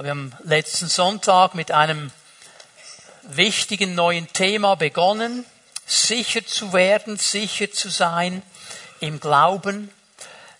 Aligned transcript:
Wir 0.00 0.10
haben 0.10 0.32
letzten 0.42 0.88
Sonntag 0.88 1.54
mit 1.54 1.70
einem 1.70 2.10
wichtigen 3.22 3.94
neuen 3.94 4.26
Thema 4.32 4.74
begonnen, 4.74 5.46
sicher 5.86 6.44
zu 6.44 6.72
werden, 6.72 7.16
sicher 7.16 7.70
zu 7.70 7.88
sein 7.90 8.42
im 8.98 9.20
Glauben. 9.20 9.90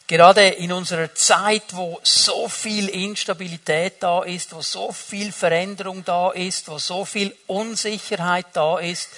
Gerade 0.06 0.46
in 0.46 0.72
unserer 0.72 1.12
Zeit, 1.16 1.64
wo 1.72 1.98
so 2.04 2.48
viel 2.48 2.88
Instabilität 2.88 4.00
da 4.04 4.22
ist, 4.22 4.54
wo 4.54 4.62
so 4.62 4.92
viel 4.92 5.32
Veränderung 5.32 6.04
da 6.04 6.30
ist, 6.30 6.68
wo 6.68 6.78
so 6.78 7.04
viel 7.04 7.34
Unsicherheit 7.48 8.46
da 8.52 8.78
ist, 8.78 9.08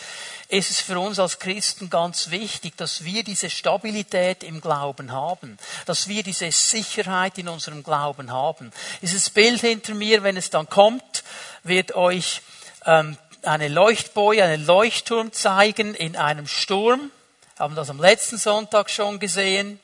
ist 0.49 0.71
es 0.71 0.81
für 0.81 0.99
uns 0.99 1.19
als 1.19 1.39
Christen 1.39 1.91
ganz 1.91 2.31
wichtig, 2.31 2.77
dass 2.77 3.05
wir 3.05 3.25
diese 3.25 3.51
Stabilität 3.51 4.45
im 4.45 4.61
Glauben 4.61 5.11
haben, 5.11 5.59
dass 5.87 6.07
wir 6.09 6.23
diese 6.23 6.51
Sicherheit 6.53 7.39
in 7.39 7.49
unserem 7.49 7.83
Glauben 7.83 8.31
haben. 8.31 8.73
Dieses 9.03 9.31
Bild 9.31 9.61
hinter 9.61 9.95
mir, 9.95 10.23
wenn 10.23 10.37
es 10.37 10.51
dann 10.51 10.69
kommt, 10.69 11.25
wird 11.65 11.97
euch 11.97 12.43
ähm, 12.85 13.19
eine 13.43 13.69
Leuchtboje, 13.69 14.45
einen 14.45 14.65
Leuchtturm 14.65 15.33
zeigen 15.33 15.95
in 15.95 16.17
einem 16.17 16.47
Sturm. 16.47 17.11
Wir 17.57 17.65
haben 17.65 17.75
das 17.75 17.91
am 17.91 18.01
letzten 18.01 18.39
Sonntag 18.39 18.91
schon 18.91 19.19
gesehen. 19.19 19.81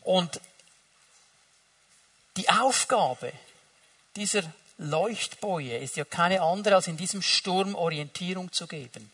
Und 0.00 0.40
die 2.36 2.48
Aufgabe 2.48 3.32
dieser 4.16 4.42
Leuchtboje 4.78 5.78
ist 5.78 5.96
ja 5.96 6.04
keine 6.04 6.40
andere, 6.40 6.74
als 6.74 6.88
in 6.88 6.96
diesem 6.96 7.22
Sturm 7.22 7.76
Orientierung 7.76 8.50
zu 8.50 8.66
geben 8.66 9.12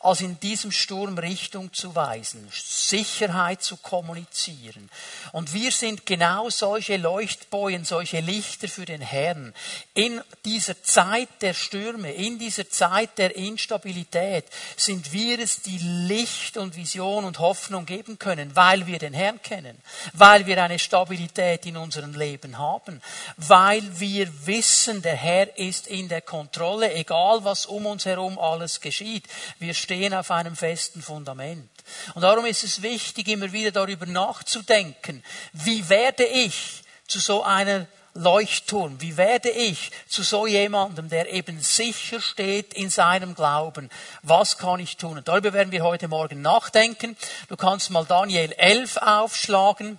als 0.00 0.20
in 0.20 0.38
diesem 0.40 0.72
Sturm 0.72 1.18
Richtung 1.18 1.72
zu 1.72 1.94
weisen, 1.94 2.48
Sicherheit 2.52 3.62
zu 3.62 3.76
kommunizieren. 3.76 4.90
Und 5.32 5.52
wir 5.52 5.72
sind 5.72 6.06
genau 6.06 6.50
solche 6.50 6.96
Leuchtbojen, 6.96 7.84
solche 7.84 8.20
Lichter 8.20 8.68
für 8.68 8.84
den 8.84 9.00
Herrn. 9.00 9.54
In 9.94 10.22
dieser 10.44 10.82
Zeit 10.82 11.28
der 11.40 11.54
Stürme, 11.54 12.12
in 12.12 12.38
dieser 12.38 12.68
Zeit 12.68 13.18
der 13.18 13.36
Instabilität 13.36 14.44
sind 14.76 15.12
wir 15.12 15.38
es, 15.38 15.62
die 15.62 15.78
Licht 15.78 16.56
und 16.56 16.76
Vision 16.76 17.24
und 17.24 17.38
Hoffnung 17.38 17.86
geben 17.86 18.18
können, 18.18 18.54
weil 18.54 18.86
wir 18.86 18.98
den 18.98 19.14
Herrn 19.14 19.40
kennen, 19.42 19.76
weil 20.12 20.46
wir 20.46 20.62
eine 20.62 20.78
Stabilität 20.78 21.66
in 21.66 21.76
unserem 21.76 22.14
Leben 22.14 22.58
haben, 22.58 23.00
weil 23.36 23.82
wir 23.98 24.46
wissen, 24.46 25.02
der 25.02 25.16
Herr 25.16 25.58
ist 25.58 25.86
in 25.86 26.08
der 26.08 26.22
Kontrolle, 26.22 26.92
egal 26.94 27.44
was 27.44 27.66
um 27.66 27.86
uns 27.86 28.04
herum 28.04 28.38
alles 28.38 28.80
geschieht. 28.80 29.24
Wir 29.58 29.74
stehen 29.74 30.14
auf 30.14 30.30
einem 30.30 30.56
festen 30.56 31.02
Fundament. 31.02 31.70
Und 32.14 32.22
darum 32.22 32.44
ist 32.44 32.64
es 32.64 32.82
wichtig, 32.82 33.28
immer 33.28 33.52
wieder 33.52 33.70
darüber 33.70 34.06
nachzudenken, 34.06 35.22
wie 35.52 35.88
werde 35.88 36.24
ich 36.24 36.82
zu 37.06 37.18
so 37.18 37.42
einer 37.42 37.86
Leuchtturm? 38.16 39.00
Wie 39.00 39.16
werde 39.16 39.50
ich 39.50 39.90
zu 40.08 40.22
so 40.22 40.46
jemandem, 40.46 41.08
der 41.08 41.32
eben 41.32 41.60
sicher 41.60 42.20
steht 42.20 42.74
in 42.74 42.90
seinem 42.90 43.34
Glauben? 43.34 43.90
Was 44.22 44.58
kann 44.58 44.80
ich 44.80 44.96
tun? 44.96 45.18
Und 45.18 45.28
darüber 45.28 45.52
werden 45.52 45.72
wir 45.72 45.84
heute 45.84 46.08
Morgen 46.08 46.42
nachdenken. 46.42 47.16
Du 47.48 47.56
kannst 47.56 47.90
mal 47.90 48.04
Daniel 48.04 48.52
11 48.52 48.96
aufschlagen. 48.98 49.98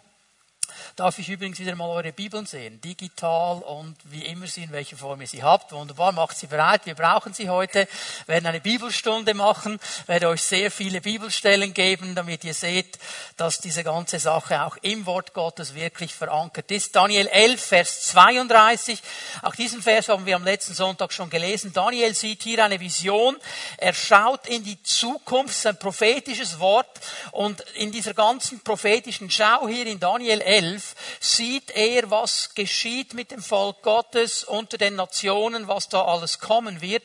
Darf 0.98 1.20
ich 1.20 1.30
übrigens 1.30 1.60
wieder 1.60 1.76
mal 1.76 1.90
eure 1.90 2.12
Bibeln 2.12 2.48
sehen, 2.48 2.82
digital 2.82 3.60
und 3.60 3.96
wie 4.06 4.26
immer 4.26 4.48
sie, 4.48 4.64
in 4.64 4.72
welcher 4.72 4.98
Form 4.98 5.22
ihr 5.22 5.28
sie 5.28 5.44
habt. 5.44 5.72
Wunderbar, 5.72 6.12
macht 6.12 6.36
sie 6.36 6.48
bereit. 6.48 6.88
Wir 6.88 6.96
brauchen 6.96 7.36
sie 7.36 7.50
heute. 7.50 7.88
Wir 8.26 8.34
werden 8.34 8.48
eine 8.48 8.62
Bibelstunde 8.62 9.36
machen, 9.36 9.80
werde 10.08 10.28
euch 10.28 10.42
sehr 10.42 10.72
viele 10.72 11.00
Bibelstellen 11.00 11.76
geben, 11.76 12.16
damit 12.16 12.44
ihr 12.44 12.56
seht, 12.56 12.98
dass 13.36 13.60
diese 13.60 13.84
ganze 13.84 14.18
Sache 14.18 14.64
auch 14.64 14.76
im 14.82 15.06
Wort 15.06 15.36
Gottes 15.36 15.76
wirklich 15.76 16.16
verankert 16.16 16.72
ist. 16.72 16.96
Daniel 16.96 17.28
11, 17.28 17.62
Vers 17.62 18.02
32. 18.08 19.00
Auch 19.44 19.54
diesen 19.54 19.84
Vers 19.84 20.10
haben 20.10 20.26
wir 20.26 20.36
am 20.36 20.44
letzten 20.44 20.74
Sonntag 20.74 21.14
schon 21.14 21.30
gelesen. 21.30 21.74
Daniel 21.74 22.16
sieht 22.16 22.42
hier 22.42 22.66
eine 22.66 22.80
Vision. 22.80 23.38
Er 23.78 23.94
schaut 23.94 24.48
in 24.48 24.64
die 24.64 24.82
Zukunft, 24.82 25.64
ein 25.68 25.78
prophetisches 25.78 26.58
Wort. 26.58 26.90
Und 27.34 27.62
in 27.76 27.92
dieser 27.92 28.16
ganzen 28.16 28.62
prophetischen 28.62 29.30
Schau 29.30 29.68
hier 29.68 29.86
in 29.86 30.00
Daniel 30.00 30.42
11 30.42 30.87
sieht 31.20 31.72
er, 31.72 32.10
was 32.10 32.54
geschieht 32.56 33.14
mit 33.14 33.32
dem 33.32 33.42
Volk 33.42 33.82
Gottes 33.82 34.44
unter 34.44 34.78
den 34.78 34.96
Nationen, 34.96 35.68
was 35.68 35.90
da 35.90 36.06
alles 36.06 36.40
kommen 36.40 36.82
wird. 36.82 37.04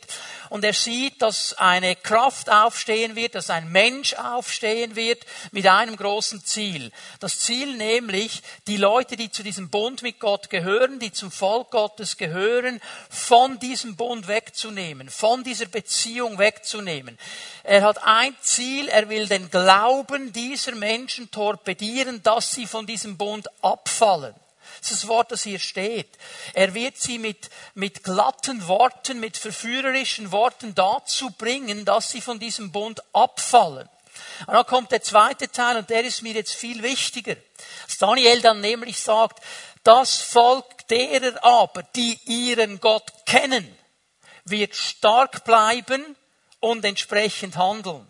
Und 0.51 0.65
er 0.65 0.75
sieht, 0.75 1.23
dass 1.23 1.55
eine 1.55 1.97
Kraft 1.97 2.51
aufstehen 2.51 3.17
wird, 3.17 3.35
dass 3.35 3.51
ein 3.51 3.71
Mensch 3.73 4.15
aufstehen 4.15 4.97
wird 4.97 5.25
mit 5.51 5.67
einem 5.67 5.97
großen 5.97 6.45
Ziel. 6.45 6.93
Das 7.21 7.39
Ziel 7.39 7.77
nämlich, 7.77 8.43
die 8.67 8.77
Leute, 8.77 9.17
die 9.17 9.31
zu 9.31 9.43
diesem 9.43 9.71
Bund 9.71 10.03
mit 10.03 10.21
Gott 10.21 10.51
gehören, 10.51 10.99
die 10.99 11.13
zum 11.13 11.31
Volk 11.31 11.71
Gottes 11.71 12.17
gehören, 12.17 12.81
von 13.09 13.59
diesem 13.59 13.97
Bund 13.97 14.29
wegzunehmen, 14.29 15.09
von 15.09 15.43
dieser 15.43 15.67
Beziehung 15.67 16.39
wegzunehmen. 16.39 17.19
Er 17.65 17.83
hat 17.83 18.03
ein 18.03 18.37
Ziel, 18.41 18.89
er 18.89 19.09
will 19.09 19.27
den 19.27 19.51
Glauben 19.51 20.33
dieser 20.33 20.75
Menschen 20.75 21.31
torpedieren, 21.31 22.23
dass 22.23 22.53
sie 22.53 22.67
von 22.67 22.87
diesem 22.87 23.17
Bund 23.17 23.49
abfallen. 23.73 24.35
Das 24.81 24.91
ist 24.91 25.03
das 25.03 25.09
Wort, 25.09 25.31
das 25.31 25.43
hier 25.43 25.59
steht. 25.59 26.09
Er 26.55 26.75
wird 26.75 26.97
sie 26.97 27.19
mit, 27.19 27.51
mit 27.75 28.03
glatten 28.05 28.67
Worten, 28.67 29.21
mit 29.21 29.37
verführerischen 29.37 30.33
Worten 30.33 30.75
dazu 30.75 31.31
bringen, 31.31 31.85
dass 31.85 32.11
sie 32.11 32.21
von 32.21 32.39
diesem 32.39 32.73
Bund 32.73 33.03
abfallen. 33.13 33.89
Und 34.47 34.55
dann 34.55 34.67
kommt 34.67 34.91
der 34.93 35.03
zweite 35.03 35.51
Teil 35.51 35.77
und 35.77 35.91
der 35.91 36.05
ist 36.05 36.23
mir 36.23 36.33
jetzt 36.33 36.55
viel 36.55 36.83
wichtiger. 36.83 37.37
Dass 37.87 37.99
Daniel 37.99 38.41
dann 38.41 38.61
nämlich 38.61 38.99
sagt, 38.99 39.43
das 39.85 40.21
Volk 40.21 40.87
derer 40.89 41.43
aber, 41.45 41.83
die 41.95 42.19
ihren 42.25 42.81
Gott 42.81 43.11
kennen, 43.27 43.77
wird 44.45 44.75
stark 44.75 45.45
bleiben 45.45 46.17
und 46.61 46.85
entsprechend 46.85 47.57
handeln. 47.57 48.07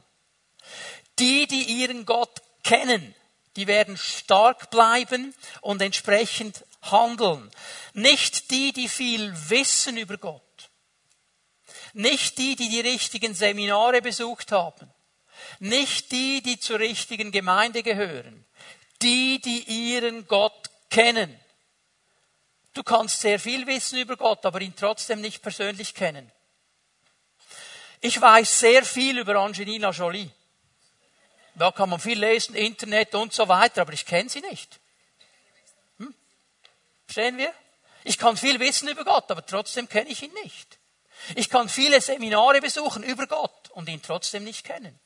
Die, 1.19 1.47
die 1.47 1.65
ihren 1.65 2.07
Gott 2.07 2.43
kennen, 2.65 3.15
die 3.57 3.67
werden 3.67 3.97
stark 3.97 4.71
bleiben 4.71 5.35
und 5.61 5.83
entsprechend 5.83 6.65
handeln. 6.83 7.51
Nicht 7.93 8.51
die, 8.51 8.73
die 8.73 8.89
viel 8.89 9.33
wissen 9.49 9.97
über 9.97 10.17
Gott. 10.19 10.43
Nicht 11.93 12.39
die, 12.39 12.57
die 12.57 12.69
die 12.69 12.81
richtigen 12.81 13.35
Seminare 13.35 14.01
besucht 14.01 14.53
haben. 14.53 14.91
Nicht 15.59 16.13
die, 16.13 16.43
die 16.43 16.59
zur 16.59 16.79
richtigen 16.79 17.31
Gemeinde 17.31 17.83
gehören. 17.83 18.47
Die, 19.03 19.41
die 19.41 19.61
ihren 19.65 20.27
Gott 20.27 20.71
kennen. 20.89 21.39
Du 22.75 22.83
kannst 22.83 23.21
sehr 23.21 23.39
viel 23.39 23.67
wissen 23.67 23.99
über 23.99 24.17
Gott, 24.17 24.47
aber 24.47 24.61
ihn 24.61 24.75
trotzdem 24.75 25.21
nicht 25.21 25.43
persönlich 25.43 25.95
kennen. 25.95 26.31
Ich 28.01 28.21
weiß 28.21 28.61
sehr 28.61 28.85
viel 28.85 29.19
über 29.19 29.37
Angelina 29.37 29.91
Jolie. 29.91 30.31
Da 31.55 31.71
kann 31.71 31.91
man 31.91 32.01
viel 32.01 32.19
lesen, 32.19 32.55
Internet 32.55 33.15
und 33.15 33.33
so 33.33 33.47
weiter, 33.49 33.83
aber 33.83 33.93
ich 33.93 34.07
kenne 34.07 34.29
sie 34.29 34.41
nicht. 34.41 34.81
Hm? 35.99 36.15
Verstehen 37.07 37.37
wir? 37.37 37.53
Ich 38.05 38.19
kann 38.19 38.37
viel 38.37 38.59
wissen 38.59 38.89
über 38.89 39.05
Gott, 39.05 39.31
aber 39.31 39.45
trotzdem 39.45 39.89
kenne 39.89 40.11
ich 40.11 40.23
ihn 40.23 40.33
nicht. 40.45 40.79
Ich 41.37 41.49
kann 41.49 41.69
viele 41.69 42.01
Seminare 42.01 42.61
besuchen 42.61 43.03
über 43.03 43.27
Gott 43.27 43.71
und 43.71 43.89
ihn 43.89 44.03
trotzdem 44.03 44.45
nicht 44.45 44.65
kennen. 44.65 44.99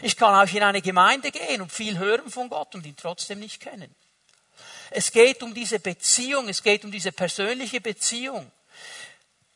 Ich 0.00 0.16
kann 0.16 0.34
auch 0.34 0.52
in 0.52 0.62
eine 0.62 0.82
Gemeinde 0.82 1.30
gehen 1.30 1.60
und 1.60 1.72
viel 1.72 1.98
hören 1.98 2.30
von 2.30 2.48
Gott 2.48 2.74
und 2.74 2.84
ihn 2.86 2.96
trotzdem 2.96 3.38
nicht 3.38 3.60
kennen. 3.60 3.94
Es 4.90 5.12
geht 5.12 5.42
um 5.42 5.54
diese 5.54 5.78
Beziehung, 5.78 6.48
es 6.48 6.62
geht 6.62 6.84
um 6.84 6.90
diese 6.90 7.12
persönliche 7.12 7.80
Beziehung. 7.80 8.50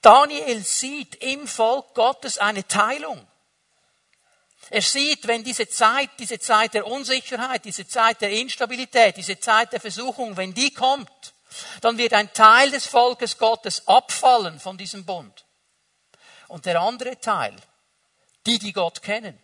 Daniel 0.00 0.62
sieht 0.62 1.16
im 1.16 1.49
Volk 1.49 1.95
Gottes 1.95 2.39
eine 2.39 2.66
Teilung. 2.66 3.27
Er 4.71 4.82
sieht, 4.82 5.27
wenn 5.27 5.44
diese 5.44 5.69
Zeit, 5.69 6.10
diese 6.19 6.38
Zeit 6.38 6.75
der 6.75 6.87
Unsicherheit, 6.87 7.65
diese 7.65 7.87
Zeit 7.87 8.21
der 8.21 8.31
Instabilität, 8.31 9.16
diese 9.16 9.38
Zeit 9.38 9.72
der 9.72 9.81
Versuchung, 9.81 10.37
wenn 10.37 10.54
die 10.54 10.72
kommt, 10.72 11.34
dann 11.81 11.99
wird 11.99 12.12
ein 12.12 12.32
Teil 12.32 12.71
des 12.71 12.87
Volkes 12.87 13.38
Gottes 13.38 13.87
abfallen 13.87 14.59
von 14.59 14.77
diesem 14.77 15.04
Bund. 15.04 15.45
Und 16.48 16.66
der 16.66 16.80
andere 16.80 17.18
Teil, 17.21 17.54
die, 18.45 18.59
die 18.59 18.72
Gott 18.72 19.03
kennen, 19.03 19.39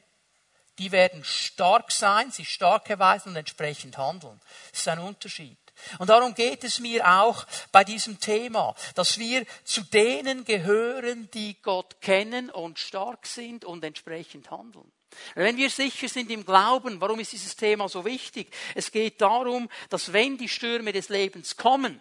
die 0.79 0.91
werden 0.91 1.23
stark 1.25 1.93
sein, 1.93 2.31
sich 2.31 2.49
stark 2.49 2.89
erweisen 2.91 3.31
und 3.31 3.37
entsprechend 3.37 3.99
handeln. 3.99 4.41
Das 4.71 4.81
ist 4.81 4.89
ein 4.89 4.99
Unterschied. 4.99 5.59
Und 5.99 6.11
darum 6.11 6.35
geht 6.35 6.65
es 6.65 6.81
mir 6.81 7.07
auch 7.07 7.45
bei 7.73 7.85
diesem 7.85 8.21
Thema, 8.21 8.75
dass 8.95 9.19
wir 9.19 9.45
zu 9.65 9.83
denen 9.83 10.45
gehören, 10.45 11.31
die 11.33 11.61
Gott 11.63 12.01
kennen 12.01 12.51
und 12.51 12.79
stark 12.79 13.27
sind 13.27 13.65
und 13.65 13.85
entsprechend 13.85 14.51
handeln. 14.51 14.91
Wenn 15.35 15.57
wir 15.57 15.71
sicher 15.71 16.09
sind 16.09 16.31
im 16.31 16.45
Glauben, 16.45 17.01
warum 17.01 17.21
ist 17.21 17.33
dieses 17.33 17.57
Thema 17.57 17.89
so 17.89 18.05
wichtig? 18.05 18.53
Es 18.75 18.91
geht 18.91 19.21
darum, 19.21 19.69
dass 19.89 20.13
wenn 20.13 20.37
die 20.37 20.49
Stürme 20.49 20.93
des 20.93 21.09
Lebens 21.09 21.57
kommen, 21.57 22.01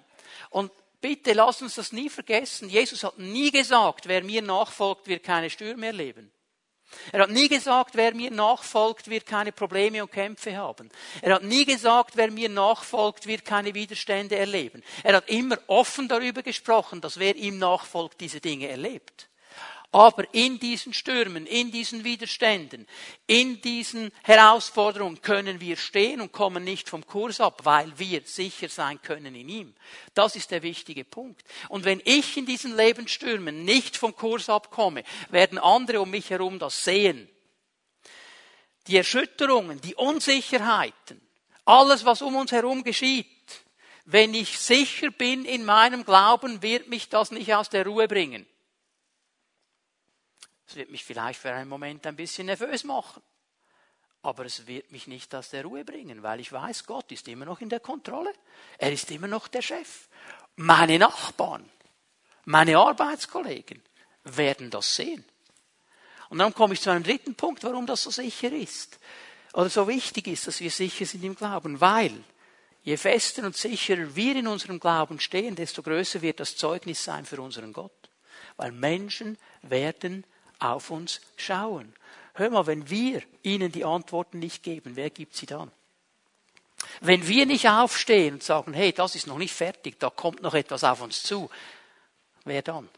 und 0.50 0.72
bitte 1.00 1.34
lass 1.34 1.62
uns 1.62 1.76
das 1.76 1.92
nie 1.92 2.10
vergessen, 2.10 2.70
Jesus 2.70 3.04
hat 3.04 3.18
nie 3.18 3.52
gesagt, 3.52 4.08
wer 4.08 4.24
mir 4.24 4.42
nachfolgt, 4.42 5.08
wird 5.08 5.24
keine 5.24 5.50
Stürme 5.50 5.88
erleben. 5.88 6.32
Er 7.12 7.22
hat 7.22 7.30
nie 7.30 7.48
gesagt, 7.48 7.96
wer 7.96 8.14
mir 8.14 8.32
nachfolgt, 8.32 9.10
wird 9.10 9.26
keine 9.26 9.52
Probleme 9.52 10.02
und 10.02 10.12
Kämpfe 10.12 10.58
haben. 10.58 10.90
Er 11.22 11.36
hat 11.36 11.44
nie 11.44 11.66
gesagt, 11.66 12.18
wer 12.18 12.30
mir 12.30 12.50
nachfolgt, 12.50 13.28
wird 13.28 13.46
keine 13.46 13.74
Widerstände 13.74 14.36
erleben. 14.36 14.84
Er 15.04 15.16
hat 15.16 15.30
immer 15.30 15.58
offen 15.68 16.08
darüber 16.08 16.42
gesprochen, 16.44 17.00
dass 17.02 17.18
wer 17.18 17.36
ihm 17.36 17.58
nachfolgt, 17.58 18.20
diese 18.20 18.42
Dinge 18.42 18.68
erlebt. 18.68 19.30
Aber 19.94 20.34
in 20.34 20.58
diesen 20.58 20.94
Stürmen, 20.94 21.46
in 21.46 21.70
diesen 21.70 22.06
Widerständen, 22.06 22.88
in 23.28 23.60
diesen 23.62 24.12
Herausforderungen 24.24 25.22
können 25.22 25.60
wir 25.60 25.76
stehen 25.76 26.22
und 26.22 26.32
kommen 26.32 26.64
nicht 26.64 26.88
vom 26.88 27.06
Kurs 27.06 27.42
ab, 27.42 27.66
weil 27.66 27.92
wir 28.00 28.22
sicher 28.24 28.70
sein 28.70 29.02
können 29.02 29.36
in 29.36 29.50
ihm. 29.50 29.76
Das 30.14 30.38
ist 30.38 30.52
der 30.52 30.64
wichtige 30.64 31.04
Punkt. 31.04 31.44
Und 31.68 31.84
wenn 31.84 32.02
ich 32.06 32.38
in 32.38 32.46
diesen 32.46 32.76
Lebensstürmen 32.76 33.66
nicht 33.66 33.98
vom 33.98 34.16
Kurs 34.16 34.50
abkomme, 34.50 35.04
werden 35.30 35.58
andere 35.58 36.00
um 36.00 36.10
mich 36.10 36.30
herum 36.30 36.58
das 36.58 36.86
sehen. 36.86 37.28
Die 38.88 38.96
Erschütterungen, 38.96 39.82
die 39.82 39.96
Unsicherheiten, 39.96 41.22
alles, 41.66 42.06
was 42.06 42.22
um 42.22 42.38
uns 42.38 42.54
herum 42.54 42.86
geschieht, 42.86 43.28
wenn 44.06 44.34
ich 44.34 44.58
sicher 44.58 45.12
bin 45.12 45.44
in 45.44 45.66
meinem 45.66 46.06
Glauben, 46.06 46.62
wird 46.62 46.88
mich 46.88 47.10
das 47.10 47.32
nicht 47.32 47.54
aus 47.54 47.70
der 47.70 47.86
Ruhe 47.86 48.08
bringen. 48.08 48.48
Es 50.72 50.78
wird 50.78 50.90
mich 50.90 51.04
vielleicht 51.04 51.42
für 51.42 51.52
einen 51.52 51.68
Moment 51.68 52.08
ein 52.08 52.16
bisschen 52.16 52.46
nervös 52.46 52.86
machen. 52.86 53.22
Aber 54.22 54.46
es 54.46 54.68
wird 54.68 54.90
mich 54.94 55.06
nicht 55.06 55.36
aus 55.36 55.50
der 55.50 55.66
Ruhe 55.66 55.84
bringen, 55.84 56.24
weil 56.24 56.40
ich 56.40 56.54
weiß, 56.54 56.86
Gott 56.86 57.12
ist 57.12 57.28
immer 57.28 57.44
noch 57.44 57.60
in 57.60 57.68
der 57.68 57.82
Kontrolle. 57.82 58.32
Er 58.78 58.94
ist 58.94 59.12
immer 59.12 59.28
noch 59.28 59.50
der 59.50 59.62
Chef. 59.62 60.08
Meine 60.56 60.98
Nachbarn, 60.98 61.70
meine 62.46 62.78
Arbeitskollegen 62.78 63.82
werden 64.24 64.70
das 64.70 64.96
sehen. 64.96 65.26
Und 66.30 66.38
dann 66.38 66.54
komme 66.54 66.74
ich 66.74 66.80
zu 66.80 66.90
einem 66.90 67.04
dritten 67.04 67.36
Punkt, 67.36 67.66
warum 67.66 67.86
das 67.86 68.04
so 68.04 68.10
sicher 68.10 68.54
ist. 68.54 68.98
Oder 69.52 69.70
so 69.70 69.90
wichtig 69.90 70.28
ist, 70.28 70.48
dass 70.48 70.62
wir 70.62 70.72
sicher 70.72 71.06
sind 71.06 71.26
im 71.26 71.36
Glauben. 71.36 71.82
Weil 71.82 72.24
je 72.84 72.96
fester 72.96 73.44
und 73.44 73.58
sicherer 73.58 74.16
wir 74.16 74.38
in 74.38 74.48
unserem 74.48 74.80
Glauben 74.80 75.20
stehen, 75.20 75.54
desto 75.54 75.84
größer 75.84 76.22
wird 76.22 76.40
das 76.40 76.56
Zeugnis 76.56 77.04
sein 77.04 77.26
für 77.26 77.42
unseren 77.42 77.74
Gott. 77.74 78.10
Weil 78.56 78.72
Menschen 78.72 79.38
werden 79.64 80.26
auf 80.62 80.92
uns 80.92 81.22
schauen. 81.36 81.94
Hör 82.34 82.50
mal, 82.50 82.68
wenn 82.68 82.90
wir 82.90 83.22
ihnen 83.44 83.72
die 83.72 83.86
Antworten 83.86 84.40
nicht 84.40 84.64
geben, 84.64 84.96
wer 84.96 85.10
gibt 85.10 85.36
sie 85.36 85.46
dann? 85.46 85.72
Wenn 87.02 87.28
wir 87.28 87.46
nicht 87.46 87.68
aufstehen 87.68 88.36
und 88.36 88.44
sagen, 88.44 88.74
hey, 88.74 88.92
das 88.92 89.16
ist 89.16 89.28
noch 89.28 89.38
nicht 89.38 89.54
fertig, 89.54 90.00
da 90.00 90.10
kommt 90.10 90.42
noch 90.42 90.54
etwas 90.54 90.84
auf 90.84 91.02
uns 91.02 91.24
zu, 91.24 91.50
wer 92.46 92.62
dann? 92.62 92.90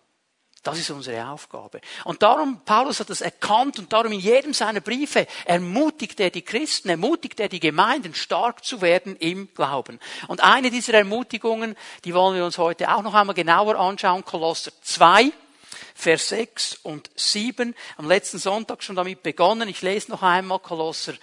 Das 0.64 0.80
ist 0.80 0.90
unsere 0.92 1.28
Aufgabe. 1.28 1.82
Und 2.06 2.24
darum, 2.24 2.62
Paulus 2.64 3.02
hat 3.02 3.10
das 3.10 3.20
erkannt 3.20 3.80
und 3.80 3.92
darum 3.92 4.14
in 4.14 4.22
jedem 4.22 4.54
seiner 4.54 4.80
Briefe 4.80 5.28
ermutigt 5.44 6.22
er 6.22 6.30
die 6.30 6.42
Christen, 6.42 6.88
ermutigt 6.88 7.42
er 7.42 7.50
die 7.50 7.60
Gemeinden, 7.60 8.16
stark 8.16 8.64
zu 8.64 8.82
werden 8.82 9.18
im 9.18 9.54
Glauben. 9.54 10.00
Und 10.30 10.42
eine 10.42 10.72
dieser 10.72 10.94
Ermutigungen, 10.94 11.76
die 12.06 12.14
wollen 12.14 12.38
wir 12.38 12.46
uns 12.46 12.58
heute 12.58 12.96
auch 12.96 13.02
noch 13.02 13.14
einmal 13.14 13.36
genauer 13.36 13.76
anschauen, 13.76 14.24
Kolosser 14.24 14.72
2, 14.82 15.34
Vers 15.94 16.30
6 16.30 16.80
und 16.84 17.10
7. 17.16 17.76
Am 17.98 18.08
letzten 18.08 18.40
Sonntag 18.40 18.84
schon 18.84 18.96
damit 18.96 19.24
begonnen. 19.24 19.70
Ich 19.70 19.82
lese 19.82 20.12
noch 20.12 20.24
einmal 20.24 20.60
Kolosser 20.60 21.14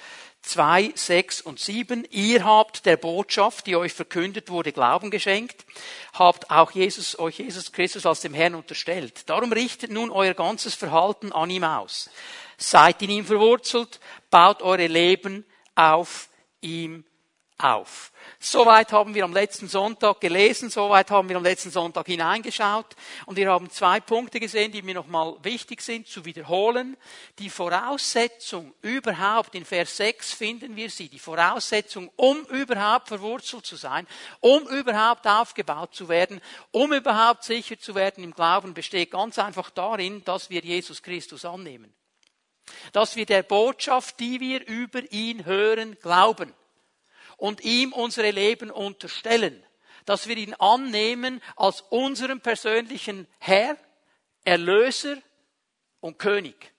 2, 0.43 0.93
6 0.95 1.43
und 1.43 1.61
7. 1.61 2.07
Ihr 2.11 2.45
habt 2.45 2.87
der 2.87 2.97
Botschaft, 2.97 3.67
die 3.67 3.77
euch 3.77 3.93
verkündet 3.93 4.49
wurde, 4.49 4.73
Glauben 4.73 5.11
geschenkt, 5.11 5.67
habt 6.15 6.51
auch 6.51 6.71
Jesus, 6.71 7.19
euch 7.19 7.39
Jesus 7.39 7.73
Christus 7.73 8.07
als 8.07 8.21
dem 8.21 8.35
Herrn 8.35 8.55
unterstellt. 8.55 9.29
Darum 9.29 9.53
richtet 9.53 9.91
nun 9.91 10.11
euer 10.11 10.35
ganzes 10.35 10.75
Verhalten 10.75 11.33
an 11.33 11.51
ihm 11.51 11.65
aus. 11.65 12.11
Seid 12.57 13.03
in 13.03 13.11
ihm 13.11 13.25
verwurzelt, 13.25 14.01
baut 14.31 14.63
eure 14.63 14.87
Leben 14.87 15.45
auf 15.75 16.29
ihm 16.61 17.05
auf. 17.63 18.13
Soweit 18.39 18.93
haben 18.93 19.15
wir 19.15 19.25
am 19.25 19.33
letzten 19.33 19.69
Sonntag 19.69 20.21
gelesen, 20.21 20.71
soweit 20.71 21.11
haben 21.11 21.29
wir 21.29 21.37
am 21.37 21.43
letzten 21.43 21.71
Sonntag 21.71 22.07
hineingeschaut 22.07 22.97
und 23.27 23.37
wir 23.37 23.51
haben 23.51 23.71
zwei 23.71 24.01
Punkte 24.01 24.41
gesehen, 24.41 24.73
die 24.73 24.83
mir 24.83 24.95
nochmal 24.95 25.37
wichtig 25.43 25.83
sind 25.83 26.07
zu 26.07 26.25
wiederholen. 26.25 26.97
Die 27.39 27.51
Voraussetzung 27.51 28.73
überhaupt, 28.83 29.55
in 29.55 29.65
Vers 29.65 29.97
6 29.97 30.33
finden 30.33 30.77
wir 30.77 30.91
sie, 30.91 31.09
die 31.09 31.19
Voraussetzung, 31.19 32.11
um 32.17 32.45
überhaupt 32.47 33.09
verwurzelt 33.09 33.67
zu 33.67 33.77
sein, 33.77 34.07
um 34.41 34.67
überhaupt 34.69 35.27
aufgebaut 35.27 35.95
zu 35.95 36.09
werden, 36.09 36.41
um 36.71 36.93
überhaupt 36.93 37.45
sicher 37.45 37.79
zu 37.79 37.95
werden 37.95 38.25
im 38.25 38.35
Glauben, 38.35 38.75
besteht 38.75 39.11
ganz 39.11 39.39
einfach 39.39 39.71
darin, 39.71 40.25
dass 40.25 40.51
wir 40.51 40.63
Jesus 40.63 41.03
Christus 41.03 41.45
annehmen. 41.45 41.93
Dass 42.93 43.17
wir 43.17 43.27
der 43.27 43.43
Botschaft, 43.43 44.21
die 44.21 44.41
wir 44.41 44.67
über 44.67 45.11
ihn 45.13 45.45
hören, 45.45 45.99
glauben 46.01 46.55
und 47.41 47.63
ihm 47.63 47.93
unsere 47.93 48.31
Leben 48.31 48.71
unterstellen, 48.71 49.65
dass 50.05 50.29
wir 50.29 50.37
ihn 50.37 50.55
annehmen 50.55 51.43
als 51.57 51.81
unseren 51.89 52.41
persönlichen 52.41 53.27
Herr, 53.39 53.77
Erlöser 54.45 55.17
und 56.01 56.19
König. 56.19 56.73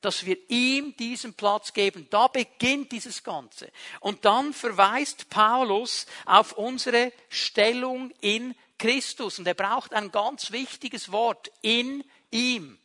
Dass 0.00 0.24
wir 0.24 0.38
ihm 0.48 0.96
diesen 0.96 1.34
Platz 1.34 1.72
geben. 1.72 2.06
Da 2.10 2.28
beginnt 2.28 2.92
dieses 2.92 3.24
Ganze. 3.24 3.72
Und 4.00 4.24
dann 4.24 4.52
verweist 4.52 5.28
Paulus 5.30 6.06
auf 6.24 6.52
unsere 6.52 7.12
Stellung 7.28 8.12
in 8.20 8.54
Christus. 8.78 9.40
Und 9.40 9.48
er 9.48 9.54
braucht 9.54 9.92
ein 9.92 10.12
ganz 10.12 10.52
wichtiges 10.52 11.10
Wort. 11.10 11.50
In 11.62 12.04
ihm. 12.30 12.78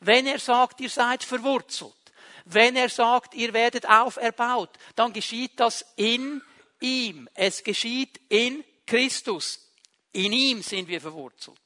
Wenn 0.00 0.26
er 0.26 0.38
sagt, 0.38 0.80
ihr 0.80 0.90
seid 0.90 1.24
verwurzelt, 1.24 1.92
wenn 2.44 2.76
er 2.76 2.88
sagt, 2.88 3.34
ihr 3.34 3.52
werdet 3.52 3.88
auferbaut, 3.88 4.70
dann 4.94 5.12
geschieht 5.12 5.58
das 5.58 5.84
in 5.96 6.42
ihm. 6.80 7.28
Es 7.34 7.62
geschieht 7.62 8.20
in 8.28 8.64
Christus. 8.86 9.70
In 10.12 10.32
ihm 10.32 10.62
sind 10.62 10.88
wir 10.88 11.00
verwurzelt. 11.00 11.58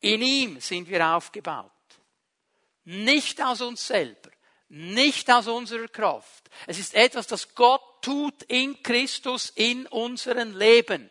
In 0.00 0.22
ihm 0.22 0.60
sind 0.60 0.88
wir 0.88 1.06
aufgebaut. 1.06 1.70
Nicht 2.84 3.40
aus 3.42 3.60
uns 3.60 3.86
selber, 3.86 4.30
nicht 4.68 5.30
aus 5.30 5.46
unserer 5.46 5.88
Kraft. 5.88 6.48
Es 6.66 6.78
ist 6.78 6.94
etwas, 6.94 7.26
das 7.26 7.54
Gott 7.54 7.82
tut 8.02 8.42
in 8.44 8.82
Christus 8.82 9.50
in 9.54 9.86
unserem 9.86 10.56
Leben. 10.56 11.10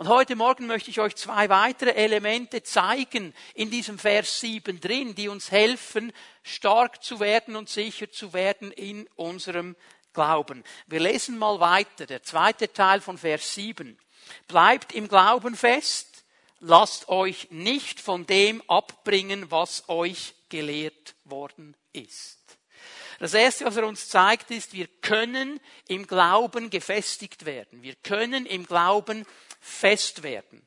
Und 0.00 0.08
heute 0.08 0.34
Morgen 0.34 0.66
möchte 0.66 0.88
ich 0.88 0.98
euch 0.98 1.14
zwei 1.14 1.50
weitere 1.50 1.90
Elemente 1.90 2.62
zeigen 2.62 3.34
in 3.52 3.70
diesem 3.70 3.98
Vers 3.98 4.40
7 4.40 4.80
drin, 4.80 5.14
die 5.14 5.28
uns 5.28 5.50
helfen, 5.50 6.14
stark 6.42 7.04
zu 7.04 7.20
werden 7.20 7.54
und 7.54 7.68
sicher 7.68 8.10
zu 8.10 8.32
werden 8.32 8.72
in 8.72 9.06
unserem 9.16 9.76
Glauben. 10.14 10.64
Wir 10.86 11.00
lesen 11.00 11.36
mal 11.36 11.60
weiter, 11.60 12.06
der 12.06 12.22
zweite 12.22 12.72
Teil 12.72 13.02
von 13.02 13.18
Vers 13.18 13.52
7. 13.52 13.98
Bleibt 14.48 14.94
im 14.94 15.06
Glauben 15.06 15.54
fest, 15.54 16.24
lasst 16.60 17.10
euch 17.10 17.48
nicht 17.50 18.00
von 18.00 18.24
dem 18.24 18.62
abbringen, 18.70 19.50
was 19.50 19.86
euch 19.90 20.34
gelehrt 20.48 21.14
worden 21.26 21.76
ist. 21.92 22.38
Das 23.18 23.34
erste, 23.34 23.66
was 23.66 23.76
er 23.76 23.86
uns 23.86 24.08
zeigt, 24.08 24.50
ist, 24.50 24.72
wir 24.72 24.86
können 25.02 25.60
im 25.88 26.06
Glauben 26.06 26.70
gefestigt 26.70 27.44
werden. 27.44 27.82
Wir 27.82 27.96
können 27.96 28.46
im 28.46 28.64
Glauben 28.64 29.26
fest 29.60 30.22
werden. 30.22 30.66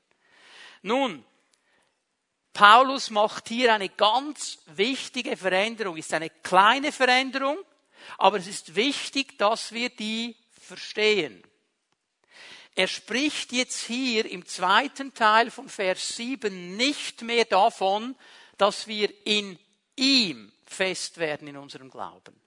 Nun, 0.82 1.26
Paulus 2.54 3.10
macht 3.10 3.50
hier 3.50 3.74
eine 3.74 3.90
ganz 3.90 4.60
wichtige 4.68 5.36
Veränderung. 5.36 5.98
Ist 5.98 6.14
eine 6.14 6.30
kleine 6.30 6.92
Veränderung, 6.92 7.58
aber 8.18 8.38
es 8.38 8.48
ist 8.48 8.76
wichtig, 8.76 9.38
dass 9.40 9.72
wir 9.72 9.90
die 9.90 10.36
verstehen. 10.52 11.44
Er 12.76 12.88
spricht 12.88 13.52
jetzt 13.52 13.82
hier 13.86 14.30
im 14.30 14.46
zweiten 14.46 15.14
Teil 15.14 15.52
von 15.52 15.70
Vers 15.70 16.16
7 16.16 16.76
nicht 16.76 17.22
mehr 17.22 17.46
davon, 17.46 18.16
dass 18.58 18.88
wir 18.88 19.14
in 19.26 19.60
ihm 19.96 20.52
fest 20.66 21.18
werden 21.18 21.48
in 21.48 21.58
unserem 21.58 21.90
Glauben. 21.90 22.40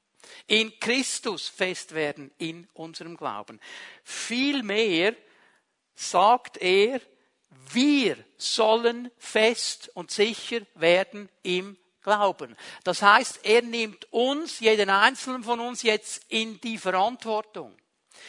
In 0.48 0.78
Christus 0.80 1.48
fest 1.48 1.94
werden 1.94 2.32
in 2.38 2.66
unserem 2.74 3.16
Glauben. 3.16 3.60
Vielmehr 4.02 5.14
sagt 5.96 6.58
er, 6.58 7.00
wir 7.72 8.16
sollen 8.36 9.10
fest 9.18 9.90
und 9.94 10.10
sicher 10.10 10.60
werden 10.74 11.28
im 11.42 11.76
Glauben. 12.02 12.56
Das 12.84 13.02
heißt, 13.02 13.40
er 13.42 13.62
nimmt 13.62 14.12
uns, 14.12 14.60
jeden 14.60 14.90
einzelnen 14.90 15.42
von 15.42 15.58
uns 15.58 15.82
jetzt 15.82 16.22
in 16.28 16.60
die 16.60 16.78
Verantwortung. 16.78 17.76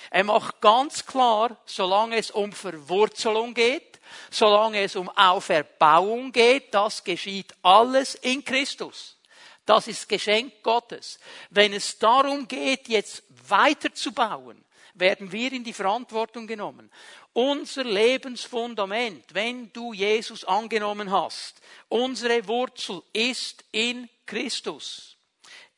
Er 0.09 0.23
macht 0.23 0.61
ganz 0.61 1.05
klar, 1.05 1.57
solange 1.65 2.17
es 2.17 2.31
um 2.31 2.51
Verwurzelung 2.51 3.53
geht, 3.53 3.99
solange 4.31 4.81
es 4.81 4.95
um 4.95 5.09
Auferbauung 5.09 6.31
geht, 6.31 6.73
das 6.73 7.03
geschieht 7.03 7.53
alles 7.61 8.15
in 8.15 8.43
Christus. 8.43 9.17
Das 9.65 9.87
ist 9.87 10.07
Geschenk 10.07 10.63
Gottes. 10.63 11.19
Wenn 11.49 11.73
es 11.73 11.99
darum 11.99 12.47
geht, 12.47 12.87
jetzt 12.87 13.23
weiterzubauen, 13.47 14.63
werden 14.99 15.31
wir 15.31 15.51
in 15.51 15.63
die 15.63 15.73
Verantwortung 15.73 16.47
genommen. 16.47 16.91
Unser 17.33 17.83
Lebensfundament, 17.83 19.25
wenn 19.33 19.71
du 19.73 19.93
Jesus 19.93 20.43
angenommen 20.43 21.11
hast, 21.11 21.61
unsere 21.89 22.47
Wurzel 22.47 23.01
ist 23.13 23.63
in 23.71 24.09
Christus. 24.25 25.17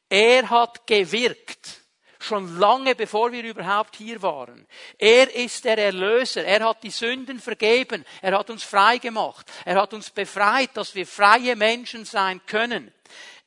Er 0.09 0.49
hat 0.49 0.87
gewirkt. 0.87 1.81
Schon 2.21 2.59
lange 2.59 2.95
bevor 2.95 3.31
wir 3.31 3.43
überhaupt 3.43 3.95
hier 3.95 4.21
waren. 4.21 4.67
Er 4.97 5.33
ist 5.33 5.63
der 5.63 5.77
Erlöser. 5.77 6.43
Er 6.43 6.67
hat 6.67 6.83
die 6.83 6.89
Sünden 6.89 7.39
vergeben. 7.39 8.03
Er 8.21 8.37
hat 8.37 8.49
uns 8.49 8.63
frei 8.63 8.97
gemacht. 8.97 9.49
Er 9.63 9.75
hat 9.75 9.93
uns 9.93 10.09
befreit, 10.09 10.71
dass 10.73 10.95
wir 10.95 11.07
freie 11.07 11.55
Menschen 11.55 12.03
sein 12.03 12.41
können. 12.45 12.93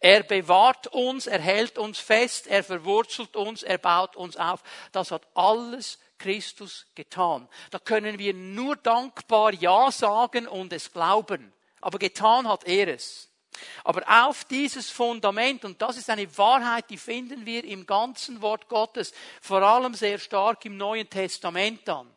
Er 0.05 0.25
bewahrt 0.25 0.89
uns, 0.89 1.29
er 1.29 1.41
hält 1.41 1.79
uns 1.79 2.01
fest, 2.01 2.49
er 2.49 2.65
verwurzelt 2.65 3.37
uns, 3.37 3.63
er 3.63 3.79
baut 3.79 4.17
uns 4.17 4.37
auf. 4.37 4.61
Das 4.91 5.13
hat 5.13 5.29
alles 5.35 6.01
Christus 6.19 6.87
getan. 6.97 7.49
Da 7.71 7.79
können 7.79 8.19
wir 8.19 8.35
nur 8.35 8.75
dankbar 8.75 9.55
Ja 9.55 9.93
sagen 9.93 10.49
und 10.49 10.73
es 10.73 10.93
glauben. 10.93 11.53
Aber 11.81 12.01
getan 12.01 12.49
hat 12.49 12.65
er 12.65 12.89
es. 12.89 13.31
Aber 13.85 14.03
auf 14.27 14.45
dieses 14.45 14.91
Fundament, 14.91 15.65
und 15.65 15.81
das 15.81 15.97
ist 15.97 16.11
eine 16.11 16.37
Wahrheit, 16.37 16.91
die 16.91 16.99
finden 16.99 17.47
wir 17.47 17.63
im 17.63 17.87
ganzen 17.87 18.43
Wort 18.43 18.69
Gottes, 18.69 19.13
vor 19.41 19.63
allem 19.63 19.95
sehr 19.95 20.19
stark 20.19 20.65
im 20.65 20.77
Neuen 20.77 21.09
Testament 21.09 21.89
an. 21.89 22.13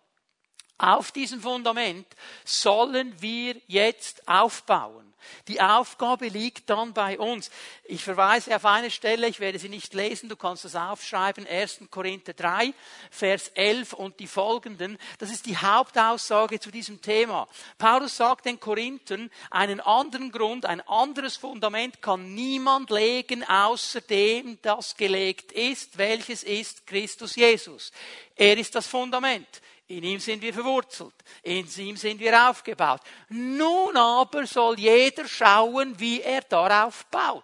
Auf 0.80 1.12
diesem 1.12 1.40
Fundament 1.40 2.08
sollen 2.46 3.22
wir 3.22 3.62
jetzt 3.68 4.28
aufbauen. 4.28 5.05
Die 5.48 5.62
Aufgabe 5.62 6.28
liegt 6.28 6.70
dann 6.70 6.94
bei 6.94 7.20
uns. 7.20 7.52
Ich 7.84 8.04
verweise 8.04 8.56
auf 8.56 8.66
eine 8.66 8.92
Stelle, 8.92 9.28
ich 9.28 9.40
werde 9.40 9.60
sie 9.60 9.70
nicht 9.70 9.94
lesen, 9.94 10.30
du 10.30 10.36
kannst 10.36 10.66
das 10.66 10.76
aufschreiben, 10.76 11.48
1. 11.48 11.82
Korinther 11.90 12.34
3, 12.34 12.74
Vers 13.12 13.50
11 13.50 13.94
und 13.94 14.20
die 14.20 14.28
folgenden. 14.28 14.98
Das 15.20 15.32
ist 15.32 15.46
die 15.46 15.58
Hauptaussage 15.58 16.60
zu 16.60 16.72
diesem 16.72 17.02
Thema. 17.02 17.48
Paulus 17.78 18.18
sagt 18.18 18.46
den 18.46 18.60
Korinthern, 18.60 19.30
einen 19.52 19.80
anderen 19.80 20.32
Grund, 20.32 20.66
ein 20.66 20.82
anderes 20.82 21.38
Fundament 21.38 22.02
kann 22.02 22.34
niemand 22.34 22.90
legen, 22.90 23.44
außer 23.44 24.02
dem, 24.02 24.58
das 24.62 24.96
gelegt 24.96 25.52
ist, 25.52 25.98
welches 25.98 26.44
ist 26.44 26.88
Christus 26.88 27.36
Jesus. 27.36 27.92
Er 28.36 28.58
ist 28.58 28.76
das 28.76 28.88
Fundament. 28.88 29.62
In 29.88 30.04
ihm 30.04 30.20
sind 30.20 30.42
wir 30.42 30.54
verwurzelt. 30.54 31.14
In 31.44 31.68
ihm 31.78 31.96
sind 31.96 32.20
wir 32.20 32.50
aufgebaut. 32.50 33.02
Nun 33.30 33.96
aber 33.96 34.48
soll 34.48 34.80
jeder 34.80 35.28
schauen, 35.28 36.00
wie 36.00 36.22
er 36.22 36.42
darauf 36.42 37.06
baut. 37.06 37.44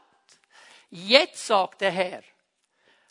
Jetzt 0.89 1.45
sagt 1.45 1.81
der 1.81 1.91
Herr, 1.91 2.23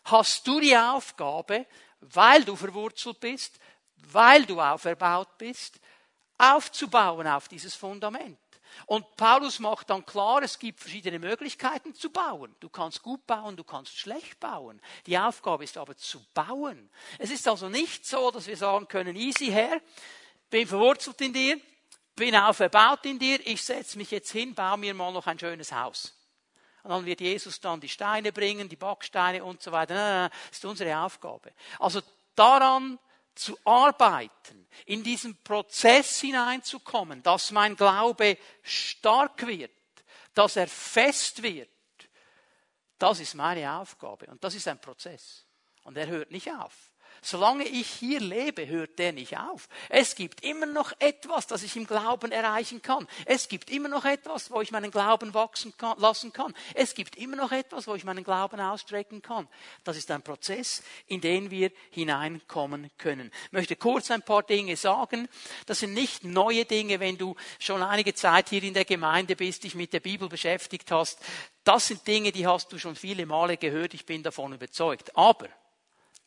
hast 0.05 0.45
du 0.45 0.59
die 0.59 0.75
Aufgabe, 0.75 1.65
weil 2.01 2.43
du 2.43 2.55
verwurzelt 2.55 3.19
bist, 3.19 3.57
weil 3.95 4.45
du 4.45 4.59
auferbaut 4.59 5.37
bist, 5.37 5.79
aufzubauen 6.37 7.27
auf 7.27 7.47
dieses 7.47 7.75
Fundament. 7.75 8.37
Und 8.85 9.15
Paulus 9.15 9.59
macht 9.59 9.89
dann 9.89 10.05
klar, 10.05 10.41
es 10.43 10.59
gibt 10.59 10.79
verschiedene 10.79 11.19
Möglichkeiten 11.19 11.93
zu 11.93 12.09
bauen. 12.09 12.55
Du 12.59 12.69
kannst 12.69 13.01
gut 13.01 13.25
bauen, 13.27 13.55
du 13.55 13.63
kannst 13.63 13.97
schlecht 13.97 14.39
bauen. 14.39 14.81
Die 15.05 15.17
Aufgabe 15.17 15.63
ist 15.63 15.77
aber 15.77 15.95
zu 15.97 16.23
bauen. 16.33 16.89
Es 17.17 17.31
ist 17.31 17.47
also 17.47 17.69
nicht 17.69 18.05
so, 18.05 18.31
dass 18.31 18.47
wir 18.47 18.57
sagen 18.57 18.87
können, 18.87 19.15
easy 19.15 19.47
Herr, 19.47 19.81
bin 20.49 20.67
verwurzelt 20.67 21.19
in 21.21 21.33
dir, 21.33 21.59
bin 22.15 22.35
auferbaut 22.35 23.05
in 23.05 23.17
dir, 23.17 23.39
ich 23.45 23.63
setze 23.63 23.97
mich 23.97 24.11
jetzt 24.11 24.31
hin, 24.31 24.53
baue 24.53 24.77
mir 24.77 24.93
mal 24.93 25.11
noch 25.11 25.27
ein 25.27 25.39
schönes 25.39 25.71
Haus. 25.71 26.13
Und 26.83 26.89
dann 26.89 27.05
wird 27.05 27.21
Jesus 27.21 27.59
dann 27.59 27.79
die 27.79 27.89
Steine 27.89 28.31
bringen, 28.31 28.67
die 28.67 28.75
Backsteine 28.75 29.43
und 29.43 29.61
so 29.61 29.71
weiter. 29.71 30.29
Das 30.29 30.57
ist 30.57 30.65
unsere 30.65 30.97
Aufgabe. 30.97 31.53
Also 31.79 32.01
daran 32.35 32.97
zu 33.35 33.57
arbeiten, 33.63 34.67
in 34.85 35.03
diesen 35.03 35.41
Prozess 35.43 36.19
hineinzukommen, 36.19 37.23
dass 37.23 37.51
mein 37.51 37.75
Glaube 37.75 38.37
stark 38.63 39.45
wird, 39.45 39.71
dass 40.33 40.55
er 40.55 40.67
fest 40.67 41.41
wird, 41.41 41.69
das 43.01 43.19
ist 43.19 43.33
meine 43.33 43.79
Aufgabe. 43.79 44.27
Und 44.27 44.43
das 44.43 44.53
ist 44.53 44.67
ein 44.67 44.79
Prozess. 44.79 45.47
Und 45.83 45.97
er 45.97 46.05
hört 46.05 46.29
nicht 46.29 46.51
auf. 46.51 46.90
Solange 47.23 47.65
ich 47.65 47.87
hier 47.87 48.19
lebe, 48.19 48.67
hört 48.67 48.97
der 48.97 49.13
nicht 49.13 49.37
auf. 49.37 49.69
Es 49.89 50.15
gibt 50.15 50.43
immer 50.43 50.65
noch 50.65 50.91
etwas, 50.97 51.45
das 51.45 51.61
ich 51.61 51.75
im 51.75 51.85
Glauben 51.85 52.31
erreichen 52.31 52.81
kann. 52.81 53.07
Es 53.25 53.47
gibt 53.47 53.69
immer 53.69 53.89
noch 53.89 54.05
etwas, 54.05 54.49
wo 54.49 54.59
ich 54.59 54.71
meinen 54.71 54.89
Glauben 54.89 55.35
wachsen 55.35 55.71
kann, 55.77 55.99
lassen 55.99 56.33
kann. 56.33 56.55
Es 56.73 56.95
gibt 56.95 57.15
immer 57.17 57.35
noch 57.35 57.51
etwas, 57.51 57.85
wo 57.85 57.93
ich 57.93 58.05
meinen 58.05 58.23
Glauben 58.23 58.59
ausstrecken 58.59 59.21
kann. 59.21 59.47
Das 59.83 59.97
ist 59.97 60.09
ein 60.09 60.23
Prozess, 60.23 60.81
in 61.05 61.21
den 61.21 61.51
wir 61.51 61.71
hineinkommen 61.91 62.89
können. 62.97 63.31
Ich 63.45 63.51
möchte 63.51 63.75
kurz 63.75 64.09
ein 64.09 64.23
paar 64.23 64.41
Dinge 64.41 64.75
sagen. 64.75 65.27
Das 65.67 65.79
sind 65.79 65.93
nicht 65.93 66.23
neue 66.23 66.65
Dinge, 66.65 66.99
wenn 66.99 67.19
du 67.19 67.35
schon 67.59 67.83
einige 67.83 68.15
Zeit 68.15 68.49
hier 68.49 68.63
in 68.63 68.73
der 68.73 68.85
Gemeinde 68.85 69.35
bist, 69.35 69.63
dich 69.63 69.75
mit 69.75 69.93
der 69.93 69.99
Bibel 69.99 70.27
beschäftigt 70.27 70.89
hast. 70.89 71.19
Das 71.63 71.85
sind 71.85 72.07
Dinge, 72.07 72.31
die 72.31 72.47
hast 72.47 72.73
du 72.73 72.79
schon 72.79 72.95
viele 72.95 73.27
Male 73.27 73.57
gehört. 73.57 73.93
Ich 73.93 74.07
bin 74.07 74.23
davon 74.23 74.53
überzeugt. 74.53 75.15
Aber 75.15 75.47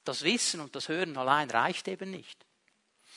das 0.05 0.23
Wissen 0.23 0.61
und 0.61 0.75
das 0.77 0.89
Hören 0.89 1.17
allein 1.17 1.51
reicht 1.51 1.89
eben 1.89 2.11
nicht. 2.11 2.45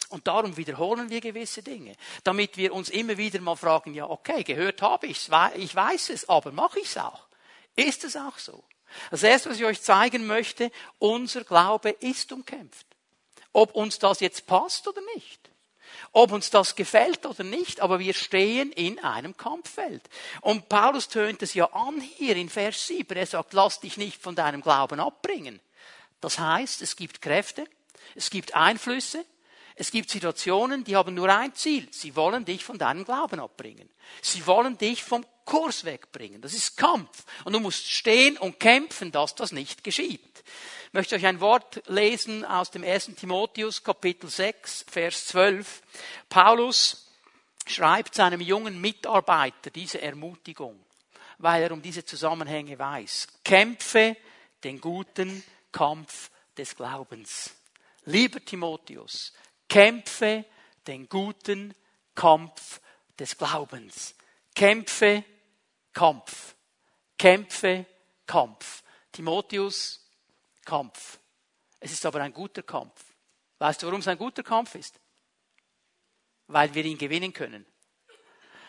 Und 0.09 0.27
darum 0.27 0.55
wiederholen 0.55 1.09
wir 1.09 1.19
gewisse 1.19 1.61
Dinge, 1.61 1.95
damit 2.23 2.55
wir 2.55 2.73
uns 2.73 2.89
immer 2.89 3.17
wieder 3.17 3.41
mal 3.41 3.55
fragen, 3.55 3.93
ja, 3.93 4.09
okay, 4.09 4.43
gehört 4.43 4.81
habe 4.81 5.07
ich 5.07 5.17
es, 5.17 5.29
ich 5.55 5.75
weiß 5.75 6.09
es, 6.11 6.29
aber 6.29 6.51
mache 6.51 6.79
ich 6.79 6.87
es 6.87 6.97
auch? 6.97 7.27
Ist 7.75 8.03
es 8.03 8.15
auch 8.15 8.37
so? 8.37 8.63
Das 9.11 9.23
erste, 9.23 9.49
was 9.49 9.57
ich 9.57 9.65
euch 9.65 9.81
zeigen 9.81 10.27
möchte, 10.27 10.71
unser 10.97 11.43
Glaube 11.43 11.89
ist 11.89 12.31
umkämpft. 12.31 12.87
Ob 13.51 13.75
uns 13.75 13.99
das 13.99 14.21
jetzt 14.21 14.47
passt 14.47 14.87
oder 14.87 15.01
nicht. 15.15 15.49
Ob 16.11 16.31
uns 16.31 16.49
das 16.49 16.75
gefällt 16.75 17.25
oder 17.25 17.43
nicht, 17.43 17.81
aber 17.81 17.99
wir 17.99 18.13
stehen 18.13 18.71
in 18.71 18.99
einem 18.99 19.35
Kampffeld. 19.35 20.07
Und 20.41 20.69
Paulus 20.69 21.09
tönt 21.09 21.41
es 21.41 21.53
ja 21.53 21.65
an 21.73 21.99
hier 21.99 22.35
in 22.35 22.49
Vers 22.49 22.87
7. 22.87 23.17
Er 23.17 23.25
sagt, 23.25 23.53
lass 23.53 23.79
dich 23.79 23.97
nicht 23.97 24.21
von 24.21 24.35
deinem 24.35 24.61
Glauben 24.61 24.99
abbringen. 24.99 25.59
Das 26.21 26.39
heißt, 26.39 26.81
es 26.81 26.95
gibt 26.95 27.21
Kräfte, 27.21 27.67
es 28.15 28.29
gibt 28.29 28.55
Einflüsse, 28.55 29.25
es 29.79 29.91
gibt 29.91 30.09
Situationen, 30.09 30.83
die 30.83 30.95
haben 30.95 31.13
nur 31.13 31.29
ein 31.29 31.53
Ziel. 31.53 31.87
Sie 31.91 32.15
wollen 32.15 32.45
dich 32.45 32.65
von 32.65 32.79
deinem 32.79 33.05
Glauben 33.05 33.39
abbringen. 33.39 33.87
Sie 34.23 34.45
wollen 34.47 34.75
dich 34.75 35.03
vom 35.03 35.23
Kurs 35.45 35.85
wegbringen. 35.85 36.41
Das 36.41 36.53
ist 36.53 36.77
Kampf. 36.77 37.25
Und 37.45 37.53
du 37.53 37.59
musst 37.59 37.87
stehen 37.87 38.37
und 38.37 38.59
kämpfen, 38.59 39.11
dass 39.11 39.35
das 39.35 39.51
nicht 39.51 39.83
geschieht. 39.83 40.43
Ich 40.87 40.93
möchte 40.93 41.15
euch 41.15 41.27
ein 41.27 41.41
Wort 41.41 41.83
lesen 41.87 42.43
aus 42.43 42.71
dem 42.71 42.83
1. 42.83 43.11
Timotheus 43.17 43.83
Kapitel 43.83 44.31
6, 44.31 44.85
Vers 44.89 45.27
12. 45.27 45.83
Paulus 46.27 47.11
schreibt 47.67 48.15
seinem 48.15 48.41
jungen 48.41 48.81
Mitarbeiter 48.81 49.69
diese 49.69 50.01
Ermutigung, 50.01 50.79
weil 51.37 51.61
er 51.61 51.71
um 51.71 51.83
diese 51.83 52.03
Zusammenhänge 52.03 52.79
weiß. 52.79 53.27
Kämpfe 53.43 54.17
den 54.63 54.81
guten 54.81 55.43
des 56.57 56.75
Glaubens. 56.75 57.51
Lieber 58.05 58.43
Timotheus, 58.43 59.33
kämpfe 59.67 60.45
den 60.85 61.07
guten 61.07 61.73
Kampf 62.15 62.81
des 63.19 63.37
Glaubens. 63.37 64.15
Kämpfe, 64.55 65.23
Kampf. 65.93 66.55
Kämpfe, 67.17 67.85
Kampf. 68.25 68.83
Timotheus, 69.11 70.09
Kampf. 70.65 71.19
Es 71.79 71.91
ist 71.91 72.05
aber 72.05 72.21
ein 72.21 72.33
guter 72.33 72.63
Kampf. 72.63 73.13
Weißt 73.59 73.81
du, 73.81 73.87
warum 73.87 73.99
es 73.99 74.07
ein 74.07 74.17
guter 74.17 74.43
Kampf 74.43 74.75
ist? 74.75 74.99
Weil 76.47 76.73
wir 76.73 76.85
ihn 76.85 76.97
gewinnen 76.97 77.33
können. 77.33 77.65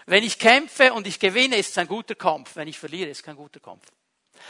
Wenn 0.06 0.24
ich 0.24 0.38
kämpfe 0.38 0.92
und 0.94 1.06
ich 1.06 1.20
gewinne, 1.20 1.56
ist 1.56 1.70
es 1.70 1.78
ein 1.78 1.86
guter 1.86 2.14
Kampf. 2.14 2.56
Wenn 2.56 2.68
ich 2.68 2.78
verliere, 2.78 3.10
ist 3.10 3.18
es 3.18 3.22
kein 3.22 3.36
guter 3.36 3.60
Kampf. 3.60 3.86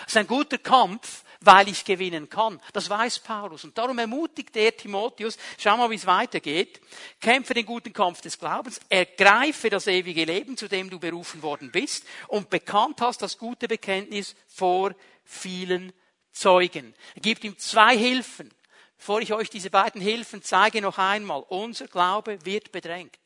Es 0.02 0.12
ist 0.12 0.16
ein 0.16 0.26
guter 0.26 0.58
Kampf, 0.58 1.24
weil 1.40 1.68
ich 1.68 1.84
gewinnen 1.84 2.28
kann. 2.28 2.60
Das 2.72 2.90
weiß 2.90 3.20
Paulus. 3.20 3.64
Und 3.64 3.76
darum 3.78 3.98
ermutigt 3.98 4.56
er 4.56 4.76
Timotheus, 4.76 5.38
schau 5.56 5.76
mal, 5.76 5.90
wie 5.90 5.94
es 5.94 6.06
weitergeht. 6.06 6.80
Kämpfe 7.20 7.54
den 7.54 7.66
guten 7.66 7.92
Kampf 7.92 8.20
des 8.20 8.38
Glaubens, 8.38 8.80
ergreife 8.88 9.70
das 9.70 9.86
ewige 9.86 10.24
Leben, 10.24 10.56
zu 10.56 10.68
dem 10.68 10.90
du 10.90 10.98
berufen 10.98 11.42
worden 11.42 11.70
bist 11.70 12.04
und 12.28 12.50
bekannt 12.50 13.00
hast 13.00 13.22
das 13.22 13.38
gute 13.38 13.68
Bekenntnis 13.68 14.34
vor 14.48 14.94
vielen 15.24 15.92
Zeugen. 16.32 16.94
Er 17.14 17.20
gibt 17.20 17.44
ihm 17.44 17.56
zwei 17.58 17.96
Hilfen. 17.96 18.50
Bevor 18.96 19.20
ich 19.20 19.32
euch 19.32 19.48
diese 19.48 19.70
beiden 19.70 20.00
Hilfen 20.00 20.42
zeige, 20.42 20.82
noch 20.82 20.98
einmal. 20.98 21.44
Unser 21.48 21.86
Glaube 21.86 22.44
wird 22.44 22.72
bedrängt. 22.72 23.16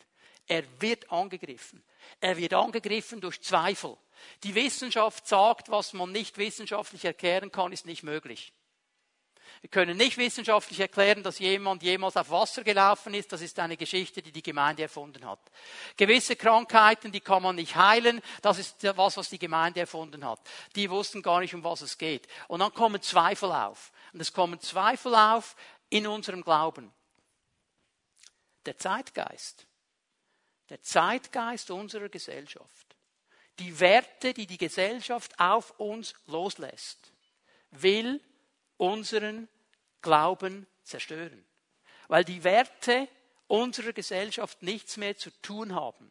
Er 0.46 0.64
wird 0.80 1.10
angegriffen. 1.10 1.82
Er 2.20 2.36
wird 2.36 2.52
angegriffen 2.52 3.22
durch 3.22 3.40
Zweifel. 3.40 3.96
Die 4.42 4.54
Wissenschaft 4.54 5.26
sagt, 5.26 5.70
was 5.70 5.92
man 5.92 6.12
nicht 6.12 6.38
wissenschaftlich 6.38 7.04
erklären 7.04 7.52
kann, 7.52 7.72
ist 7.72 7.86
nicht 7.86 8.02
möglich. 8.02 8.52
Wir 9.60 9.70
können 9.70 9.96
nicht 9.96 10.16
wissenschaftlich 10.16 10.80
erklären, 10.80 11.22
dass 11.22 11.38
jemand 11.38 11.84
jemals 11.84 12.16
auf 12.16 12.30
Wasser 12.30 12.64
gelaufen 12.64 13.14
ist. 13.14 13.30
Das 13.32 13.40
ist 13.42 13.58
eine 13.60 13.76
Geschichte, 13.76 14.20
die 14.20 14.32
die 14.32 14.42
Gemeinde 14.42 14.82
erfunden 14.82 15.24
hat. 15.24 15.38
Gewisse 15.96 16.34
Krankheiten, 16.34 17.12
die 17.12 17.20
kann 17.20 17.44
man 17.44 17.54
nicht 17.54 17.76
heilen. 17.76 18.20
Das 18.40 18.58
ist 18.58 18.82
was, 18.96 19.16
was 19.16 19.28
die 19.28 19.38
Gemeinde 19.38 19.78
erfunden 19.78 20.24
hat. 20.24 20.40
Die 20.74 20.90
wussten 20.90 21.22
gar 21.22 21.38
nicht, 21.38 21.54
um 21.54 21.62
was 21.62 21.80
es 21.80 21.96
geht. 21.96 22.26
Und 22.48 22.58
dann 22.58 22.74
kommen 22.74 23.00
Zweifel 23.02 23.52
auf. 23.52 23.92
Und 24.12 24.20
es 24.20 24.32
kommen 24.32 24.58
Zweifel 24.60 25.14
auf 25.14 25.54
in 25.90 26.08
unserem 26.08 26.42
Glauben. 26.42 26.92
Der 28.66 28.76
Zeitgeist. 28.78 29.66
Der 30.70 30.82
Zeitgeist 30.82 31.70
unserer 31.70 32.08
Gesellschaft 32.08 32.81
die 33.62 33.78
Werte, 33.78 34.34
die 34.34 34.46
die 34.46 34.58
Gesellschaft 34.58 35.38
auf 35.38 35.78
uns 35.78 36.14
loslässt, 36.26 37.12
will 37.70 38.20
unseren 38.76 39.48
Glauben 40.00 40.66
zerstören. 40.82 41.44
Weil 42.08 42.24
die 42.24 42.42
Werte 42.42 43.08
unserer 43.46 43.92
Gesellschaft 43.92 44.62
nichts 44.62 44.96
mehr 44.96 45.16
zu 45.16 45.30
tun 45.42 45.74
haben 45.74 46.10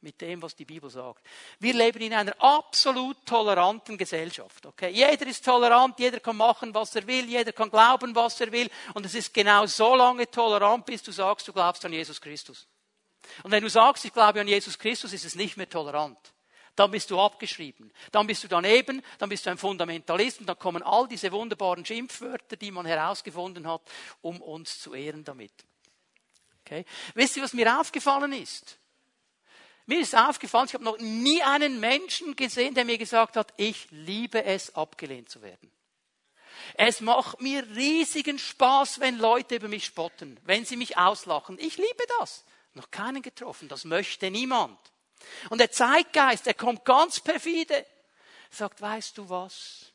mit 0.00 0.20
dem, 0.20 0.42
was 0.42 0.54
die 0.54 0.66
Bibel 0.66 0.90
sagt. 0.90 1.24
Wir 1.60 1.72
leben 1.72 2.02
in 2.02 2.12
einer 2.12 2.34
absolut 2.38 3.24
toleranten 3.24 3.96
Gesellschaft. 3.96 4.66
Okay? 4.66 4.90
Jeder 4.90 5.26
ist 5.26 5.44
tolerant, 5.44 5.98
jeder 5.98 6.20
kann 6.20 6.36
machen, 6.36 6.74
was 6.74 6.94
er 6.94 7.06
will, 7.06 7.24
jeder 7.24 7.52
kann 7.52 7.70
glauben, 7.70 8.14
was 8.14 8.38
er 8.40 8.52
will. 8.52 8.68
Und 8.92 9.06
es 9.06 9.14
ist 9.14 9.32
genau 9.32 9.64
so 9.66 9.94
lange 9.94 10.30
tolerant, 10.30 10.84
bis 10.84 11.02
du 11.02 11.12
sagst, 11.12 11.48
du 11.48 11.52
glaubst 11.52 11.84
an 11.84 11.92
Jesus 11.92 12.20
Christus. 12.20 12.66
Und 13.42 13.50
wenn 13.50 13.62
du 13.62 13.70
sagst, 13.70 14.04
ich 14.04 14.12
glaube 14.12 14.40
an 14.40 14.48
Jesus 14.48 14.78
Christus, 14.78 15.12
ist 15.14 15.24
es 15.24 15.34
nicht 15.34 15.56
mehr 15.56 15.68
tolerant. 15.68 16.33
Dann 16.76 16.90
bist 16.90 17.10
du 17.10 17.20
abgeschrieben. 17.20 17.92
Dann 18.10 18.26
bist 18.26 18.42
du 18.42 18.48
daneben, 18.48 19.02
dann 19.18 19.28
bist 19.28 19.46
du 19.46 19.50
ein 19.50 19.58
Fundamentalist 19.58 20.40
und 20.40 20.46
dann 20.46 20.58
kommen 20.58 20.82
all 20.82 21.06
diese 21.06 21.30
wunderbaren 21.30 21.84
Schimpfwörter, 21.84 22.56
die 22.56 22.70
man 22.70 22.86
herausgefunden 22.86 23.66
hat, 23.68 23.82
um 24.22 24.40
uns 24.40 24.80
zu 24.80 24.94
ehren 24.94 25.24
damit. 25.24 25.52
Okay? 26.64 26.84
Wisst 27.14 27.36
ihr, 27.36 27.42
was 27.42 27.52
mir 27.52 27.80
aufgefallen 27.80 28.32
ist? 28.32 28.78
Mir 29.86 30.00
ist 30.00 30.16
aufgefallen, 30.16 30.66
ich 30.66 30.74
habe 30.74 30.84
noch 30.84 30.98
nie 30.98 31.42
einen 31.42 31.78
Menschen 31.78 32.34
gesehen, 32.36 32.74
der 32.74 32.86
mir 32.86 32.96
gesagt 32.96 33.36
hat, 33.36 33.52
ich 33.58 33.86
liebe 33.90 34.42
es, 34.42 34.74
abgelehnt 34.74 35.28
zu 35.28 35.42
werden. 35.42 35.70
Es 36.74 37.00
macht 37.00 37.42
mir 37.42 37.66
riesigen 37.76 38.38
Spaß, 38.38 39.00
wenn 39.00 39.18
Leute 39.18 39.56
über 39.56 39.68
mich 39.68 39.84
spotten, 39.84 40.40
wenn 40.44 40.64
sie 40.64 40.76
mich 40.76 40.96
auslachen. 40.96 41.58
Ich 41.60 41.76
liebe 41.76 42.04
das. 42.18 42.44
Noch 42.72 42.90
keinen 42.90 43.22
getroffen, 43.22 43.68
das 43.68 43.84
möchte 43.84 44.30
niemand. 44.30 44.78
Und 45.50 45.58
der 45.58 45.70
Zeitgeist, 45.70 46.46
der 46.46 46.54
kommt 46.54 46.84
ganz 46.84 47.20
perfide, 47.20 47.86
sagt, 48.50 48.80
weißt 48.80 49.18
du 49.18 49.28
was? 49.28 49.92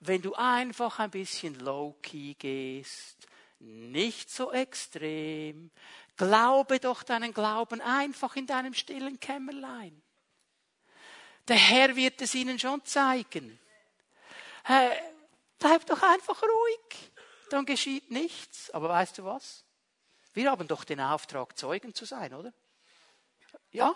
Wenn 0.00 0.22
du 0.22 0.34
einfach 0.34 0.98
ein 0.98 1.10
bisschen 1.10 1.58
low-key 1.60 2.34
gehst, 2.34 3.26
nicht 3.60 4.30
so 4.30 4.52
extrem, 4.52 5.70
Glaube 6.16 6.78
doch 6.78 7.02
deinen 7.02 7.34
Glauben 7.34 7.80
einfach 7.80 8.36
in 8.36 8.46
deinem 8.46 8.72
stillen 8.72 9.18
Kämmerlein. 9.18 10.00
Der 11.48 11.56
Herr 11.56 11.96
wird 11.96 12.20
es 12.22 12.34
ihnen 12.36 12.58
schon 12.58 12.84
zeigen. 12.84 13.58
Bleib 15.58 15.86
doch 15.86 16.02
einfach 16.02 16.40
ruhig, 16.40 17.12
dann 17.50 17.66
geschieht 17.66 18.12
nichts. 18.12 18.70
Aber 18.70 18.90
weißt 18.90 19.18
du 19.18 19.24
was? 19.24 19.64
Wir 20.34 20.50
haben 20.50 20.68
doch 20.68 20.84
den 20.84 21.00
Auftrag, 21.00 21.58
Zeugen 21.58 21.94
zu 21.94 22.04
sein, 22.04 22.32
oder? 22.32 22.52
Ja, 23.72 23.94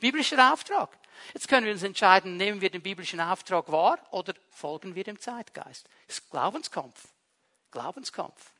biblischer 0.00 0.52
Auftrag. 0.52 0.90
Jetzt 1.34 1.48
können 1.48 1.66
wir 1.66 1.72
uns 1.72 1.82
entscheiden, 1.82 2.36
nehmen 2.36 2.60
wir 2.60 2.70
den 2.70 2.82
biblischen 2.82 3.20
Auftrag 3.20 3.70
wahr 3.70 3.98
oder 4.10 4.34
folgen 4.50 4.94
wir 4.94 5.04
dem 5.04 5.18
Zeitgeist. 5.18 5.88
Das 6.06 6.18
ist 6.18 6.30
Glaubenskampf. 6.30 7.08
Glaubenskampf. 7.70 8.52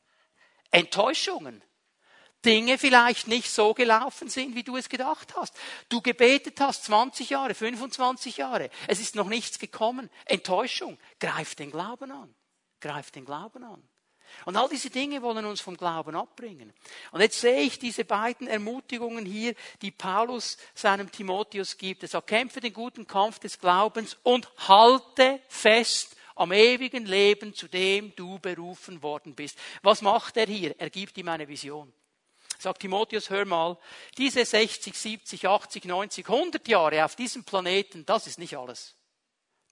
Enttäuschungen. 0.71 1.63
Dinge 2.45 2.77
vielleicht 2.77 3.27
nicht 3.27 3.49
so 3.49 3.73
gelaufen 3.73 4.29
sind, 4.29 4.55
wie 4.55 4.63
du 4.63 4.77
es 4.77 4.89
gedacht 4.89 5.35
hast. 5.35 5.55
Du 5.89 6.01
gebetet 6.01 6.59
hast 6.59 6.85
20 6.85 7.31
Jahre, 7.31 7.55
25 7.55 8.37
Jahre. 8.37 8.69
Es 8.87 8.99
ist 8.99 9.15
noch 9.15 9.27
nichts 9.27 9.59
gekommen. 9.59 10.09
Enttäuschung. 10.25 10.97
Greif 11.19 11.55
den 11.55 11.71
Glauben 11.71 12.11
an. 12.11 12.33
Greif 12.79 13.11
den 13.11 13.25
Glauben 13.25 13.63
an. 13.63 13.83
Und 14.45 14.55
all 14.55 14.69
diese 14.69 14.89
Dinge 14.89 15.21
wollen 15.21 15.45
uns 15.45 15.61
vom 15.61 15.77
Glauben 15.77 16.15
abbringen. 16.15 16.73
Und 17.11 17.21
jetzt 17.21 17.39
sehe 17.39 17.61
ich 17.61 17.79
diese 17.79 18.05
beiden 18.05 18.47
Ermutigungen 18.47 19.25
hier, 19.25 19.53
die 19.81 19.91
Paulus 19.91 20.57
seinem 20.73 21.11
Timotheus 21.11 21.77
gibt. 21.77 22.03
Er 22.03 22.09
sagt, 22.09 22.27
kämpfe 22.27 22.59
den 22.59 22.73
guten 22.73 23.07
Kampf 23.07 23.39
des 23.39 23.59
Glaubens 23.59 24.17
und 24.23 24.49
halte 24.67 25.39
fest 25.47 26.15
am 26.35 26.51
ewigen 26.51 27.05
Leben, 27.05 27.53
zu 27.53 27.67
dem 27.67 28.15
du 28.15 28.39
berufen 28.39 29.01
worden 29.01 29.35
bist. 29.35 29.57
Was 29.81 30.01
macht 30.01 30.37
er 30.37 30.45
hier? 30.45 30.75
Er 30.79 30.89
gibt 30.89 31.17
ihm 31.17 31.27
eine 31.29 31.47
Vision. 31.47 31.91
Sagt 32.59 32.81
Timotheus, 32.81 33.29
hör 33.29 33.45
mal, 33.45 33.77
diese 34.17 34.43
60, 34.43 34.95
70, 34.95 35.47
80, 35.47 35.85
90, 35.85 36.27
100 36.27 36.67
Jahre 36.67 37.05
auf 37.05 37.15
diesem 37.15 37.43
Planeten, 37.43 38.05
das 38.05 38.25
ist 38.25 38.39
nicht 38.39 38.57
alles. 38.57 38.95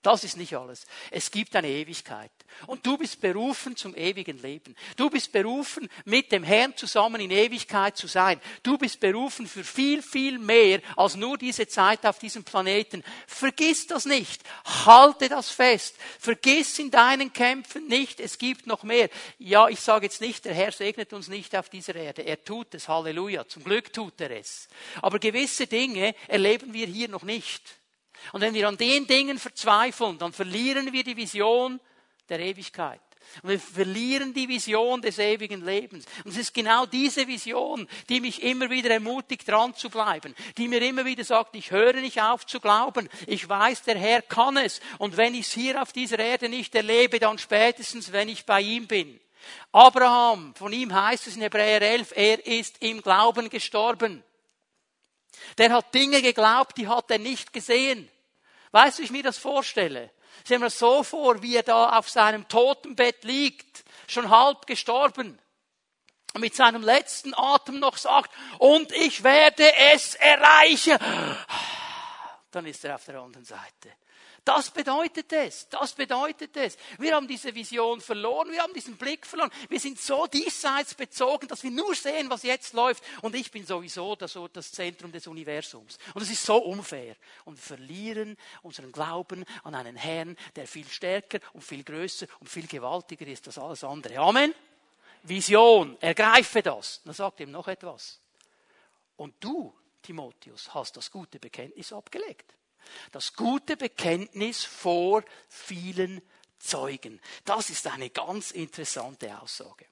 Das 0.06 0.24
ist 0.24 0.38
nicht 0.38 0.56
alles. 0.56 0.86
Es 1.10 1.32
gibt 1.32 1.56
eine 1.56 1.68
Ewigkeit. 1.68 2.30
Und 2.68 2.86
du 2.86 2.96
bist 2.96 3.20
berufen 3.20 3.76
zum 3.76 3.96
ewigen 3.96 4.40
Leben. 4.40 4.76
Du 4.96 5.10
bist 5.10 5.32
berufen, 5.32 5.90
mit 6.06 6.32
dem 6.32 6.44
Herrn 6.44 6.78
zusammen 6.78 7.20
in 7.20 7.32
Ewigkeit 7.32 7.98
zu 7.98 8.06
sein. 8.06 8.40
Du 8.62 8.78
bist 8.78 9.00
berufen 9.00 9.48
für 9.48 9.64
viel, 9.64 10.04
viel 10.04 10.38
mehr 10.38 10.82
als 10.96 11.16
nur 11.16 11.40
diese 11.40 11.68
Zeit 11.68 12.06
auf 12.06 12.20
diesem 12.20 12.44
Planeten. 12.44 13.04
Vergiss 13.26 13.88
das 13.88 14.06
nicht. 14.06 14.44
Halte 14.86 15.28
das 15.28 15.50
fest. 15.50 15.96
Vergiss 16.20 16.78
in 16.78 16.92
deinen 16.92 17.34
Kämpfen 17.34 17.88
nicht, 17.88 18.20
es 18.20 18.38
gibt 18.38 18.68
noch 18.68 18.84
mehr. 18.84 19.10
Ja, 19.40 19.70
ich 19.70 19.80
sage 19.80 20.06
jetzt 20.06 20.22
nicht, 20.22 20.46
der 20.46 20.54
Herr 20.54 20.72
segnet 20.72 21.14
uns 21.14 21.30
nicht 21.30 21.56
auf 21.56 21.70
dieser 21.70 21.96
Erde. 21.96 22.22
Er 22.22 22.44
tut 22.44 22.76
es. 22.76 22.88
Halleluja. 22.88 23.48
Zum 23.48 23.64
Glück 23.64 23.92
tut 23.92 24.22
er 24.22 24.30
es. 24.30 24.68
Aber 25.02 25.18
gewisse 25.18 25.66
Dinge 25.66 26.14
erleben 26.28 26.74
wir 26.74 26.86
hier 26.86 27.10
noch 27.10 27.24
nicht. 27.24 27.80
Und 28.32 28.42
wenn 28.42 28.54
wir 28.54 28.68
an 28.68 28.78
den 28.78 29.08
Dingen 29.08 29.40
verzweifeln, 29.40 30.18
dann 30.18 30.34
verlieren 30.34 30.92
wir 30.92 31.04
die 31.04 31.18
Vision 31.18 31.80
der 32.30 32.40
Ewigkeit. 32.40 33.02
Und 33.42 33.50
wir 33.50 33.60
verlieren 33.60 34.34
die 34.34 34.48
Vision 34.48 35.02
des 35.02 35.20
ewigen 35.20 35.66
Lebens. 35.66 36.06
Und 36.24 36.32
es 36.32 36.38
ist 36.38 36.54
genau 36.54 36.86
diese 36.86 37.28
Vision, 37.28 37.88
die 38.10 38.22
mich 38.22 38.42
immer 38.44 38.70
wieder 38.70 38.92
ermutigt, 38.92 39.48
dran 39.48 39.76
zu 39.76 39.90
bleiben. 39.90 40.36
Die 40.58 40.68
mir 40.68 40.82
immer 40.82 41.06
wieder 41.06 41.24
sagt, 41.24 41.56
ich 41.56 41.72
höre 41.72 41.94
nicht 41.94 42.22
auf 42.22 42.46
zu 42.46 42.60
glauben. 42.60 43.10
Ich 43.28 43.48
weiß, 43.48 43.84
der 43.84 43.98
Herr 43.98 44.22
kann 44.22 44.58
es. 44.58 44.80
Und 45.00 45.18
wenn 45.18 45.34
ich 45.34 45.48
es 45.48 45.54
hier 45.54 45.82
auf 45.82 45.92
dieser 45.92 46.20
Erde 46.20 46.50
nicht 46.50 46.74
erlebe, 46.76 47.20
dann 47.20 47.38
spätestens, 47.38 48.12
wenn 48.12 48.30
ich 48.30 48.46
bei 48.46 48.62
ihm 48.62 48.88
bin. 48.88 49.20
Abraham, 49.72 50.56
von 50.56 50.74
ihm 50.74 50.94
heißt 50.94 51.28
es 51.28 51.36
in 51.36 51.42
Hebräer 51.42 51.82
11, 51.82 52.14
er 52.16 52.46
ist 52.48 52.82
im 52.82 53.02
Glauben 53.02 53.50
gestorben. 53.50 54.24
Der 55.58 55.72
hat 55.72 55.94
Dinge 55.94 56.22
geglaubt, 56.22 56.78
die 56.78 56.88
hat 56.88 57.10
er 57.12 57.20
nicht 57.20 57.54
gesehen. 57.54 58.10
Weißt 58.72 58.98
du, 58.98 59.02
wie 59.02 59.06
ich 59.06 59.12
mir 59.12 59.24
das 59.24 59.38
vorstelle? 59.38 60.12
Stell 60.44 60.60
mir 60.60 60.70
so 60.70 61.04
vor, 61.04 61.42
wie 61.42 61.56
er 61.56 61.64
da 61.64 61.98
auf 61.98 62.10
seinem 62.10 62.48
Totenbett 62.48 63.24
liegt, 63.24 63.86
schon 64.08 64.30
halb 64.30 64.68
gestorben, 64.68 65.40
und 66.34 66.42
mit 66.42 66.54
seinem 66.54 66.84
letzten 66.84 67.34
Atem 67.34 67.80
noch 67.80 67.96
sagt, 67.96 68.30
und 68.60 68.92
ich 68.92 69.24
werde 69.24 69.74
es 69.94 70.16
erreichen. 70.16 71.00
Dann 72.52 72.66
ist 72.66 72.84
er 72.84 72.96
auf 72.96 73.06
der 73.06 73.22
anderen 73.22 73.46
Seite. 73.46 73.94
Das 74.46 74.70
bedeutet 74.70 75.34
es. 75.34 75.68
Das 75.70 75.94
bedeutet 75.94 76.56
es. 76.56 76.78
Wir 77.00 77.16
haben 77.16 77.28
diese 77.28 77.54
Vision 77.56 78.00
verloren. 78.00 78.52
Wir 78.52 78.62
haben 78.62 78.76
diesen 78.76 78.96
Blick 78.96 79.26
verloren. 79.26 79.50
Wir 79.70 79.80
sind 79.80 80.00
so 80.00 80.28
diesseits 80.28 80.94
bezogen, 80.94 81.48
dass 81.48 81.64
wir 81.64 81.72
nur 81.72 81.96
sehen, 81.96 82.30
was 82.30 82.44
jetzt 82.44 82.74
läuft. 82.74 83.04
Und 83.24 83.34
ich 83.34 83.50
bin 83.50 83.66
sowieso 83.66 84.16
das, 84.16 84.38
das 84.54 84.72
Zentrum 84.72 85.12
des 85.12 85.26
Universums. 85.26 85.98
Und 86.14 86.22
es 86.22 86.30
ist 86.30 86.46
so 86.46 86.58
unfair. 86.58 87.16
Und 87.46 87.58
wir 87.58 87.78
verlieren 87.78 88.38
unseren 88.62 88.92
Glauben 88.92 89.46
an 89.64 89.74
einen 89.74 89.96
Herrn, 89.96 90.38
der 90.56 90.68
viel 90.68 90.88
stärker 90.88 91.40
und 91.54 91.64
viel 91.64 91.84
größer 91.84 92.28
und 92.40 92.48
viel 92.48 92.68
gewaltiger 92.68 93.26
ist 93.26 93.48
als 93.48 93.58
alles 93.58 93.84
andere. 93.84 94.20
Amen. 94.20 94.54
Vision. 95.24 96.00
Ergreife 96.00 96.62
das. 96.62 97.02
Dann 97.04 97.16
sagt 97.16 97.40
ihm 97.40 97.50
noch 97.50 97.68
etwas. 97.68 98.22
Und 99.18 99.34
du, 99.40 99.74
Timotheus, 100.04 100.72
hast 100.72 100.98
das 100.98 101.10
gute 101.10 101.40
Bekenntnis 101.40 101.92
abgelegt. 101.92 102.54
Das 103.12 103.34
gute 103.34 103.78
Bekenntnis 103.78 104.64
vor 104.64 105.24
vielen 105.50 106.22
Zeugen. 106.60 107.22
Das 107.44 107.70
ist 107.70 107.88
eine 107.88 108.10
ganz 108.10 108.52
interessante 108.52 109.40
Aussage. 109.40 109.86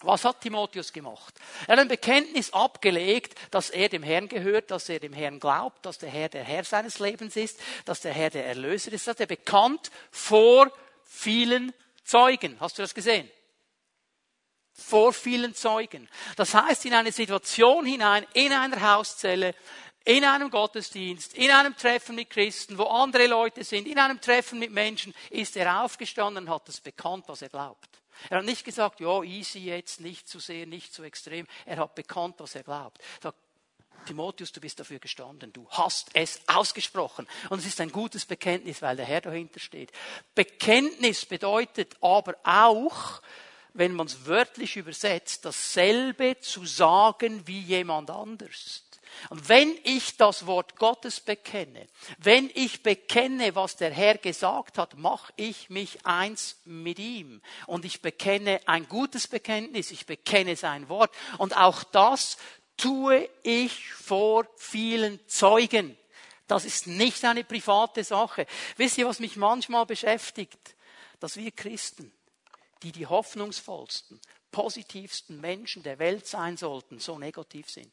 Was 0.00 0.24
hat 0.24 0.42
Timotheus 0.42 0.92
gemacht? 0.92 1.34
Er 1.66 1.72
hat 1.72 1.78
ein 1.78 1.88
Bekenntnis 1.88 2.52
abgelegt, 2.52 3.34
dass 3.50 3.70
er 3.70 3.88
dem 3.88 4.02
Herrn 4.02 4.28
gehört, 4.28 4.70
dass 4.70 4.90
er 4.90 5.00
dem 5.00 5.14
Herrn 5.14 5.40
glaubt, 5.40 5.86
dass 5.86 5.96
der 5.96 6.10
Herr 6.10 6.28
der 6.28 6.44
Herr 6.44 6.64
seines 6.64 6.98
Lebens 6.98 7.34
ist, 7.34 7.58
dass 7.86 8.02
der 8.02 8.12
Herr 8.12 8.28
der 8.28 8.44
Erlöser 8.44 8.92
ist. 8.92 9.06
Das 9.06 9.12
hat 9.12 9.20
er 9.20 9.26
bekannt 9.26 9.90
vor 10.10 10.70
vielen 11.02 11.72
Zeugen. 12.04 12.60
Hast 12.60 12.76
du 12.76 12.82
das 12.82 12.94
gesehen? 12.94 13.30
Vor 14.74 15.14
vielen 15.14 15.54
Zeugen. 15.54 16.10
Das 16.36 16.52
heißt, 16.52 16.84
in 16.84 16.92
eine 16.92 17.10
Situation 17.10 17.86
hinein, 17.86 18.26
in 18.34 18.52
einer 18.52 18.94
Hauszelle, 18.94 19.54
in 20.06 20.24
einem 20.24 20.50
Gottesdienst, 20.50 21.34
in 21.34 21.50
einem 21.50 21.76
Treffen 21.76 22.14
mit 22.14 22.30
Christen, 22.30 22.78
wo 22.78 22.84
andere 22.84 23.26
Leute 23.26 23.64
sind, 23.64 23.88
in 23.88 23.98
einem 23.98 24.20
Treffen 24.20 24.58
mit 24.58 24.70
Menschen, 24.70 25.12
ist 25.30 25.56
er 25.56 25.82
aufgestanden 25.82 26.44
und 26.44 26.50
hat 26.50 26.68
es 26.68 26.80
bekannt, 26.80 27.24
was 27.26 27.42
er 27.42 27.48
glaubt. 27.48 27.88
Er 28.30 28.38
hat 28.38 28.44
nicht 28.44 28.64
gesagt, 28.64 29.00
ja, 29.00 29.22
easy 29.22 29.58
jetzt, 29.58 30.00
nicht 30.00 30.28
zu 30.28 30.38
sehr, 30.38 30.64
nicht 30.64 30.94
zu 30.94 31.02
extrem. 31.02 31.46
Er 31.66 31.78
hat 31.78 31.94
bekannt, 31.96 32.36
was 32.38 32.54
er 32.54 32.62
glaubt. 32.62 32.98
Er 33.18 33.22
sagt, 33.24 33.38
Timotheus, 34.06 34.52
du 34.52 34.60
bist 34.60 34.78
dafür 34.78 35.00
gestanden, 35.00 35.52
du 35.52 35.66
hast 35.70 36.10
es 36.14 36.40
ausgesprochen. 36.46 37.26
Und 37.50 37.58
es 37.58 37.66
ist 37.66 37.80
ein 37.80 37.90
gutes 37.90 38.24
Bekenntnis, 38.24 38.80
weil 38.82 38.94
der 38.94 39.06
Herr 39.06 39.22
dahinter 39.22 39.58
steht. 39.58 39.90
Bekenntnis 40.36 41.26
bedeutet 41.26 41.96
aber 42.00 42.36
auch, 42.44 43.20
wenn 43.74 43.92
man 43.92 44.06
es 44.06 44.24
wörtlich 44.24 44.76
übersetzt, 44.76 45.44
dasselbe 45.44 46.38
zu 46.38 46.64
sagen 46.64 47.44
wie 47.48 47.60
jemand 47.60 48.10
anders. 48.10 48.85
Und 49.30 49.48
wenn 49.48 49.76
ich 49.84 50.16
das 50.16 50.46
Wort 50.46 50.76
Gottes 50.76 51.20
bekenne, 51.20 51.86
wenn 52.18 52.50
ich 52.54 52.82
bekenne, 52.82 53.54
was 53.54 53.76
der 53.76 53.90
Herr 53.90 54.18
gesagt 54.18 54.78
hat, 54.78 54.96
mache 54.96 55.32
ich 55.36 55.70
mich 55.70 56.04
eins 56.04 56.60
mit 56.64 56.98
ihm. 56.98 57.42
Und 57.66 57.84
ich 57.84 58.02
bekenne 58.02 58.60
ein 58.66 58.88
gutes 58.88 59.28
Bekenntnis, 59.28 59.90
ich 59.90 60.06
bekenne 60.06 60.56
sein 60.56 60.88
Wort. 60.88 61.14
Und 61.38 61.56
auch 61.56 61.84
das 61.84 62.36
tue 62.76 63.28
ich 63.42 63.92
vor 63.92 64.46
vielen 64.56 65.20
Zeugen. 65.28 65.96
Das 66.46 66.64
ist 66.64 66.86
nicht 66.86 67.24
eine 67.24 67.44
private 67.44 68.04
Sache. 68.04 68.46
Wisst 68.76 68.98
ihr, 68.98 69.08
was 69.08 69.18
mich 69.18 69.36
manchmal 69.36 69.86
beschäftigt? 69.86 70.76
Dass 71.18 71.36
wir 71.36 71.50
Christen, 71.50 72.12
die 72.82 72.92
die 72.92 73.06
hoffnungsvollsten, 73.06 74.20
positivsten 74.52 75.40
Menschen 75.40 75.82
der 75.82 75.98
Welt 75.98 76.26
sein 76.26 76.56
sollten, 76.56 76.98
so 76.98 77.18
negativ 77.18 77.68
sind. 77.68 77.90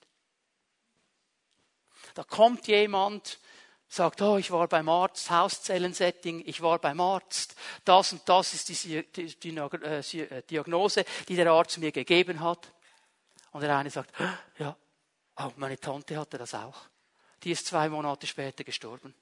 Da 2.14 2.24
kommt 2.24 2.68
jemand, 2.68 3.40
sagt, 3.94 4.22
oh, 4.22 4.38
ich 4.38 4.52
war 4.52 4.68
beim 4.68 4.90
Arzt, 4.90 5.30
Hauszellensetting, 5.30 6.44
ich 6.46 6.62
war 6.62 6.80
beim 6.80 7.00
Arzt, 7.00 7.56
das 7.86 8.14
und 8.14 8.28
das 8.28 8.54
ist 8.54 8.70
die, 8.70 8.98
äh, 8.98 10.00
äh, 10.20 10.42
Diagnose, 10.50 11.06
die 11.28 11.36
der 11.36 11.52
Arzt 11.52 11.78
mir 11.78 11.92
gegeben 11.92 12.40
hat. 12.40 12.72
Und 13.52 13.62
der 13.62 13.78
eine 13.78 13.90
sagt, 13.92 14.12
ja, 14.58 14.76
oh, 15.38 15.52
meine 15.58 15.80
Tante 15.80 16.18
hatte 16.18 16.38
das 16.38 16.56
auch. 16.56 16.78
Die 17.44 17.52
ist 17.52 17.68
zwei 17.68 17.88
Monate 17.90 18.26
später 18.26 18.64
gestorben. 18.64 19.14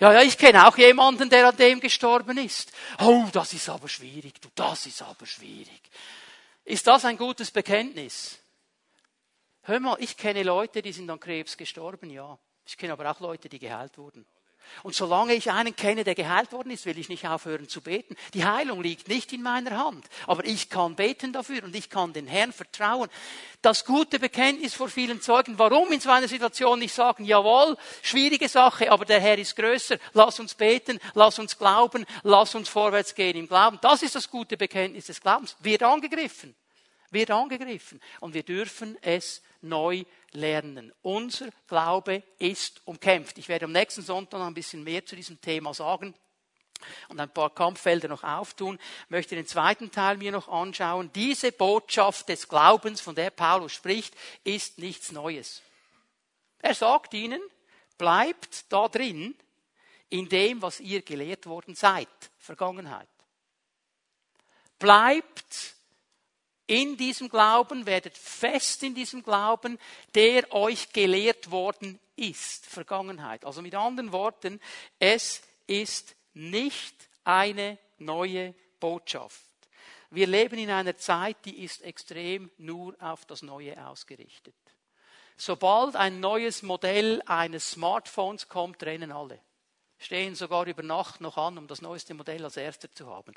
Ja, 0.00 0.12
ja, 0.12 0.22
ich 0.22 0.36
kenne 0.36 0.66
auch 0.66 0.76
jemanden, 0.76 1.30
der 1.30 1.48
an 1.48 1.56
dem 1.56 1.80
gestorben 1.80 2.36
ist. 2.38 2.72
Oh, 3.00 3.24
das 3.32 3.52
ist 3.52 3.68
aber 3.68 3.88
schwierig, 3.88 4.40
du, 4.40 4.48
das 4.54 4.86
ist 4.86 5.02
aber 5.02 5.24
schwierig. 5.24 5.80
Ist 6.64 6.86
das 6.86 7.04
ein 7.04 7.16
gutes 7.16 7.50
Bekenntnis? 7.50 8.38
Hör 9.66 9.80
mal, 9.80 9.96
ich 9.98 10.16
kenne 10.16 10.42
Leute, 10.42 10.82
die 10.82 10.92
sind 10.92 11.08
an 11.10 11.18
Krebs 11.18 11.56
gestorben, 11.56 12.10
ja. 12.10 12.38
Ich 12.66 12.76
kenne 12.76 12.92
aber 12.92 13.10
auch 13.10 13.20
Leute, 13.20 13.48
die 13.48 13.58
geheilt 13.58 13.96
wurden. 13.96 14.26
Und 14.82 14.94
solange 14.94 15.34
ich 15.34 15.50
einen 15.50 15.74
kenne, 15.74 16.04
der 16.04 16.14
geheilt 16.14 16.52
worden 16.52 16.70
ist, 16.70 16.86
will 16.86 16.98
ich 16.98 17.08
nicht 17.08 17.26
aufhören 17.26 17.68
zu 17.68 17.80
beten. 17.80 18.16
Die 18.34 18.44
Heilung 18.44 18.82
liegt 18.82 19.08
nicht 19.08 19.32
in 19.32 19.42
meiner 19.42 19.78
Hand. 19.78 20.06
Aber 20.26 20.44
ich 20.44 20.68
kann 20.68 20.96
beten 20.96 21.32
dafür 21.32 21.64
und 21.64 21.74
ich 21.74 21.88
kann 21.88 22.12
den 22.12 22.26
Herrn 22.26 22.52
vertrauen. 22.52 23.08
Das 23.62 23.84
gute 23.84 24.18
Bekenntnis 24.18 24.74
vor 24.74 24.88
vielen 24.88 25.20
Zeugen. 25.20 25.58
Warum 25.58 25.92
in 25.92 26.00
so 26.00 26.10
einer 26.10 26.28
Situation 26.28 26.78
nicht 26.78 26.94
sagen, 26.94 27.24
jawohl, 27.24 27.76
schwierige 28.02 28.48
Sache, 28.48 28.90
aber 28.90 29.04
der 29.04 29.20
Herr 29.20 29.38
ist 29.38 29.56
größer. 29.56 29.98
Lass 30.12 30.40
uns 30.40 30.54
beten, 30.54 30.98
lass 31.14 31.38
uns 31.38 31.58
glauben, 31.58 32.04
lass 32.22 32.54
uns 32.54 32.68
vorwärts 32.68 33.14
gehen 33.14 33.36
im 33.36 33.48
Glauben. 33.48 33.78
Das 33.80 34.02
ist 34.02 34.14
das 34.14 34.30
gute 34.30 34.56
Bekenntnis 34.56 35.06
des 35.06 35.20
Glaubens. 35.20 35.56
Wird 35.60 35.82
angegriffen. 35.82 36.54
Wird 37.14 37.30
angegriffen. 37.30 38.00
Und 38.20 38.34
wir 38.34 38.42
dürfen 38.42 38.98
es 39.00 39.42
neu 39.62 40.04
lernen. 40.32 40.92
Unser 41.02 41.48
Glaube 41.66 42.22
ist 42.38 42.82
umkämpft. 42.84 43.38
Ich 43.38 43.48
werde 43.48 43.64
am 43.64 43.72
nächsten 43.72 44.02
Sonntag 44.02 44.38
noch 44.38 44.46
ein 44.46 44.54
bisschen 44.54 44.84
mehr 44.84 45.06
zu 45.06 45.16
diesem 45.16 45.40
Thema 45.40 45.72
sagen 45.72 46.14
und 47.08 47.20
ein 47.20 47.30
paar 47.30 47.50
Kampffelder 47.50 48.08
noch 48.08 48.24
auftun, 48.24 48.78
möchte 49.08 49.34
den 49.34 49.46
zweiten 49.46 49.90
Teil 49.90 50.16
mir 50.16 50.32
noch 50.32 50.48
anschauen. 50.48 51.10
Diese 51.14 51.52
Botschaft 51.52 52.28
des 52.28 52.48
Glaubens, 52.48 53.00
von 53.00 53.14
der 53.14 53.30
Paulus 53.30 53.72
spricht, 53.72 54.14
ist 54.42 54.78
nichts 54.78 55.12
Neues. 55.12 55.62
Er 56.58 56.74
sagt 56.74 57.14
ihnen, 57.14 57.40
bleibt 57.98 58.72
da 58.72 58.88
drin 58.88 59.34
in 60.10 60.28
dem, 60.28 60.62
was 60.62 60.80
ihr 60.80 61.02
gelehrt 61.02 61.46
worden 61.46 61.74
seid, 61.74 62.08
Vergangenheit. 62.38 63.08
Bleibt 64.78 65.74
in 66.66 66.96
diesem 66.96 67.28
Glauben, 67.28 67.86
werdet 67.86 68.16
fest 68.16 68.82
in 68.82 68.94
diesem 68.94 69.22
Glauben, 69.22 69.78
der 70.14 70.52
euch 70.52 70.92
gelehrt 70.92 71.50
worden 71.50 71.98
ist. 72.16 72.66
Vergangenheit. 72.66 73.44
Also 73.44 73.62
mit 73.62 73.74
anderen 73.74 74.12
Worten, 74.12 74.60
es 74.98 75.42
ist 75.66 76.14
nicht 76.32 76.94
eine 77.24 77.78
neue 77.98 78.54
Botschaft. 78.80 79.42
Wir 80.10 80.26
leben 80.26 80.58
in 80.58 80.70
einer 80.70 80.96
Zeit, 80.96 81.36
die 81.44 81.64
ist 81.64 81.82
extrem 81.82 82.50
nur 82.56 82.94
auf 83.00 83.24
das 83.26 83.42
Neue 83.42 83.84
ausgerichtet. 83.86 84.54
Sobald 85.36 85.96
ein 85.96 86.20
neues 86.20 86.62
Modell 86.62 87.20
eines 87.26 87.72
Smartphones 87.72 88.48
kommt, 88.48 88.82
rennen 88.84 89.10
alle 89.10 89.40
stehen 90.04 90.34
sogar 90.34 90.66
über 90.66 90.82
Nacht 90.82 91.20
noch 91.20 91.36
an, 91.36 91.58
um 91.58 91.66
das 91.66 91.80
neueste 91.82 92.14
Modell 92.14 92.44
als 92.44 92.56
erster 92.56 92.92
zu 92.92 93.06
haben. 93.06 93.32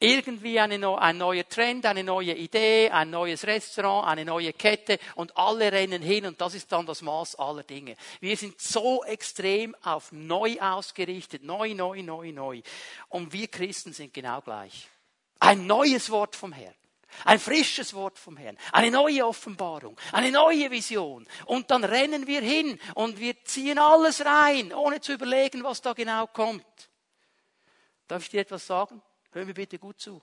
Irgendwie 0.00 0.58
eine, 0.58 0.98
ein 0.98 1.18
neuer 1.18 1.48
Trend, 1.48 1.86
eine 1.86 2.02
neue 2.02 2.34
Idee, 2.34 2.90
ein 2.90 3.10
neues 3.10 3.46
Restaurant, 3.46 4.08
eine 4.08 4.24
neue 4.24 4.52
Kette 4.52 4.98
und 5.14 5.36
alle 5.36 5.70
rennen 5.72 6.02
hin 6.02 6.26
und 6.26 6.40
das 6.40 6.54
ist 6.54 6.72
dann 6.72 6.86
das 6.86 7.02
Maß 7.02 7.36
aller 7.36 7.62
Dinge. 7.62 7.96
Wir 8.20 8.36
sind 8.36 8.60
so 8.60 9.04
extrem 9.04 9.74
auf 9.82 10.12
neu 10.12 10.58
ausgerichtet, 10.60 11.44
neu, 11.44 11.74
neu, 11.74 12.02
neu, 12.02 12.32
neu. 12.32 12.62
Und 13.08 13.32
wir 13.32 13.48
Christen 13.48 13.92
sind 13.92 14.14
genau 14.14 14.40
gleich. 14.40 14.88
Ein 15.38 15.66
neues 15.66 16.10
Wort 16.10 16.34
vom 16.34 16.52
Herrn. 16.52 16.74
Ein 17.24 17.38
frisches 17.38 17.94
Wort 17.94 18.18
vom 18.18 18.36
Herrn, 18.36 18.58
eine 18.72 18.90
neue 18.90 19.26
Offenbarung, 19.26 19.98
eine 20.12 20.30
neue 20.30 20.70
Vision. 20.70 21.26
Und 21.46 21.70
dann 21.70 21.84
rennen 21.84 22.26
wir 22.26 22.40
hin 22.40 22.78
und 22.94 23.18
wir 23.18 23.42
ziehen 23.44 23.78
alles 23.78 24.24
rein, 24.24 24.72
ohne 24.72 25.00
zu 25.00 25.12
überlegen, 25.12 25.64
was 25.64 25.80
da 25.80 25.92
genau 25.92 26.26
kommt. 26.26 26.90
Darf 28.06 28.22
ich 28.22 28.30
dir 28.30 28.40
etwas 28.40 28.66
sagen? 28.66 29.02
Hör 29.32 29.44
mir 29.44 29.54
bitte 29.54 29.78
gut 29.78 30.00
zu. 30.00 30.22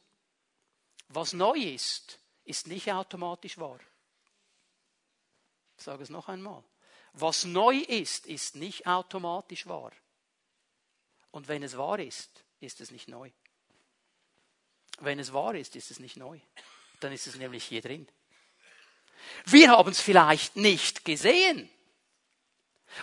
Was 1.10 1.34
neu 1.34 1.58
ist, 1.58 2.20
ist 2.46 2.68
nicht 2.68 2.92
automatisch 2.92 3.58
wahr. 3.58 3.80
Ich 5.78 5.84
sage 5.84 6.04
es 6.04 6.10
noch 6.10 6.30
einmal. 6.30 6.64
Was 7.14 7.44
neu 7.44 7.78
ist, 7.78 8.26
ist 8.26 8.56
nicht 8.56 8.88
automatisch 8.88 9.68
wahr. 9.68 9.92
Und 11.32 11.48
wenn 11.48 11.64
es 11.64 11.78
wahr 11.78 12.00
ist, 12.00 12.44
ist 12.60 12.82
es 12.82 12.92
nicht 12.92 13.08
neu. 13.08 13.30
Wenn 15.00 15.20
es 15.20 15.34
wahr 15.34 15.56
ist, 15.56 15.76
ist 15.76 15.92
es 15.92 16.00
nicht 16.00 16.18
neu 16.18 16.40
dann 17.04 17.14
ist 17.14 17.28
es 17.28 17.36
nämlich 17.36 17.64
hier 17.64 17.82
drin. 17.82 18.08
Wir 19.46 19.72
haben 19.72 19.92
es 19.92 20.02
vielleicht 20.02 20.56
nicht 20.56 21.06
gesehen. 21.06 21.70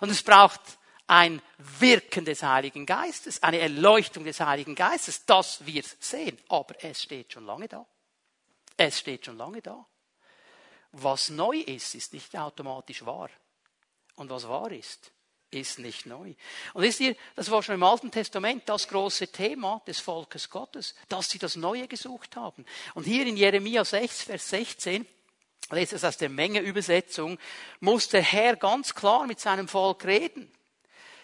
Und 0.01 0.11
es 0.11 0.23
braucht 0.23 0.61
ein 1.07 1.43
Wirken 1.59 2.25
des 2.25 2.43
Heiligen 2.43 2.87
Geistes, 2.87 3.43
eine 3.43 3.59
Erleuchtung 3.59 4.25
des 4.25 4.41
Heiligen 4.41 4.75
Geistes, 4.75 5.25
dass 5.27 5.67
wir 5.67 5.81
es 5.83 5.97
sehen. 5.99 6.39
Aber 6.49 6.75
es 6.85 7.03
steht 7.03 7.33
schon 7.33 7.47
lange 7.47 7.67
da. 7.67 7.85
Es 8.77 9.01
steht 9.01 9.27
schon 9.27 9.37
lange 9.37 9.61
da. 9.61 9.85
Was 10.93 11.29
neu 11.29 11.59
ist, 11.59 11.95
ist 11.95 12.13
nicht 12.13 12.37
automatisch 12.37 13.05
wahr. 13.05 13.31
Und 14.15 14.31
was 14.31 14.49
wahr 14.49 14.71
ist, 14.71 15.13
ist 15.51 15.79
nicht 15.79 16.07
neu. 16.07 16.35
Und 16.75 16.83
wisst 16.83 17.01
ihr, 17.01 17.17
das 17.35 17.51
war 17.51 17.63
schon 17.63 17.75
im 17.75 17.83
Alten 17.83 18.11
Testament 18.11 18.69
das 18.69 18.89
große 18.89 19.29
Thema 19.29 19.83
des 19.87 20.01
Volkes 20.01 20.51
Gottes, 20.51 20.95
dass 21.09 21.29
sie 21.31 21.39
das 21.39 21.57
Neue 21.57 21.89
gesucht 21.89 22.37
haben. 22.37 22.65
Und 22.95 23.05
hier 23.05 23.27
in 23.27 23.37
Jeremia 23.37 23.85
6, 23.85 24.23
Vers 24.23 24.49
16, 24.51 25.07
lese 25.71 25.97
es 25.97 26.05
aus 26.05 26.17
der 26.17 26.29
Menge-Übersetzung, 26.29 27.39
muss 27.81 28.09
der 28.09 28.23
Herr 28.23 28.57
ganz 28.57 28.95
klar 28.95 29.27
mit 29.27 29.41
seinem 29.41 29.69
Volk 29.69 30.05
reden. 30.05 30.51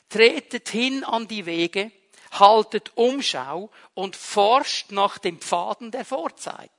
Tretet 0.08 0.68
hin 0.68 1.04
an 1.04 1.28
die 1.28 1.46
Wege, 1.46 1.90
haltet 2.32 2.92
Umschau 2.96 3.70
und 3.94 4.16
forscht 4.16 4.90
nach 4.90 5.18
den 5.18 5.38
Pfaden 5.38 5.90
der 5.90 6.04
Vorzeit, 6.04 6.70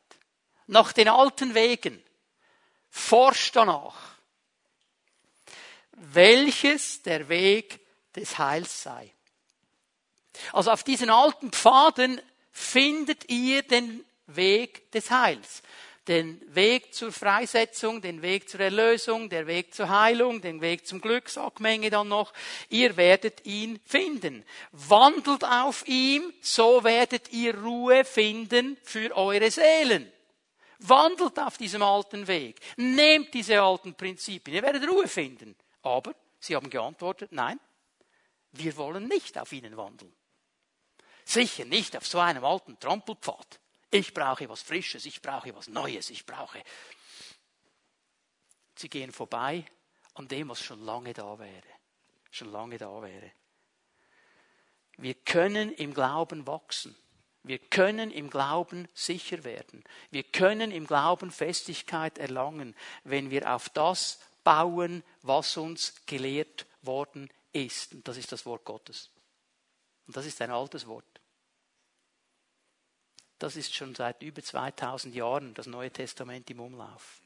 nach 0.67 0.93
den 0.93 1.07
alten 1.07 1.53
Wegen. 1.53 2.01
Forscht 2.89 3.55
danach 3.55 4.16
welches 5.97 7.01
der 7.01 7.27
Weg 7.27 7.79
des 8.15 8.37
Heils 8.37 8.83
sei. 8.83 9.11
Also 10.53 10.71
auf 10.71 10.83
diesen 10.83 11.09
alten 11.09 11.51
Pfaden 11.51 12.21
findet 12.51 13.29
ihr 13.29 13.63
den 13.63 14.05
Weg 14.27 14.91
des 14.91 15.09
Heils. 15.09 15.63
Den 16.07 16.41
Weg 16.55 16.93
zur 16.93 17.11
Freisetzung, 17.11 18.01
den 18.01 18.21
Weg 18.21 18.47
zur 18.47 18.61
Erlösung, 18.61 19.27
der 19.27 19.45
Weg 19.45 19.73
zur 19.73 19.89
Heilung, 19.89 20.41
den 20.41 20.61
Weg 20.61 20.87
zum 20.87 21.01
Glück, 21.01 21.27
sagt 21.27 21.59
Menge 21.59 21.89
dann 21.89 22.07
noch. 22.07 22.31
Ihr 22.69 22.95
werdet 22.95 23.45
ihn 23.45 23.79
finden. 23.85 24.45
Wandelt 24.71 25.43
auf 25.43 25.85
ihm, 25.85 26.33
so 26.39 26.83
werdet 26.85 27.33
ihr 27.33 27.57
Ruhe 27.57 28.05
finden 28.05 28.77
für 28.83 29.17
eure 29.17 29.51
Seelen. 29.51 30.09
Wandelt 30.79 31.39
auf 31.39 31.57
diesem 31.57 31.81
alten 31.81 32.27
Weg. 32.27 32.61
Nehmt 32.77 33.33
diese 33.33 33.61
alten 33.61 33.95
Prinzipien. 33.95 34.55
Ihr 34.55 34.63
werdet 34.63 34.87
Ruhe 34.89 35.07
finden. 35.07 35.55
Aber 35.87 36.13
sie 36.39 36.53
haben 36.53 36.69
geantwortet, 36.69 37.31
nein, 37.31 37.57
wir 38.51 38.75
wollen 38.75 39.07
nicht 39.07 39.37
auf 39.37 39.53
ihnen 39.53 39.77
wandeln. 39.77 40.13
Sicher 41.23 41.63
nicht 41.63 41.95
auf 41.95 42.05
so 42.05 42.19
einem 42.19 42.43
alten 42.43 42.77
Trampelpfad. 42.77 43.61
Ich 43.89 44.13
brauche 44.13 44.49
was 44.49 44.61
Frisches, 44.61 45.05
ich 45.05 45.21
brauche 45.21 45.55
was 45.55 45.69
Neues, 45.69 46.09
ich 46.09 46.25
brauche. 46.25 46.61
Sie 48.75 48.89
gehen 48.89 49.13
vorbei 49.13 49.65
an 50.15 50.27
dem, 50.27 50.49
was 50.49 50.61
schon 50.61 50.81
lange 50.81 51.13
da 51.13 51.39
wäre. 51.39 51.63
Schon 52.31 52.51
lange 52.51 52.77
da 52.77 53.01
wäre. 53.01 53.31
Wir 54.97 55.13
können 55.13 55.71
im 55.71 55.93
Glauben 55.93 56.47
wachsen. 56.47 56.97
Wir 57.43 57.59
können 57.59 58.11
im 58.11 58.29
Glauben 58.29 58.89
sicher 58.93 59.45
werden. 59.45 59.85
Wir 60.11 60.23
können 60.23 60.69
im 60.71 60.85
Glauben 60.85 61.31
Festigkeit 61.31 62.17
erlangen, 62.17 62.75
wenn 63.05 63.31
wir 63.31 63.55
auf 63.55 63.69
das 63.69 64.19
bauen, 64.47 65.03
was 65.23 65.57
uns 65.57 65.93
gelehrt 66.05 66.67
worden 66.81 67.29
ist. 67.51 67.93
Und 67.93 68.07
das 68.07 68.15
ist 68.15 68.31
das 68.31 68.45
Wort 68.45 68.63
Gottes. 68.63 69.09
Und 70.07 70.15
das 70.15 70.25
ist 70.25 70.41
ein 70.41 70.51
altes 70.51 70.87
Wort. 70.87 71.03
Das 73.39 73.57
ist 73.57 73.75
schon 73.75 73.93
seit 73.93 74.23
über 74.23 74.41
2000 74.41 75.13
Jahren 75.13 75.53
das 75.53 75.67
Neue 75.67 75.91
Testament 75.91 76.49
im 76.49 76.61
Umlauf. 76.61 77.19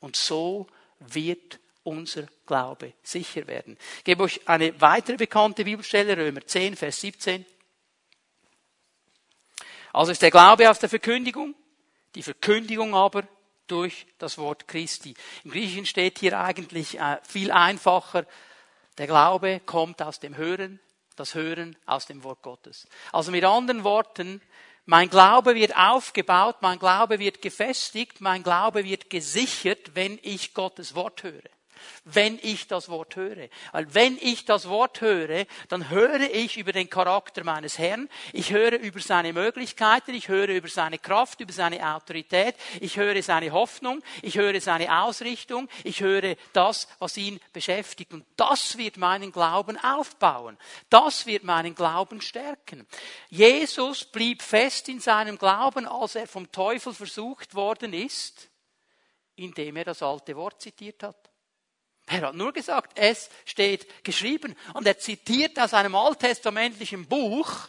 Und 0.00 0.16
so 0.16 0.66
wird 0.98 1.60
unser 1.84 2.26
Glaube 2.44 2.94
sicher 3.04 3.46
werden. 3.46 3.78
Ich 3.98 4.04
gebe 4.04 4.24
euch 4.24 4.40
eine 4.48 4.80
weitere 4.80 5.16
bekannte 5.16 5.62
Bibelstelle, 5.62 6.16
Römer 6.16 6.44
10, 6.44 6.74
Vers 6.74 7.00
17. 7.00 7.46
Also 9.92 10.10
ist 10.10 10.22
der 10.22 10.32
Glaube 10.32 10.68
aus 10.68 10.80
der 10.80 10.88
Verkündigung, 10.88 11.54
die 12.16 12.24
Verkündigung 12.24 12.96
aber 12.96 13.28
durch 13.66 14.06
das 14.18 14.38
Wort 14.38 14.68
Christi. 14.68 15.14
Im 15.44 15.50
Griechischen 15.50 15.86
steht 15.86 16.18
hier 16.18 16.38
eigentlich 16.38 16.98
äh, 16.98 17.18
viel 17.22 17.50
einfacher, 17.50 18.26
der 18.98 19.06
Glaube 19.06 19.60
kommt 19.66 20.02
aus 20.02 20.20
dem 20.20 20.36
Hören, 20.36 20.80
das 21.16 21.34
Hören 21.34 21.76
aus 21.86 22.06
dem 22.06 22.22
Wort 22.24 22.42
Gottes. 22.42 22.86
Also 23.12 23.30
mit 23.30 23.44
anderen 23.44 23.84
Worten, 23.84 24.40
mein 24.86 25.08
Glaube 25.08 25.54
wird 25.54 25.76
aufgebaut, 25.76 26.56
mein 26.60 26.78
Glaube 26.78 27.18
wird 27.18 27.42
gefestigt, 27.42 28.20
mein 28.20 28.42
Glaube 28.42 28.84
wird 28.84 29.10
gesichert, 29.10 29.94
wenn 29.94 30.18
ich 30.22 30.54
Gottes 30.54 30.94
Wort 30.94 31.22
höre 31.22 31.53
wenn 32.04 32.38
ich 32.42 32.66
das 32.66 32.88
Wort 32.88 33.16
höre. 33.16 33.48
Weil 33.72 33.92
wenn 33.94 34.18
ich 34.20 34.44
das 34.44 34.68
Wort 34.68 35.00
höre, 35.00 35.46
dann 35.68 35.90
höre 35.90 36.20
ich 36.20 36.56
über 36.56 36.72
den 36.72 36.90
Charakter 36.90 37.44
meines 37.44 37.78
Herrn, 37.78 38.08
ich 38.32 38.52
höre 38.52 38.78
über 38.78 39.00
seine 39.00 39.32
Möglichkeiten, 39.32 40.14
ich 40.14 40.28
höre 40.28 40.48
über 40.48 40.68
seine 40.68 40.98
Kraft, 40.98 41.40
über 41.40 41.52
seine 41.52 41.94
Autorität, 41.94 42.56
ich 42.80 42.96
höre 42.96 43.22
seine 43.22 43.52
Hoffnung, 43.52 44.02
ich 44.22 44.36
höre 44.36 44.60
seine 44.60 45.02
Ausrichtung, 45.02 45.68
ich 45.82 46.00
höre 46.00 46.36
das, 46.52 46.88
was 46.98 47.16
ihn 47.16 47.40
beschäftigt. 47.52 48.12
Und 48.12 48.24
das 48.36 48.78
wird 48.78 48.96
meinen 48.96 49.32
Glauben 49.32 49.78
aufbauen. 49.78 50.58
Das 50.90 51.26
wird 51.26 51.44
meinen 51.44 51.74
Glauben 51.74 52.20
stärken. 52.20 52.86
Jesus 53.30 54.04
blieb 54.04 54.42
fest 54.42 54.88
in 54.88 55.00
seinem 55.00 55.38
Glauben, 55.38 55.86
als 55.86 56.14
er 56.14 56.26
vom 56.26 56.50
Teufel 56.50 56.94
versucht 56.94 57.54
worden 57.54 57.92
ist, 57.92 58.48
indem 59.36 59.76
er 59.76 59.84
das 59.84 60.02
alte 60.02 60.36
Wort 60.36 60.60
zitiert 60.60 61.02
hat. 61.02 61.33
Er 62.06 62.20
hat 62.20 62.34
nur 62.34 62.52
gesagt, 62.52 62.98
es 62.98 63.30
steht 63.44 64.04
geschrieben. 64.04 64.54
Und 64.74 64.86
er 64.86 64.98
zitiert 64.98 65.58
aus 65.58 65.74
einem 65.74 65.94
alttestamentlichen 65.94 67.06
Buch, 67.06 67.68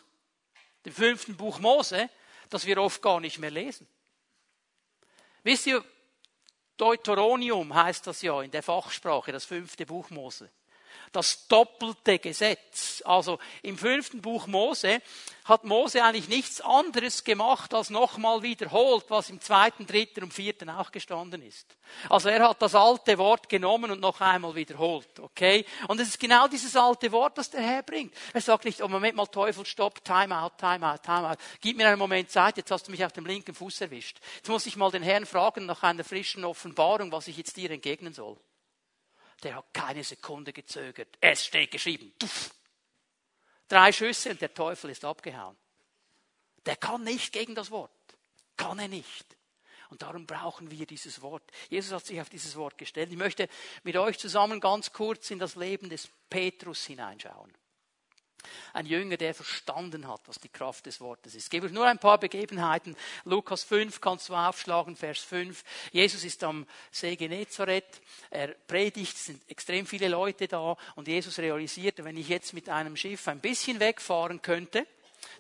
dem 0.86 0.94
fünften 0.94 1.36
Buch 1.36 1.60
Mose, 1.60 2.10
das 2.50 2.66
wir 2.66 2.78
oft 2.80 3.02
gar 3.02 3.20
nicht 3.20 3.40
mehr 3.40 3.52
lesen. 3.52 3.88
Wisst 5.44 5.68
ihr, 5.68 5.84
Deuteronium 6.78 7.74
heißt 7.74 8.06
das 8.08 8.22
ja 8.22 8.42
in 8.42 8.52
der 8.52 8.64
Fachsprache, 8.64 9.32
das 9.32 9.46
fünfte 9.46 9.86
Buch 9.86 10.10
Mose 10.10 10.52
das 11.16 11.48
doppelte 11.48 12.20
Gesetz. 12.20 13.02
Also 13.06 13.40
im 13.62 13.78
fünften 13.78 14.22
Buch 14.22 14.48
Mose 14.48 15.02
hat 15.46 15.64
Mose 15.64 16.04
eigentlich 16.04 16.28
nichts 16.28 16.60
anderes 16.60 17.24
gemacht, 17.24 17.74
als 17.74 17.92
nochmal 17.92 18.42
wiederholt, 18.42 19.06
was 19.10 19.30
im 19.30 19.40
zweiten, 19.40 19.86
dritten 19.86 20.24
und 20.24 20.34
vierten 20.34 20.70
auch 20.70 20.92
gestanden 20.92 21.44
ist. 21.44 21.78
Also 22.10 22.30
er 22.30 22.50
hat 22.50 22.62
das 22.62 22.74
alte 22.74 23.18
Wort 23.20 23.48
genommen 23.48 23.92
und 23.92 24.02
noch 24.02 24.20
einmal 24.22 24.56
wiederholt, 24.56 25.20
okay? 25.20 25.66
Und 25.88 26.00
es 26.00 26.10
ist 26.10 26.20
genau 26.20 26.48
dieses 26.48 26.76
alte 26.76 27.12
Wort, 27.12 27.38
das 27.38 27.52
der 27.52 27.62
Herr 27.62 27.84
bringt. 27.84 28.14
Er 28.34 28.42
sagt 28.42 28.66
nicht, 28.66 28.82
oh 28.82 28.88
Moment 28.88 29.16
mal, 29.16 29.28
Teufel, 29.28 29.66
stopp, 29.66 30.04
time 30.04 30.36
out, 30.36 30.58
time 30.58 30.92
out, 30.92 31.04
time 31.04 31.30
out. 31.30 31.38
Gib 31.62 31.78
mir 31.78 31.88
einen 31.88 32.00
Moment 32.00 32.32
Zeit, 32.32 32.58
jetzt 32.58 32.72
hast 32.72 32.88
du 32.88 32.92
mich 32.92 33.06
auf 33.06 33.14
dem 33.14 33.28
linken 33.28 33.54
Fuß 33.54 33.82
erwischt. 33.82 34.18
Jetzt 34.38 34.50
muss 34.50 34.66
ich 34.66 34.76
mal 34.76 34.90
den 34.90 35.04
Herrn 35.04 35.28
fragen 35.28 35.68
nach 35.68 35.84
einer 35.84 36.04
frischen 36.04 36.44
Offenbarung, 36.44 37.12
was 37.12 37.28
ich 37.28 37.38
jetzt 37.38 37.56
dir 37.56 37.70
entgegnen 37.70 38.14
soll 38.14 38.38
der 39.46 39.56
hat 39.56 39.74
keine 39.74 40.04
Sekunde 40.04 40.52
gezögert. 40.52 41.18
Es 41.22 41.46
steht 41.46 41.72
geschrieben. 41.72 42.12
Drei 43.68 43.92
Schüsse 43.92 44.32
und 44.32 44.42
der 44.42 44.54
Teufel 44.54 44.90
ist 44.90 45.06
abgehauen. 45.06 45.56
Der 46.66 46.76
kann 46.76 47.04
nicht 47.04 47.32
gegen 47.32 47.54
das 47.54 47.70
Wort. 47.70 47.92
Kann 48.58 48.80
er 48.80 48.88
nicht. 48.88 49.38
Und 49.92 50.02
darum 50.02 50.26
brauchen 50.26 50.72
wir 50.72 50.88
dieses 50.88 51.22
Wort. 51.22 51.44
Jesus 51.70 51.94
hat 51.94 52.06
sich 52.06 52.20
auf 52.20 52.30
dieses 52.30 52.56
Wort 52.56 52.78
gestellt. 52.78 53.12
Ich 53.12 53.18
möchte 53.18 53.48
mit 53.84 53.96
euch 53.98 54.18
zusammen 54.18 54.60
ganz 54.60 54.92
kurz 54.92 55.30
in 55.30 55.38
das 55.38 55.56
Leben 55.56 55.90
des 55.90 56.10
Petrus 56.28 56.84
hineinschauen. 56.86 57.54
Ein 58.74 58.86
Jünger, 58.86 59.18
der 59.18 59.34
verstanden 59.34 60.08
hat, 60.08 60.22
was 60.26 60.40
die 60.40 60.50
Kraft 60.50 60.86
des 60.86 61.02
Wortes 61.02 61.36
ist. 61.36 61.46
Ich 61.46 61.50
gebe 61.50 61.68
euch 61.68 61.72
nur 61.72 61.86
ein 61.86 62.00
paar 62.00 62.18
Begebenheiten. 62.18 62.96
Lukas 63.24 63.64
5 63.64 64.02
kannst 64.02 64.30
du 64.30 64.36
aufschlagen, 64.36 64.96
Vers 64.96 65.20
5. 65.20 65.64
Jesus 65.92 66.24
ist 66.24 66.44
am 66.44 66.66
See 66.92 67.16
Genezareth. 67.16 68.02
Er 68.30 68.50
predigt, 68.50 69.16
es 69.16 69.26
sind 69.26 69.50
extrem 69.50 69.86
viele 69.86 70.08
Leute 70.08 70.48
da 70.48 70.78
und 70.96 71.08
Jesus 71.08 71.40
realisiert, 71.40 72.04
wenn 72.04 72.18
ich 72.18 72.30
jetzt 72.30 72.54
mit 72.54 72.70
einem 72.70 72.96
Schiff 72.96 73.28
ein 73.28 73.40
bisschen 73.40 73.80
wegfahren 73.80 74.42
könnte, 74.42 74.86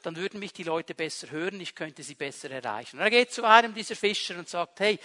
dann 0.03 0.15
würden 0.15 0.39
mich 0.39 0.53
die 0.53 0.63
Leute 0.63 0.93
besser 0.93 1.31
hören, 1.31 1.59
ich 1.61 1.75
könnte 1.75 2.03
sie 2.03 2.15
besser 2.15 2.51
erreichen. 2.51 2.97
Und 2.97 3.03
er 3.03 3.09
geht 3.09 3.31
zu 3.31 3.43
einem 3.43 3.73
dieser 3.73 3.95
Fischer 3.95 4.37
und 4.37 4.49
sagt, 4.49 4.79
hey, 4.79 4.99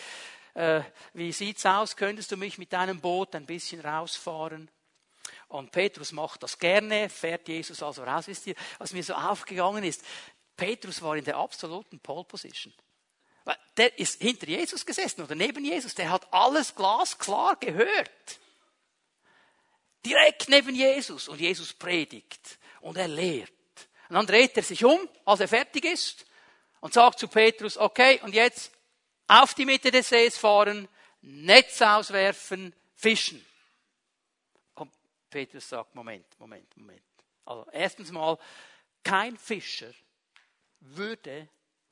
äh, 0.55 0.83
wie 1.15 1.33
sieht's 1.33 1.65
aus? 1.65 1.97
Könntest 1.97 2.33
du 2.33 2.37
mich 2.37 2.59
mit 2.59 2.73
deinem 2.73 3.01
Boot 3.01 3.35
ein 3.35 3.47
bisschen 3.47 3.81
rausfahren? 3.81 4.69
Und 5.51 5.73
Petrus 5.73 6.13
macht 6.13 6.45
das 6.45 6.57
gerne, 6.61 7.09
fährt 7.09 7.49
Jesus 7.49 7.83
also 7.83 8.05
raus. 8.05 8.29
Wisst 8.29 8.47
ihr, 8.47 8.55
was 8.79 8.93
mir 8.93 9.03
so 9.03 9.15
aufgegangen 9.15 9.83
ist? 9.83 10.05
Petrus 10.57 11.03
war 11.03 11.17
in 11.17 11.25
der 11.25 11.39
absoluten 11.39 11.99
Pole 11.99 12.25
Position. 12.25 12.73
Der 13.77 13.99
ist 13.99 14.23
hinter 14.23 14.47
Jesus 14.47 14.87
gesessen 14.87 15.25
oder 15.25 15.35
neben 15.35 15.65
Jesus. 15.65 15.97
Der 15.97 16.09
hat 16.09 16.33
alles 16.33 16.73
glasklar 16.77 17.57
gehört. 17.57 18.39
Direkt 20.07 20.49
neben 20.49 20.73
Jesus. 20.73 21.27
Und 21.27 21.41
Jesus 21.41 21.75
predigt. 21.75 22.59
Und 22.81 22.97
er 22.97 23.09
lehrt. 23.09 23.51
Und 24.09 24.15
dann 24.15 24.27
dreht 24.29 24.57
er 24.57 24.63
sich 24.63 24.85
um, 24.85 25.09
als 25.25 25.41
er 25.41 25.49
fertig 25.49 25.85
ist. 25.85 26.27
Und 26.79 26.95
sagt 26.95 27.19
zu 27.19 27.27
Petrus, 27.27 27.77
okay, 27.77 28.21
und 28.23 28.35
jetzt 28.35 28.71
auf 29.27 29.55
die 29.55 29.67
Mitte 29.67 29.91
des 29.91 30.11
Sees 30.11 30.39
fahren, 30.39 30.87
Netz 31.23 31.83
auswerfen, 31.83 32.73
fischen. 32.95 33.45
Petrus 35.31 35.69
sagt, 35.69 35.95
Moment, 35.95 36.27
Moment, 36.39 36.77
Moment. 36.77 37.03
Also 37.45 37.67
erstens 37.73 38.11
mal, 38.11 38.39
kein 39.03 39.37
Fischer 39.37 39.93
würde 40.81 41.49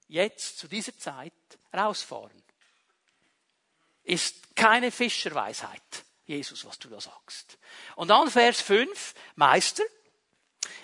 jetzt 0.09 0.59
zu 0.59 0.69
dieser 0.69 0.97
Zeit 0.97 1.33
rausfahren. 1.73 2.43
Ist 4.03 4.57
keine 4.57 4.91
Fischerweisheit, 4.91 6.05
Jesus, 6.27 6.65
was 6.65 6.79
du 6.79 6.89
da 6.89 7.01
sagst. 7.01 7.59
Und 7.97 8.09
dann 8.09 8.31
Vers 8.31 8.61
5, 8.63 9.15
Meister, 9.37 9.85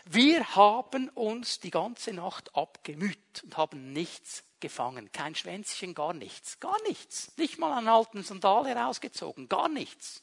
wir 0.06 0.54
haben 0.54 1.08
uns 1.10 1.60
die 1.60 1.70
ganze 1.70 2.12
Nacht 2.12 2.54
abgemüht 2.54 3.42
und 3.42 3.56
haben 3.56 3.92
nichts 3.92 4.44
gefangen. 4.60 5.10
Kein 5.12 5.34
Schwänzchen, 5.34 5.94
gar 5.94 6.12
nichts. 6.12 6.60
Gar 6.60 6.80
nichts. 6.82 7.32
Nicht 7.36 7.58
mal 7.58 7.76
einen 7.76 7.88
alten 7.88 8.22
Sandal 8.22 8.66
herausgezogen. 8.66 9.48
Gar 9.48 9.68
nichts. 9.68 10.22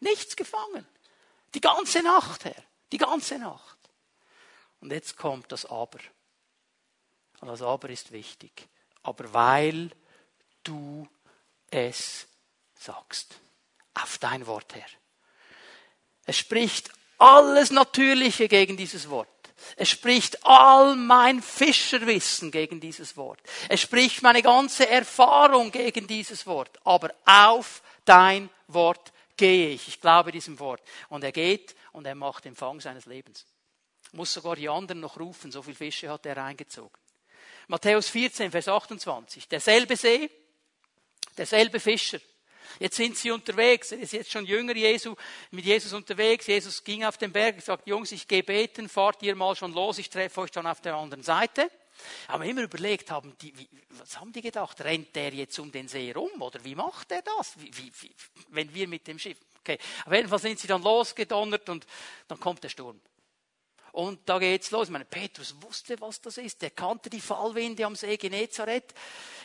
Nichts 0.00 0.36
gefangen. 0.36 0.86
Die 1.54 1.60
ganze 1.60 2.02
Nacht, 2.02 2.44
Herr. 2.44 2.62
Die 2.92 2.98
ganze 2.98 3.38
Nacht. 3.38 3.78
Und 4.80 4.92
jetzt 4.92 5.16
kommt 5.16 5.50
das 5.52 5.64
Aber. 5.66 5.98
Und 7.40 7.48
das 7.48 7.62
Aber 7.62 7.88
ist 7.88 8.12
wichtig. 8.12 8.68
Aber 9.02 9.32
weil 9.32 9.90
du 10.62 11.08
es 11.70 12.26
sagst. 12.78 13.36
Auf 13.94 14.18
dein 14.18 14.46
Wort, 14.46 14.74
Herr. 14.74 14.86
Es 16.26 16.38
spricht 16.38 16.90
alles 17.18 17.70
Natürliche 17.70 18.48
gegen 18.48 18.76
dieses 18.76 19.08
Wort. 19.08 19.28
Es 19.76 19.88
spricht 19.88 20.44
all 20.44 20.96
mein 20.96 21.40
Fischerwissen 21.42 22.50
gegen 22.50 22.80
dieses 22.80 23.16
Wort. 23.16 23.40
Es 23.68 23.80
spricht 23.80 24.22
meine 24.22 24.42
ganze 24.42 24.88
Erfahrung 24.88 25.70
gegen 25.70 26.06
dieses 26.06 26.46
Wort. 26.46 26.78
Aber 26.84 27.14
auf 27.24 27.82
dein 28.04 28.50
Wort 28.68 29.12
gehe 29.36 29.70
ich. 29.70 29.88
Ich 29.88 30.00
glaube 30.00 30.32
diesem 30.32 30.58
Wort. 30.58 30.82
Und 31.08 31.24
er 31.24 31.32
geht 31.32 31.74
und 31.92 32.06
er 32.06 32.14
macht 32.14 32.44
den 32.44 32.54
Fang 32.54 32.80
seines 32.80 33.06
Lebens. 33.06 33.46
Muss 34.12 34.32
sogar 34.32 34.56
die 34.56 34.68
anderen 34.68 35.00
noch 35.00 35.18
rufen, 35.18 35.50
so 35.50 35.62
viele 35.62 35.76
Fische 35.76 36.10
hat 36.10 36.26
er 36.26 36.36
reingezogen. 36.36 36.96
Matthäus 37.66 38.08
14, 38.08 38.50
Vers 38.50 38.68
28. 38.68 39.48
Derselbe 39.48 39.96
See, 39.96 40.30
derselbe 41.36 41.80
Fischer. 41.80 42.20
Jetzt 42.78 42.96
sind 42.96 43.16
sie 43.16 43.30
unterwegs. 43.30 43.92
Er 43.92 44.00
ist 44.00 44.12
jetzt 44.12 44.30
schon 44.30 44.44
jünger 44.46 44.74
Jesu, 44.74 45.14
mit 45.50 45.64
Jesus 45.64 45.92
unterwegs. 45.92 46.46
Jesus 46.46 46.82
ging 46.82 47.04
auf 47.04 47.16
den 47.16 47.32
Berg, 47.32 47.60
sagt, 47.62 47.86
Jungs, 47.86 48.12
ich 48.12 48.26
gehe 48.26 48.42
beten, 48.42 48.88
fahrt 48.88 49.22
ihr 49.22 49.34
mal 49.36 49.54
schon 49.54 49.72
los, 49.72 49.98
ich 49.98 50.10
treffe 50.10 50.40
euch 50.40 50.50
dann 50.50 50.66
auf 50.66 50.80
der 50.80 50.94
anderen 50.94 51.22
Seite. 51.22 51.70
Aber 52.28 52.44
immer 52.44 52.62
überlegt 52.62 53.10
haben, 53.10 53.36
die, 53.40 53.56
wie, 53.58 53.68
was 53.90 54.18
haben 54.20 54.32
die 54.32 54.42
gedacht? 54.42 54.80
Rennt 54.80 55.14
der 55.14 55.32
jetzt 55.32 55.58
um 55.58 55.70
den 55.70 55.88
See 55.88 56.12
rum 56.12 56.40
oder 56.40 56.64
wie 56.64 56.74
macht 56.74 57.12
er 57.12 57.22
das? 57.22 57.54
Wie, 57.58 57.72
wie, 57.74 58.14
wenn 58.48 58.74
wir 58.74 58.88
mit 58.88 59.06
dem 59.06 59.18
Schiff. 59.18 59.38
Okay. 59.60 59.78
Auf 60.04 60.12
jeden 60.12 60.28
Fall 60.28 60.38
sind 60.38 60.58
sie 60.58 60.66
dann 60.66 60.82
losgedonnert 60.82 61.68
und 61.68 61.86
dann 62.28 62.38
kommt 62.38 62.62
der 62.62 62.68
Sturm. 62.68 63.00
Und 63.94 64.28
da 64.28 64.40
geht's 64.40 64.72
los. 64.72 64.88
Ich 64.88 64.92
meine, 64.92 65.04
Petrus 65.04 65.54
wusste, 65.62 66.00
was 66.00 66.20
das 66.20 66.36
ist. 66.38 66.60
Er 66.64 66.70
kannte 66.70 67.08
die 67.08 67.20
Fallwinde 67.20 67.86
am 67.86 67.94
See 67.94 68.16
Genezareth. 68.16 68.92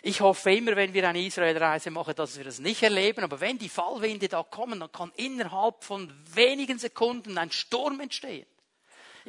Ich 0.02 0.22
hoffe 0.22 0.52
immer, 0.52 0.76
wenn 0.76 0.92
wir 0.92 1.08
eine 1.08 1.24
Israelreise 1.24 1.92
machen, 1.92 2.16
dass 2.16 2.36
wir 2.36 2.46
das 2.46 2.58
nicht 2.58 2.82
erleben. 2.82 3.24
Aber 3.24 3.40
wenn 3.40 3.60
die 3.60 3.70
Fallwinde 3.70 4.28
da 4.28 4.42
kommen, 4.42 4.80
dann 4.80 4.92
kann 4.92 5.12
innerhalb 5.18 5.84
von 5.84 6.12
wenigen 6.34 6.80
Sekunden 6.80 7.38
ein 7.38 7.52
Sturm 7.52 8.00
entstehen. 8.00 8.48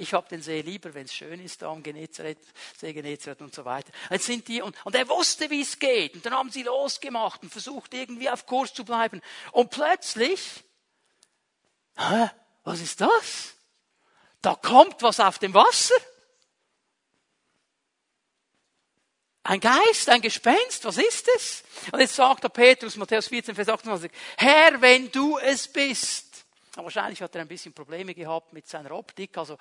Ich 0.00 0.14
habe 0.14 0.26
den 0.28 0.40
See 0.40 0.62
lieber, 0.62 0.94
wenn 0.94 1.04
es 1.04 1.14
schön 1.14 1.44
ist, 1.44 1.60
da 1.60 1.70
am 1.70 1.82
Genezareth, 1.82 2.38
See 2.78 2.94
Genezareth 2.94 3.42
und 3.42 3.54
so 3.54 3.66
weiter. 3.66 3.92
Jetzt 4.08 4.24
sind 4.24 4.48
die, 4.48 4.62
und, 4.62 4.74
und 4.86 4.94
er 4.94 5.06
wusste, 5.10 5.50
wie 5.50 5.60
es 5.60 5.78
geht. 5.78 6.14
Und 6.14 6.24
dann 6.24 6.32
haben 6.32 6.50
sie 6.50 6.62
losgemacht 6.62 7.42
und 7.42 7.52
versucht, 7.52 7.92
irgendwie 7.92 8.30
auf 8.30 8.46
Kurs 8.46 8.72
zu 8.72 8.82
bleiben. 8.82 9.20
Und 9.52 9.68
plötzlich, 9.68 10.64
hä, 11.98 12.30
was 12.64 12.80
ist 12.80 13.02
das? 13.02 13.54
Da 14.40 14.54
kommt 14.54 15.02
was 15.02 15.20
auf 15.20 15.38
dem 15.38 15.52
Wasser. 15.52 15.96
Ein 19.42 19.60
Geist, 19.60 20.08
ein 20.08 20.22
Gespenst, 20.22 20.84
was 20.86 20.96
ist 20.96 21.28
es? 21.36 21.62
Und 21.92 22.00
jetzt 22.00 22.14
sagt 22.14 22.42
der 22.42 22.48
Petrus, 22.48 22.96
Matthäus 22.96 23.28
14, 23.28 23.54
Vers 23.54 23.68
28, 23.68 24.10
Herr, 24.38 24.80
wenn 24.80 25.10
du 25.10 25.36
es 25.38 25.68
bist. 25.68 26.29
Wahrscheinlich 26.76 27.20
hat 27.20 27.34
er 27.34 27.40
ein 27.40 27.48
bisschen 27.48 27.72
Probleme 27.72 28.14
gehabt 28.14 28.52
mit 28.52 28.68
seiner 28.68 28.92
Optik, 28.92 29.36
also 29.36 29.58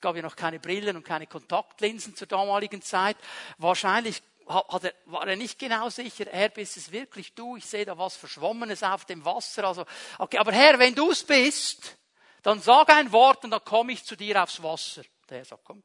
gab 0.00 0.16
ja 0.16 0.22
noch 0.22 0.36
keine 0.36 0.60
Brillen 0.60 0.96
und 0.96 1.04
keine 1.04 1.26
Kontaktlinsen 1.26 2.14
zur 2.14 2.26
damaligen 2.26 2.82
Zeit. 2.82 3.16
Wahrscheinlich 3.56 4.22
hat 4.46 4.84
er, 4.84 4.94
war 5.06 5.26
er 5.26 5.36
nicht 5.36 5.58
genau 5.58 5.88
sicher, 5.88 6.26
Herr, 6.30 6.50
bist 6.50 6.76
es 6.76 6.92
wirklich 6.92 7.34
du? 7.34 7.56
Ich 7.56 7.64
sehe 7.64 7.84
da 7.84 7.96
was 7.96 8.16
Verschwommenes 8.16 8.82
auf 8.82 9.04
dem 9.04 9.24
Wasser. 9.24 9.64
Also, 9.64 9.86
okay, 10.18 10.38
aber 10.38 10.52
Herr, 10.52 10.78
wenn 10.78 10.94
du 10.94 11.10
es 11.10 11.24
bist, 11.24 11.96
dann 12.42 12.60
sag 12.60 12.90
ein 12.90 13.12
Wort 13.12 13.44
und 13.44 13.50
dann 13.50 13.64
komme 13.64 13.92
ich 13.92 14.04
zu 14.04 14.16
dir 14.16 14.42
aufs 14.42 14.62
Wasser. 14.62 15.02
Der 15.28 15.38
Herr 15.38 15.44
sagt, 15.44 15.64
komm. 15.64 15.82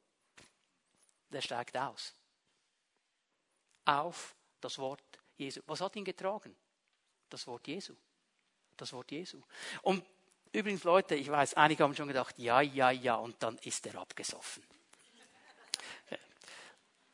Der 1.29 1.41
steigt 1.41 1.77
aus. 1.77 2.13
Auf 3.85 4.35
das 4.59 4.77
Wort 4.79 5.03
Jesu. 5.37 5.61
Was 5.65 5.81
hat 5.81 5.95
ihn 5.95 6.03
getragen? 6.03 6.55
Das 7.29 7.45
Wort 7.47 7.67
Jesu. 7.67 7.93
Das 8.75 8.91
Wort 8.93 9.11
Jesu. 9.11 9.41
Und 9.81 10.03
übrigens, 10.57 10.83
Leute, 10.83 11.15
ich 11.15 11.29
weiß, 11.29 11.53
einige 11.55 11.83
haben 11.83 11.95
schon 11.95 12.07
gedacht, 12.07 12.37
ja, 12.37 12.61
ja, 12.61 12.91
ja, 12.91 13.15
und 13.15 13.41
dann 13.41 13.57
ist 13.59 13.85
er 13.87 13.95
abgesoffen. 13.95 14.63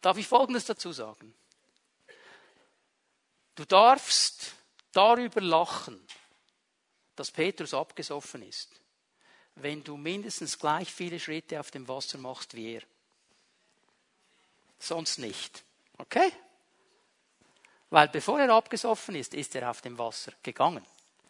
Darf 0.01 0.17
ich 0.17 0.27
Folgendes 0.27 0.65
dazu 0.65 0.91
sagen? 0.91 1.33
Du 3.55 3.65
darfst 3.65 4.53
darüber 4.91 5.41
lachen, 5.41 6.05
dass 7.15 7.31
Petrus 7.31 7.73
abgesoffen 7.73 8.41
ist 8.41 8.83
wenn 9.55 9.83
du 9.83 9.97
mindestens 9.97 10.57
gleich 10.57 10.91
viele 10.91 11.19
Schritte 11.19 11.59
auf 11.59 11.71
dem 11.71 11.87
Wasser 11.87 12.17
machst 12.17 12.55
wie 12.55 12.75
er. 12.75 12.81
Sonst 14.79 15.19
nicht. 15.19 15.63
Okay? 15.97 16.31
Weil 17.89 18.09
bevor 18.09 18.39
er 18.39 18.49
abgesoffen 18.49 19.15
ist, 19.15 19.33
ist 19.33 19.55
er 19.55 19.69
auf 19.69 19.81
dem 19.81 19.97
Wasser 19.97 20.33
gegangen. 20.41 20.85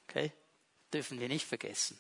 Okay? 0.08 0.32
Dürfen 0.94 1.20
wir 1.20 1.28
nicht 1.28 1.48
vergessen. 1.48 2.00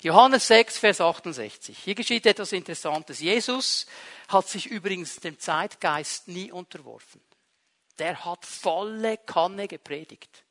Johannes 0.00 0.46
6, 0.48 0.78
Vers 0.78 1.00
68. 1.00 1.78
Hier 1.78 1.94
geschieht 1.94 2.26
etwas 2.26 2.52
Interessantes. 2.52 3.20
Jesus 3.20 3.86
hat 4.28 4.48
sich 4.48 4.66
übrigens 4.66 5.16
dem 5.16 5.38
Zeitgeist 5.38 6.28
nie 6.28 6.52
unterworfen. 6.52 7.20
Der 7.98 8.24
hat 8.24 8.44
volle 8.44 9.16
Kanne 9.18 9.66
gepredigt 9.66 10.44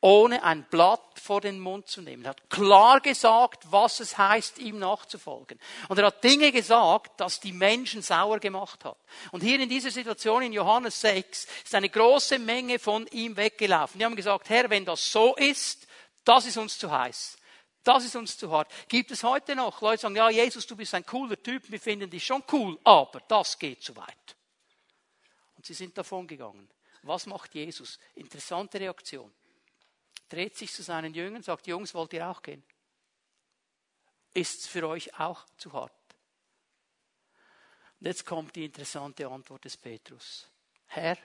ohne 0.00 0.44
ein 0.44 0.64
Blatt 0.64 1.00
vor 1.20 1.40
den 1.40 1.58
Mund 1.58 1.88
zu 1.88 2.02
nehmen. 2.02 2.24
Er 2.24 2.30
hat 2.30 2.50
klar 2.50 3.00
gesagt, 3.00 3.64
was 3.70 3.98
es 3.98 4.16
heißt, 4.16 4.58
ihm 4.58 4.78
nachzufolgen. 4.78 5.58
Und 5.88 5.98
er 5.98 6.06
hat 6.06 6.22
Dinge 6.22 6.52
gesagt, 6.52 7.20
dass 7.20 7.40
die 7.40 7.52
Menschen 7.52 8.02
sauer 8.02 8.38
gemacht 8.38 8.84
hat. 8.84 8.96
Und 9.32 9.42
hier 9.42 9.58
in 9.58 9.68
dieser 9.68 9.90
Situation 9.90 10.42
in 10.42 10.52
Johannes 10.52 11.00
6 11.00 11.48
ist 11.64 11.74
eine 11.74 11.88
große 11.88 12.38
Menge 12.38 12.78
von 12.78 13.06
ihm 13.08 13.36
weggelaufen. 13.36 13.98
Die 13.98 14.04
haben 14.04 14.14
gesagt, 14.14 14.48
Herr, 14.50 14.70
wenn 14.70 14.84
das 14.84 15.10
so 15.10 15.34
ist, 15.34 15.87
das 16.28 16.44
ist 16.44 16.58
uns 16.58 16.78
zu 16.78 16.90
heiß. 16.90 17.38
Das 17.82 18.04
ist 18.04 18.14
uns 18.14 18.36
zu 18.36 18.50
hart. 18.50 18.70
Gibt 18.88 19.10
es 19.10 19.22
heute 19.22 19.56
noch 19.56 19.80
Leute, 19.80 19.96
die 19.96 20.02
sagen, 20.02 20.16
ja, 20.16 20.28
Jesus, 20.28 20.66
du 20.66 20.76
bist 20.76 20.92
ein 20.94 21.06
cooler 21.06 21.42
Typ, 21.42 21.70
wir 21.70 21.80
finden 21.80 22.10
dich 22.10 22.26
schon 22.26 22.44
cool, 22.52 22.78
aber 22.84 23.20
das 23.20 23.58
geht 23.58 23.82
zu 23.82 23.96
weit. 23.96 24.36
Und 25.56 25.64
sie 25.64 25.74
sind 25.74 25.96
davon 25.96 26.26
gegangen. 26.26 26.68
Was 27.02 27.24
macht 27.26 27.54
Jesus? 27.54 27.98
Interessante 28.14 28.78
Reaktion 28.78 29.32
dreht 30.28 30.56
sich 30.56 30.70
zu 30.72 30.82
seinen 30.82 31.14
Jüngern, 31.14 31.42
sagt, 31.42 31.66
Jungs, 31.66 31.94
wollt 31.94 32.12
ihr 32.12 32.28
auch 32.28 32.42
gehen? 32.42 32.62
Ist 34.34 34.60
es 34.60 34.66
für 34.66 34.86
euch 34.86 35.18
auch 35.18 35.46
zu 35.56 35.72
hart? 35.72 35.92
Und 37.98 38.06
jetzt 38.06 38.26
kommt 38.26 38.54
die 38.54 38.66
interessante 38.66 39.26
Antwort 39.26 39.64
des 39.64 39.76
Petrus. 39.76 40.46
Herr, 40.86 41.16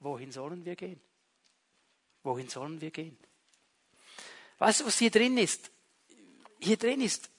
wohin 0.00 0.30
sollen 0.30 0.64
wir 0.64 0.76
gehen? 0.76 1.00
Wohin 2.22 2.48
sollen 2.48 2.80
wir 2.80 2.90
gehen? 2.90 3.18
Weißt 4.58 4.80
du, 4.80 4.86
was 4.86 4.98
hier 4.98 5.10
drin 5.10 5.38
ist? 5.38 5.70
Hier 6.60 6.76
drin 6.76 7.00
ist 7.00 7.30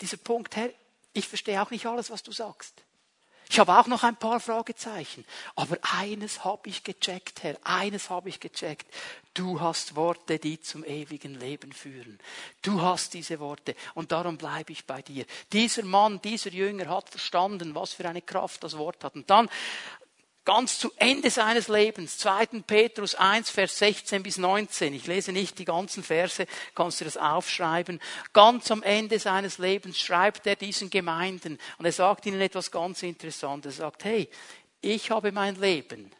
dieser 0.00 0.16
Punkt, 0.16 0.56
Herr, 0.56 0.70
ich 1.12 1.26
verstehe 1.26 1.60
auch 1.62 1.70
nicht 1.70 1.86
alles, 1.86 2.10
was 2.10 2.22
du 2.22 2.32
sagst. 2.32 2.82
Ich 3.48 3.58
habe 3.60 3.78
auch 3.78 3.86
noch 3.86 4.02
ein 4.02 4.16
paar 4.16 4.40
Fragezeichen. 4.40 5.24
Aber 5.54 5.78
eines 5.82 6.44
habe 6.44 6.68
ich 6.68 6.82
gecheckt, 6.82 7.42
Herr. 7.44 7.56
Eines 7.62 8.10
habe 8.10 8.28
ich 8.28 8.40
gecheckt. 8.40 8.92
Du 9.34 9.60
hast 9.60 9.94
Worte, 9.94 10.38
die 10.38 10.60
zum 10.60 10.84
ewigen 10.84 11.38
Leben 11.38 11.72
führen. 11.72 12.18
Du 12.62 12.82
hast 12.82 13.14
diese 13.14 13.38
Worte. 13.38 13.76
Und 13.94 14.10
darum 14.10 14.36
bleibe 14.36 14.72
ich 14.72 14.84
bei 14.84 15.00
dir. 15.00 15.24
Dieser 15.52 15.84
Mann, 15.84 16.20
dieser 16.22 16.50
Jünger 16.50 16.88
hat 16.88 17.08
verstanden, 17.08 17.74
was 17.74 17.92
für 17.92 18.08
eine 18.08 18.22
Kraft 18.22 18.64
das 18.64 18.76
Wort 18.76 19.04
hat. 19.04 19.14
Und 19.14 19.30
dann 19.30 19.48
ganz 20.46 20.78
zu 20.78 20.90
Ende 20.96 21.28
seines 21.28 21.68
Lebens, 21.68 22.16
2. 22.18 22.62
Petrus 22.66 23.14
1, 23.14 23.50
Vers 23.50 23.78
16 23.78 24.22
bis 24.22 24.38
19, 24.38 24.94
ich 24.94 25.06
lese 25.06 25.32
nicht 25.32 25.58
die 25.58 25.66
ganzen 25.66 26.02
Verse, 26.02 26.46
kannst 26.74 27.00
du 27.00 27.04
das 27.04 27.18
aufschreiben, 27.18 28.00
ganz 28.32 28.70
am 28.70 28.82
Ende 28.82 29.18
seines 29.18 29.58
Lebens 29.58 29.98
schreibt 29.98 30.46
er 30.46 30.56
diesen 30.56 30.88
Gemeinden 30.88 31.58
und 31.76 31.84
er 31.84 31.92
sagt 31.92 32.24
ihnen 32.24 32.40
etwas 32.40 32.70
ganz 32.70 33.02
Interessantes, 33.02 33.80
er 33.80 33.86
sagt, 33.86 34.04
hey, 34.04 34.30
ich 34.80 35.10
habe 35.10 35.32
mein 35.32 35.56
Leben 35.56 36.10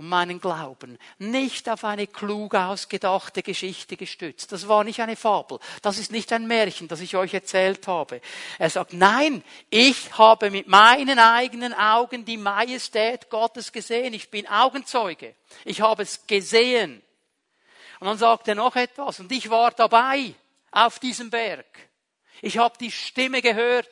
und 0.00 0.08
meinen 0.08 0.40
Glauben 0.40 0.96
nicht 1.18 1.68
auf 1.68 1.84
eine 1.84 2.06
klug 2.06 2.54
ausgedachte 2.54 3.42
Geschichte 3.42 3.98
gestützt. 3.98 4.50
Das 4.50 4.66
war 4.66 4.82
nicht 4.82 5.00
eine 5.00 5.14
Fabel. 5.14 5.58
Das 5.82 5.98
ist 5.98 6.10
nicht 6.10 6.32
ein 6.32 6.46
Märchen, 6.46 6.88
das 6.88 7.02
ich 7.02 7.16
euch 7.16 7.34
erzählt 7.34 7.86
habe. 7.86 8.22
Er 8.58 8.70
sagt, 8.70 8.94
nein, 8.94 9.44
ich 9.68 10.16
habe 10.16 10.50
mit 10.50 10.68
meinen 10.68 11.18
eigenen 11.18 11.74
Augen 11.74 12.24
die 12.24 12.38
Majestät 12.38 13.28
Gottes 13.28 13.72
gesehen. 13.72 14.14
Ich 14.14 14.30
bin 14.30 14.48
Augenzeuge. 14.48 15.34
Ich 15.66 15.82
habe 15.82 16.02
es 16.04 16.26
gesehen. 16.26 17.02
Und 17.98 18.06
dann 18.06 18.16
sagt 18.16 18.48
er 18.48 18.54
noch 18.54 18.76
etwas. 18.76 19.20
Und 19.20 19.30
ich 19.30 19.50
war 19.50 19.70
dabei 19.72 20.32
auf 20.70 20.98
diesem 20.98 21.28
Berg. 21.28 21.66
Ich 22.40 22.56
habe 22.56 22.78
die 22.80 22.90
Stimme 22.90 23.42
gehört. 23.42 23.86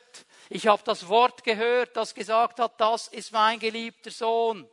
Ich 0.48 0.68
habe 0.68 0.82
das 0.86 1.06
Wort 1.08 1.44
gehört, 1.44 1.94
das 1.98 2.14
gesagt 2.14 2.60
hat, 2.60 2.80
das 2.80 3.08
ist 3.08 3.30
mein 3.32 3.58
geliebter 3.58 4.10
Sohn. 4.10 4.66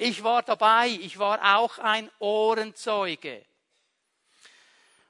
Ich 0.00 0.22
war 0.22 0.44
dabei, 0.44 0.86
ich 0.86 1.18
war 1.18 1.56
auch 1.58 1.78
ein 1.80 2.08
Ohrenzeuge. 2.20 3.44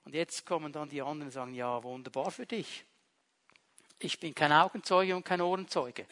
Und 0.07 0.15
jetzt 0.15 0.47
kommen 0.47 0.73
dann 0.73 0.89
die 0.89 1.03
anderen 1.03 1.25
und 1.25 1.31
sagen, 1.31 1.53
ja, 1.53 1.83
wunderbar 1.83 2.31
für 2.31 2.47
dich. 2.47 2.87
Ich 3.99 4.19
bin 4.19 4.35
kein 4.35 4.51
Augenzeuge 4.51 5.15
und 5.15 5.27
kein 5.27 5.43
Ohrenzeuge. 5.43 6.07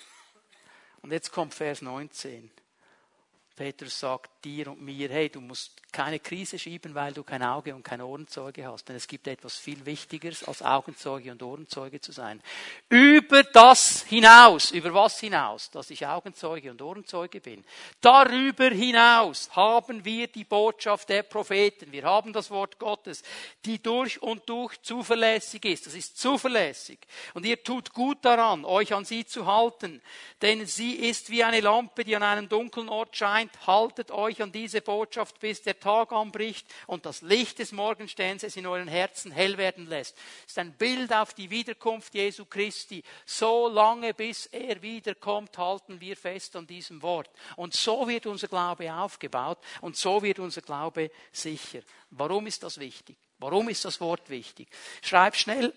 Und 1.01 1.11
jetzt 1.11 1.33
kommt 1.33 1.55
Vers 1.55 1.81
19. 1.81 2.51
Petrus 3.55 3.99
sagt 3.99 4.36
dir 4.47 4.69
und 4.69 4.81
mir, 4.81 5.09
hey, 5.11 5.29
du 5.29 5.41
musst 5.41 5.73
keine 5.91 6.21
Krise 6.21 6.59
schieben, 6.59 6.95
weil 6.95 7.13
du 7.13 7.25
kein 7.25 7.43
Auge 7.43 7.75
und 7.75 7.83
kein 7.83 8.01
Ohrenzeuge 8.01 8.67
hast. 8.67 8.89
Denn 8.89 8.97
es 8.97 9.09
gibt 9.09 9.27
etwas 9.27 9.57
viel 9.57 9.85
Wichtigeres, 9.85 10.45
als 10.45 10.63
Augenzeuge 10.63 11.33
und 11.33 11.43
Ohrenzeuge 11.43 12.01
zu 12.01 12.13
sein. 12.13 12.41
Über 12.89 13.43
das 13.43 14.05
hinaus, 14.05 14.71
über 14.71 14.95
was 14.95 15.19
hinaus, 15.19 15.71
dass 15.71 15.91
ich 15.91 16.07
Augenzeuge 16.07 16.71
und 16.71 16.81
Ohrenzeuge 16.81 17.41
bin. 17.41 17.65
Darüber 18.01 18.69
hinaus 18.69 19.51
haben 19.57 20.05
wir 20.05 20.29
die 20.29 20.45
Botschaft 20.45 21.09
der 21.09 21.25
Propheten. 21.25 21.91
Wir 21.91 22.05
haben 22.05 22.33
das 22.33 22.51
Wort 22.51 22.79
Gottes, 22.79 23.23
die 23.65 23.83
durch 23.83 24.23
und 24.23 24.49
durch 24.49 24.81
zuverlässig 24.83 25.65
ist. 25.65 25.87
Das 25.87 25.95
ist 25.95 26.19
zuverlässig. 26.19 26.99
Und 27.35 27.45
ihr 27.47 27.63
tut 27.63 27.93
gut 27.93 28.19
daran, 28.25 28.65
euch 28.65 28.95
an 28.95 29.05
sie 29.05 29.25
zu 29.27 29.47
halten. 29.47 30.01
Denn 30.43 30.67
sie 30.67 30.93
ist 30.93 31.31
wie 31.31 31.43
eine 31.43 31.61
Lampe, 31.61 32.05
die 32.05 32.15
an 32.15 32.23
einem 32.23 32.49
dunklen 32.49 32.89
Ort 32.89 33.17
scheint. 33.17 33.51
Haltet 33.67 34.11
euch 34.11 34.36
an 34.41 34.53
diese 34.53 34.81
Botschaft, 34.81 35.41
bis 35.41 35.63
der 35.63 35.79
Tag 35.79 36.13
anbricht 36.13 36.67
und 36.87 37.07
das 37.07 37.23
Licht 37.23 37.59
des 37.59 37.73
Morgensterns 37.73 38.43
es 38.43 38.57
in 38.57 38.67
euren 38.67 38.89
Herzen 38.89 39.31
hell 39.31 39.57
werden 39.59 39.87
lässt. 39.87 40.17
Das 40.17 40.53
ist 40.53 40.59
ein 40.59 40.73
Bild 40.73 41.13
auf 41.13 41.35
die 41.35 41.51
Wiederkunft 41.51 42.15
Jesu 42.15 42.45
Christi. 42.45 43.03
So 43.25 43.69
lange 43.69 44.15
bis 44.15 44.47
er 44.47 44.81
wiederkommt, 44.83 45.57
halten 45.59 46.01
wir 46.01 46.17
fest 46.17 46.57
an 46.57 46.67
diesem 46.67 47.03
Wort. 47.03 47.31
Und 47.57 47.75
so 47.75 48.09
wird 48.09 48.27
unser 48.27 48.49
Glaube 48.49 48.93
aufgebaut 48.93 49.59
und 49.81 49.97
so 49.97 50.23
wird 50.23 50.39
unser 50.39 50.63
Glaube 50.63 51.11
sicher. 51.33 51.81
Warum 52.11 52.47
ist 52.47 52.63
das 52.63 52.79
wichtig? 52.79 53.17
Warum 53.39 53.69
ist 53.69 53.85
das 53.85 54.01
Wort 54.01 54.31
wichtig? 54.31 54.69
Schreib 55.03 55.37
schnell 55.37 55.73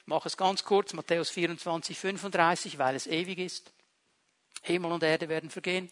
Ich 0.00 0.06
mache 0.06 0.28
es 0.28 0.36
ganz 0.36 0.64
kurz, 0.64 0.92
Matthäus 0.92 1.30
24, 1.30 1.98
35, 1.98 2.78
weil 2.78 2.94
es 2.94 3.06
ewig 3.06 3.38
ist. 3.38 3.72
Himmel 4.62 4.92
und 4.92 5.02
Erde 5.02 5.28
werden 5.28 5.50
vergehen. 5.50 5.90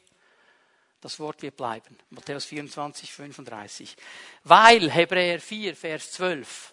Das 1.03 1.19
Wort 1.19 1.43
wird 1.43 1.57
bleiben. 1.57 1.99
Matthäus 2.11 2.45
24, 2.45 3.13
35. 3.13 3.97
Weil 4.45 4.89
Hebräer 4.89 5.41
4, 5.41 5.75
Vers 5.75 6.13
12 6.13 6.73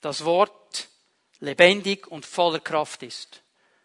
das 0.00 0.24
Wort 0.24 0.88
lebendig 1.40 2.06
und 2.06 2.24
voller 2.24 2.60
Kraft 2.60 3.02
ist. 3.02 3.42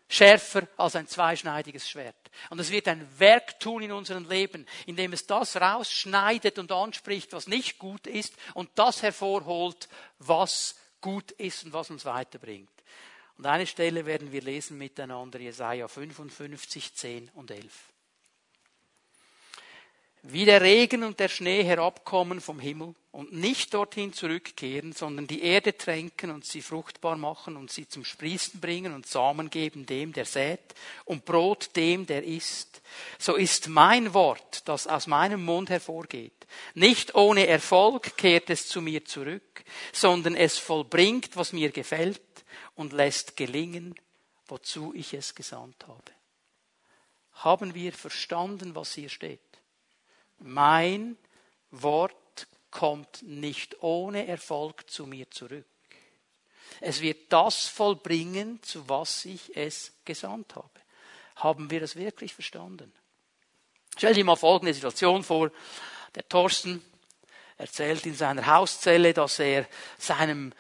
Schärfer 0.08 0.68
als 0.78 0.96
ein 0.96 1.08
zweischneidiges 1.08 1.90
Schwert. 1.90 2.30
Und 2.52 2.60
es 2.60 2.70
wird 2.70 2.88
ein 2.88 3.08
Werk 3.18 3.60
tun 3.60 3.82
in 3.82 3.92
unserem 3.92 4.30
Leben, 4.30 4.68
indem 4.86 5.14
es 5.14 5.26
das 5.26 5.56
rausschneidet 5.56 6.60
und 6.60 6.72
anspricht, 6.72 7.34
was 7.34 7.48
nicht 7.48 7.80
gut 7.80 8.06
ist 8.06 8.36
und 8.54 8.70
das 8.76 9.02
hervorholt, 9.02 9.90
was 10.20 10.76
gut 11.00 11.32
ist 11.32 11.66
und 11.66 11.74
was 11.74 11.90
uns 11.90 12.06
weiterbringt. 12.06 12.70
Und 13.38 13.48
eine 13.48 13.66
Stelle 13.66 14.06
werden 14.06 14.32
wir 14.32 14.42
lesen 14.44 14.78
miteinander, 14.78 15.40
Jesaja 15.40 15.88
55, 15.88 16.94
10 16.94 17.30
und 17.30 17.50
11 17.50 17.91
wie 20.24 20.46
der 20.46 20.62
Regen 20.62 21.04
und 21.04 21.20
der 21.20 21.30
Schnee 21.30 21.64
herabkommen 21.64 22.42
vom 22.42 22.60
Himmel 22.60 22.94
und 23.12 23.34
nicht 23.34 23.74
dorthin 23.74 24.14
zurückkehren, 24.14 24.94
sondern 24.94 25.26
die 25.26 25.42
Erde 25.42 25.76
tränken 25.76 26.30
und 26.30 26.46
sie 26.46 26.62
fruchtbar 26.62 27.18
machen 27.18 27.58
und 27.58 27.72
sie 27.72 27.88
zum 27.88 28.06
Sprießen 28.06 28.60
bringen 28.60 28.94
und 28.94 29.08
Samen 29.08 29.50
geben 29.50 29.86
dem, 29.86 30.14
der 30.14 30.26
sät 30.26 30.76
und 31.06 31.26
Brot 31.26 31.76
dem, 31.76 32.06
der 32.06 32.24
isst. 32.24 32.82
So 33.18 33.36
ist 33.36 33.68
mein 33.68 34.14
Wort, 34.14 34.68
das 34.68 34.86
aus 34.86 35.08
meinem 35.08 35.44
Mund 35.44 35.70
hervorgeht. 35.70 36.46
Nicht 36.76 37.16
ohne 37.16 37.48
Erfolg 37.48 38.16
kehrt 38.16 38.50
es 38.50 38.68
zu 38.68 38.82
mir 38.82 39.04
zurück, 39.06 39.64
sondern 39.92 40.36
es 40.36 40.60
vollbringt, 40.60 41.36
was 41.36 41.52
mir 41.52 41.72
gefällt 41.72 42.22
und 42.76 42.94
lässt 42.94 43.36
gelingen, 43.38 43.96
wozu 44.48 44.94
ich 44.94 45.14
es 45.14 45.34
gesandt 45.34 45.88
habe. 45.88 46.12
Haben 47.34 47.74
wir 47.74 47.92
verstanden, 47.92 48.76
was 48.76 48.94
hier 48.94 49.10
steht? 49.10 49.40
Mein 50.44 51.18
Wort 51.70 52.48
kommt 52.72 53.22
nicht 53.22 53.84
ohne 53.84 54.28
Erfolg 54.28 54.90
zu 54.90 55.06
mir 55.06 55.30
zurück. 55.30 55.66
Es 56.80 57.02
wird 57.02 57.32
das 57.32 57.68
vollbringen, 57.68 58.62
zu 58.64 58.88
was 58.90 59.26
ich 59.26 59.56
es 59.56 59.94
gesandt 60.04 60.56
habe. 60.56 60.70
Haben 61.36 61.70
wir 61.70 61.80
das 61.80 61.96
wirklich 61.96 62.34
verstanden? 62.34 62.92
Stell 63.98 64.14
dir 64.14 64.24
mal 64.24 64.36
folgende 64.36 64.74
Situation 64.74 65.24
vor. 65.24 65.52
Der 66.16 66.28
Thorsten 66.28 66.84
erzählt 67.58 68.06
in 68.06 68.16
seiner 68.16 68.46
Hauszelle, 68.48 69.14
dass 69.14 69.38
er 69.40 69.68
seinem 69.98 70.54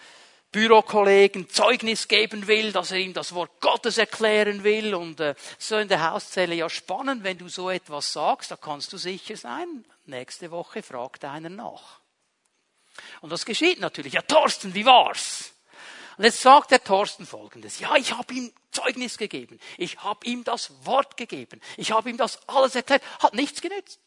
Bürokollegen 0.52 1.50
Zeugnis 1.50 2.08
geben 2.08 2.48
will, 2.48 2.72
dass 2.72 2.92
er 2.92 2.98
ihm 2.98 3.14
das 3.14 3.34
Wort 3.34 3.62
Gottes 3.62 3.98
erklären 3.98 4.64
will 4.64 4.94
und 4.94 5.20
äh, 5.20 5.36
so 5.58 5.78
in 5.78 5.88
der 5.88 6.12
Hauszelle. 6.12 6.56
Ja, 6.56 6.70
spannend, 6.70 7.24
wenn 7.24 7.38
du 7.38 7.48
so 7.48 7.70
etwas 7.70 8.12
sagst, 8.12 8.52
da 8.52 8.58
kannst 8.58 8.92
du 8.92 8.98
sicher 8.98 9.38
sein. 9.38 9.86
Nächste 10.06 10.52
Woche 10.52 10.84
fragt 10.84 11.24
einer 11.24 11.50
nach. 11.50 12.02
Und 13.22 13.32
das 13.32 13.46
geschieht 13.46 13.80
natürlich. 13.80 14.14
Ja, 14.14 14.22
Thorsten, 14.22 14.74
wie 14.74 14.86
war's? 14.86 15.54
Und 16.18 16.26
jetzt 16.26 16.42
sagt 16.42 16.72
der 16.72 16.84
Thorsten 16.84 17.26
folgendes. 17.26 17.80
Ja, 17.80 17.96
ich 17.96 18.12
habe 18.16 18.34
ihm 18.34 18.52
Zeugnis 18.72 19.18
gegeben. 19.18 19.60
Ich 19.78 20.04
habe 20.04 20.26
ihm 20.26 20.44
das 20.44 20.72
Wort 20.86 21.16
gegeben. 21.16 21.62
Ich 21.78 21.92
habe 21.92 22.10
ihm 22.10 22.18
das 22.18 22.48
alles 22.50 22.76
erklärt. 22.76 23.04
Hat 23.20 23.34
nichts 23.34 23.62
genützt. 23.62 24.00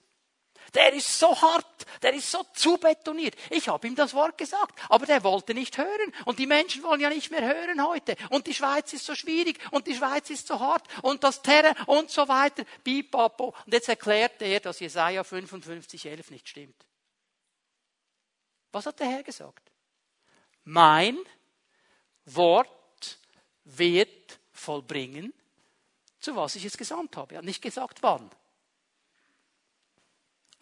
Der 0.74 0.92
ist 0.92 1.18
so 1.18 1.40
hart, 1.40 1.86
der 2.02 2.14
ist 2.14 2.30
so 2.30 2.44
zubetoniert. 2.52 3.36
Ich 3.50 3.68
habe 3.68 3.86
ihm 3.86 3.94
das 3.94 4.12
Wort 4.12 4.36
gesagt, 4.36 4.76
aber 4.88 5.06
der 5.06 5.22
wollte 5.22 5.54
nicht 5.54 5.78
hören. 5.78 6.12
Und 6.24 6.40
die 6.40 6.46
Menschen 6.46 6.82
wollen 6.82 7.00
ja 7.00 7.08
nicht 7.08 7.30
mehr 7.30 7.42
hören 7.42 7.86
heute. 7.86 8.16
Und 8.30 8.48
die 8.48 8.54
Schweiz 8.54 8.92
ist 8.92 9.06
so 9.06 9.14
schwierig 9.14 9.58
und 9.70 9.86
die 9.86 9.94
Schweiz 9.94 10.30
ist 10.30 10.48
so 10.48 10.58
hart 10.58 10.84
und 11.02 11.22
das 11.22 11.42
Terror 11.42 11.74
und 11.86 12.10
so 12.10 12.26
weiter. 12.26 12.64
Bipapo. 12.82 13.54
Und 13.64 13.72
jetzt 13.72 13.88
erklärt 13.88 14.42
er, 14.42 14.58
dass 14.58 14.80
Jesaja 14.80 15.22
55, 15.22 16.06
11 16.06 16.30
nicht 16.30 16.48
stimmt. 16.48 16.84
Was 18.72 18.86
hat 18.86 18.98
der 18.98 19.08
Herr 19.08 19.22
gesagt? 19.22 19.70
Mein 20.64 21.18
Wort 22.24 23.18
wird 23.64 24.40
vollbringen, 24.52 25.32
zu 26.18 26.34
was 26.34 26.56
ich 26.56 26.64
es 26.64 26.76
gesandt 26.76 27.16
habe. 27.16 27.34
Er 27.34 27.38
hat 27.38 27.44
nicht 27.44 27.62
gesagt, 27.62 28.02
wann 28.02 28.28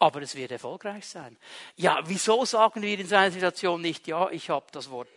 aber 0.03 0.21
es 0.21 0.35
wird 0.35 0.51
erfolgreich 0.51 1.07
sein. 1.07 1.37
Ja, 1.77 2.01
wieso 2.03 2.43
sagen 2.43 2.81
wir 2.81 2.99
in 2.99 3.07
so 3.07 3.15
einer 3.15 3.31
Situation 3.31 3.81
nicht, 3.81 4.05
ja, 4.05 4.29
ich 4.31 4.49
habe 4.49 4.65
das 4.73 4.89
Wort 4.89 5.07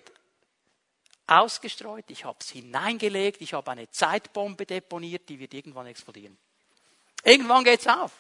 ausgestreut, 1.27 2.05
ich 2.07 2.25
habe 2.25 2.39
es 2.41 2.51
hineingelegt, 2.51 3.41
ich 3.41 3.53
habe 3.53 3.69
eine 3.73 3.91
Zeitbombe 3.91 4.65
deponiert, 4.65 5.29
die 5.29 5.41
wird 5.41 5.55
irgendwann 5.55 5.89
explodieren. 5.89 6.39
Irgendwann 7.25 7.65
geht's 7.65 7.89
auf. 7.89 8.13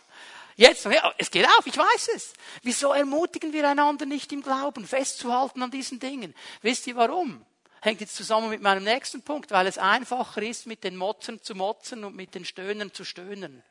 Jetzt, 0.56 0.88
es 1.18 1.30
geht 1.30 1.46
auf, 1.46 1.64
ich 1.66 1.78
weiß 1.78 2.08
es. 2.16 2.32
Wieso 2.62 2.92
ermutigen 2.92 3.52
wir 3.52 3.68
einander 3.68 4.04
nicht 4.04 4.32
im 4.32 4.42
Glauben, 4.42 4.84
festzuhalten 4.88 5.62
an 5.62 5.70
diesen 5.70 6.00
Dingen? 6.00 6.34
Wisst 6.62 6.88
ihr 6.88 6.96
warum? 6.96 7.46
Hängt 7.80 8.00
jetzt 8.00 8.16
zusammen 8.16 8.50
mit 8.50 8.60
meinem 8.60 8.82
nächsten 8.82 9.22
Punkt, 9.22 9.52
weil 9.52 9.68
es 9.68 9.78
einfacher 9.78 10.42
ist, 10.42 10.66
mit 10.66 10.82
den 10.82 10.96
Motzern 10.96 11.40
zu 11.40 11.54
motzen 11.54 12.02
und 12.02 12.16
mit 12.16 12.34
den 12.34 12.44
Stöhnern 12.44 12.92
zu 12.92 13.04
stöhnen 13.04 13.62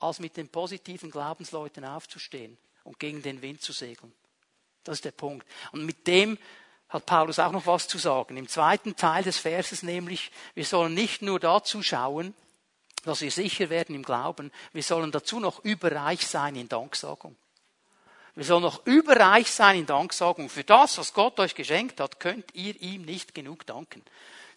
als 0.00 0.18
mit 0.18 0.36
den 0.36 0.48
positiven 0.48 1.10
Glaubensleuten 1.10 1.84
aufzustehen 1.84 2.58
und 2.84 2.98
gegen 2.98 3.22
den 3.22 3.42
Wind 3.42 3.62
zu 3.62 3.72
segeln. 3.72 4.12
Das 4.84 4.98
ist 4.98 5.04
der 5.04 5.12
Punkt. 5.12 5.46
Und 5.72 5.84
mit 5.84 6.06
dem 6.06 6.38
hat 6.88 7.06
Paulus 7.06 7.38
auch 7.38 7.52
noch 7.52 7.66
was 7.66 7.86
zu 7.86 7.98
sagen. 7.98 8.36
Im 8.36 8.48
zweiten 8.48 8.96
Teil 8.96 9.22
des 9.22 9.38
Verses 9.38 9.82
nämlich, 9.82 10.32
wir 10.54 10.64
sollen 10.64 10.94
nicht 10.94 11.22
nur 11.22 11.38
dazu 11.38 11.82
schauen, 11.82 12.34
dass 13.04 13.20
wir 13.20 13.30
sicher 13.30 13.70
werden 13.70 13.94
im 13.94 14.02
Glauben, 14.02 14.50
wir 14.72 14.82
sollen 14.82 15.12
dazu 15.12 15.40
noch 15.40 15.64
überreich 15.64 16.26
sein 16.26 16.56
in 16.56 16.68
Danksagung. 16.68 17.36
Wir 18.34 18.44
sollen 18.44 18.62
noch 18.62 18.86
überreich 18.86 19.50
sein 19.50 19.78
in 19.78 19.86
Danksagung. 19.86 20.48
Für 20.48 20.64
das, 20.64 20.98
was 20.98 21.12
Gott 21.14 21.38
euch 21.40 21.54
geschenkt 21.54 22.00
hat, 22.00 22.20
könnt 22.20 22.54
ihr 22.54 22.80
ihm 22.80 23.02
nicht 23.02 23.34
genug 23.34 23.66
danken. 23.66 24.02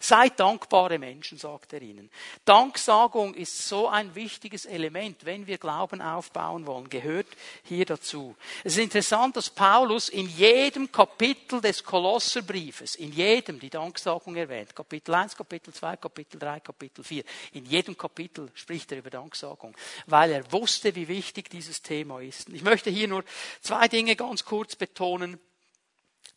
Seid 0.04 0.38
dankbare 0.38 0.98
Menschen, 0.98 1.38
sagt 1.38 1.72
er 1.72 1.80
ihnen. 1.80 2.10
Danksagung 2.44 3.32
ist 3.32 3.66
so 3.66 3.88
ein 3.88 4.14
wichtiges 4.14 4.66
Element, 4.66 5.24
wenn 5.24 5.46
wir 5.46 5.56
Glauben 5.56 6.02
aufbauen 6.02 6.66
wollen, 6.66 6.90
gehört 6.90 7.26
hier 7.62 7.86
dazu. 7.86 8.36
Es 8.64 8.74
ist 8.74 8.82
interessant, 8.82 9.34
dass 9.34 9.48
Paulus 9.48 10.10
in 10.10 10.28
jedem 10.28 10.92
Kapitel 10.92 11.58
des 11.62 11.82
Kolosserbriefes, 11.82 12.96
in 12.96 13.14
jedem 13.14 13.58
die 13.58 13.70
Danksagung 13.70 14.36
erwähnt. 14.36 14.76
Kapitel 14.76 15.14
1, 15.14 15.34
Kapitel 15.38 15.72
2, 15.72 15.96
Kapitel 15.96 16.38
3, 16.38 16.60
Kapitel 16.60 17.02
4. 17.02 17.24
In 17.54 17.64
jedem 17.64 17.96
Kapitel 17.96 18.50
spricht 18.52 18.92
er 18.92 18.98
über 18.98 19.08
Danksagung, 19.08 19.74
weil 20.04 20.32
er 20.32 20.52
wusste, 20.52 20.94
wie 20.96 21.08
wichtig 21.08 21.48
dieses 21.48 21.80
Thema 21.80 22.20
ist. 22.20 22.50
Ich 22.50 22.62
möchte 22.62 22.90
hier 22.90 23.08
nur 23.08 23.24
zwei 23.62 23.88
Dinge 23.88 24.16
ganz 24.16 24.44
kurz 24.44 24.76
betonen. 24.76 25.40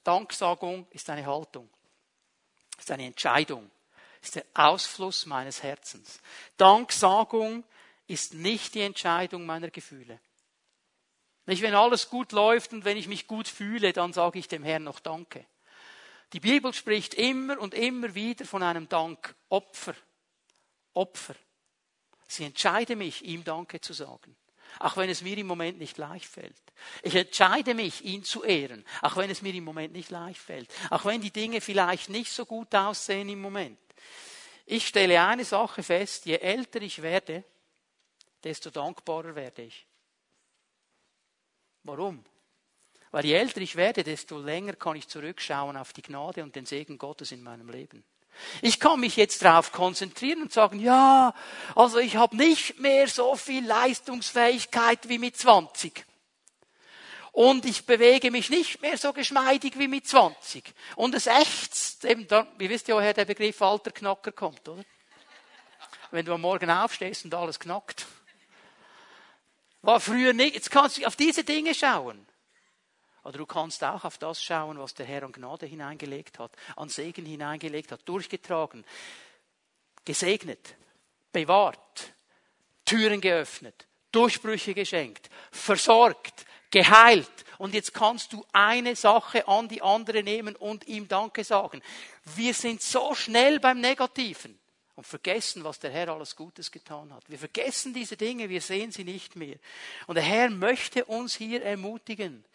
Danksagung 0.05 0.87
ist 0.91 1.09
eine 1.09 1.25
Haltung 1.25 1.69
ist 2.77 2.91
eine 2.91 3.05
Entscheidung, 3.05 3.69
ist 4.21 4.35
der 4.35 4.45
Ausfluss 4.53 5.25
meines 5.25 5.63
Herzens. 5.63 6.19
Danksagung 6.57 7.63
ist 8.07 8.33
nicht 8.33 8.75
die 8.75 8.81
Entscheidung 8.81 9.45
meiner 9.45 9.69
Gefühle. 9.69 10.19
Nicht, 11.45 11.61
wenn 11.61 11.75
alles 11.75 12.09
gut 12.09 12.31
läuft 12.33 12.73
und 12.73 12.83
wenn 12.83 12.97
ich 12.97 13.07
mich 13.07 13.27
gut 13.27 13.47
fühle, 13.47 13.93
dann 13.93 14.13
sage 14.13 14.39
ich 14.39 14.47
dem 14.47 14.63
Herrn 14.63 14.83
noch 14.83 14.99
Danke. 14.99 15.45
Die 16.33 16.41
Bibel 16.41 16.73
spricht 16.73 17.13
immer 17.13 17.57
und 17.59 17.73
immer 17.73 18.13
wieder 18.15 18.45
von 18.45 18.63
einem 18.63 18.89
Dankopfer. 18.89 19.95
Opfer. 20.93 21.35
Sie 22.27 22.43
entscheide 22.43 22.95
mich, 22.95 23.23
ihm 23.23 23.43
Danke 23.43 23.79
zu 23.79 23.93
sagen 23.93 24.35
auch 24.79 24.97
wenn 24.97 25.09
es 25.09 25.21
mir 25.21 25.37
im 25.37 25.47
Moment 25.47 25.79
nicht 25.79 25.97
leicht 25.97 26.25
fällt. 26.25 26.55
Ich 27.03 27.15
entscheide 27.15 27.73
mich, 27.73 28.03
ihn 28.03 28.23
zu 28.23 28.43
ehren, 28.43 28.85
auch 29.01 29.15
wenn 29.17 29.29
es 29.29 29.41
mir 29.41 29.53
im 29.53 29.63
Moment 29.63 29.93
nicht 29.93 30.09
leicht 30.09 30.39
fällt, 30.39 30.69
auch 30.89 31.05
wenn 31.05 31.21
die 31.21 31.31
Dinge 31.31 31.61
vielleicht 31.61 32.09
nicht 32.09 32.31
so 32.31 32.45
gut 32.45 32.73
aussehen 32.75 33.29
im 33.29 33.41
Moment. 33.41 33.79
Ich 34.65 34.87
stelle 34.87 35.21
eine 35.21 35.45
Sache 35.45 35.81
fest, 35.81 36.25
je 36.25 36.35
älter 36.37 36.81
ich 36.81 37.01
werde, 37.01 37.43
desto 38.43 38.69
dankbarer 38.69 39.35
werde 39.35 39.63
ich. 39.63 39.85
Warum? 41.83 42.23
Weil 43.11 43.25
je 43.25 43.33
älter 43.33 43.61
ich 43.61 43.75
werde, 43.75 44.03
desto 44.03 44.37
länger 44.37 44.73
kann 44.73 44.97
ich 44.97 45.07
zurückschauen 45.07 45.77
auf 45.77 45.93
die 45.93 46.01
Gnade 46.01 46.43
und 46.43 46.55
den 46.55 46.65
Segen 46.65 46.97
Gottes 46.97 47.31
in 47.31 47.41
meinem 47.41 47.69
Leben. 47.69 48.03
Ich 48.61 48.79
kann 48.79 48.99
mich 48.99 49.15
jetzt 49.15 49.43
darauf 49.43 49.71
konzentrieren 49.71 50.41
und 50.41 50.53
sagen, 50.53 50.79
ja, 50.79 51.33
also 51.75 51.99
ich 51.99 52.15
habe 52.15 52.35
nicht 52.35 52.79
mehr 52.79 53.07
so 53.07 53.35
viel 53.35 53.65
Leistungsfähigkeit 53.65 55.09
wie 55.09 55.17
mit 55.17 55.37
20. 55.37 56.05
Und 57.31 57.65
ich 57.65 57.85
bewege 57.85 58.31
mich 58.31 58.49
nicht 58.49 58.81
mehr 58.81 58.97
so 58.97 59.13
geschmeidig 59.13 59.77
wie 59.77 59.87
mit 59.87 60.07
20. 60.07 60.73
Und 60.95 61.13
es 61.13 61.27
ächzt, 61.27 62.03
eben, 62.03 62.27
da, 62.27 62.47
ihr 62.57 62.69
wisst 62.69 62.87
ja, 62.87 62.95
woher 62.95 63.13
der 63.13 63.25
Begriff 63.25 63.61
alter 63.61 63.91
Knacker 63.91 64.31
kommt, 64.31 64.67
oder? 64.67 64.83
Wenn 66.09 66.25
du 66.25 66.33
am 66.33 66.41
Morgen 66.41 66.71
aufstehst 66.71 67.25
und 67.25 67.35
alles 67.35 67.59
knackt. 67.59 68.07
War 69.81 69.99
früher 69.99 70.33
nicht, 70.33 70.55
jetzt 70.55 70.71
kannst 70.71 70.97
du 70.97 71.05
auf 71.05 71.15
diese 71.15 71.43
Dinge 71.43 71.75
schauen. 71.75 72.25
Aber 73.27 73.39
du 73.39 73.45
kannst 73.45 73.83
auch 73.83 74.05
auf 74.05 74.17
das 74.17 74.41
schauen, 74.41 74.79
was 74.79 74.93
der 74.93 75.05
Herr 75.05 75.23
an 75.23 75.33
Gnade 75.33 75.65
hineingelegt 75.65 76.39
hat, 76.39 76.53
an 76.77 76.87
Segen 76.87 77.25
hineingelegt 77.25 77.91
hat, 77.91 78.07
durchgetragen, 78.07 78.85
gesegnet, 80.05 80.77
bewahrt, 81.33 82.13
Türen 82.85 83.19
geöffnet, 83.19 83.85
Durchbrüche 84.13 84.73
geschenkt, 84.73 85.29
versorgt, 85.51 86.45
geheilt. 86.71 87.29
Und 87.57 87.73
jetzt 87.73 87.93
kannst 87.93 88.31
du 88.31 88.45
eine 88.53 88.95
Sache 88.95 89.45
an 89.45 89.67
die 89.67 89.81
andere 89.81 90.23
nehmen 90.23 90.55
und 90.55 90.87
ihm 90.87 91.09
Danke 91.09 91.43
sagen. 91.43 91.81
Wir 92.23 92.53
sind 92.53 92.81
so 92.81 93.13
schnell 93.13 93.59
beim 93.59 93.81
Negativen 93.81 94.57
und 94.95 95.05
vergessen, 95.05 95.65
was 95.65 95.79
der 95.79 95.91
Herr 95.91 96.07
alles 96.07 96.33
Gutes 96.33 96.71
getan 96.71 97.13
hat. 97.13 97.29
Wir 97.29 97.37
vergessen 97.37 97.93
diese 97.93 98.15
Dinge, 98.15 98.47
wir 98.47 98.61
sehen 98.61 98.93
sie 98.93 99.03
nicht 99.03 99.35
mehr. 99.35 99.57
Und 100.05 100.15
der 100.15 100.23
Herr 100.23 100.49
möchte 100.49 101.03
uns 101.03 101.35
hier 101.35 101.61
ermutigen. 101.61 102.45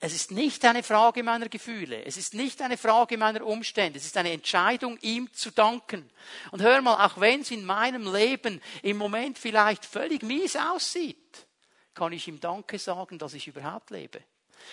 Es 0.00 0.14
ist 0.14 0.30
nicht 0.30 0.64
eine 0.64 0.84
Frage 0.84 1.24
meiner 1.24 1.48
Gefühle, 1.48 2.04
es 2.04 2.16
ist 2.16 2.32
nicht 2.32 2.62
eine 2.62 2.76
Frage 2.76 3.18
meiner 3.18 3.44
Umstände, 3.44 3.98
es 3.98 4.06
ist 4.06 4.16
eine 4.16 4.30
Entscheidung, 4.30 4.96
ihm 5.00 5.32
zu 5.32 5.50
danken. 5.50 6.08
Und 6.52 6.62
hör 6.62 6.80
mal, 6.82 7.04
auch 7.04 7.18
wenn 7.18 7.40
es 7.40 7.50
in 7.50 7.64
meinem 7.64 8.12
Leben 8.12 8.60
im 8.82 8.96
Moment 8.96 9.38
vielleicht 9.38 9.84
völlig 9.84 10.22
mies 10.22 10.54
aussieht, 10.54 11.46
kann 11.94 12.12
ich 12.12 12.28
ihm 12.28 12.38
Danke 12.38 12.78
sagen, 12.78 13.18
dass 13.18 13.34
ich 13.34 13.48
überhaupt 13.48 13.90
lebe. 13.90 14.22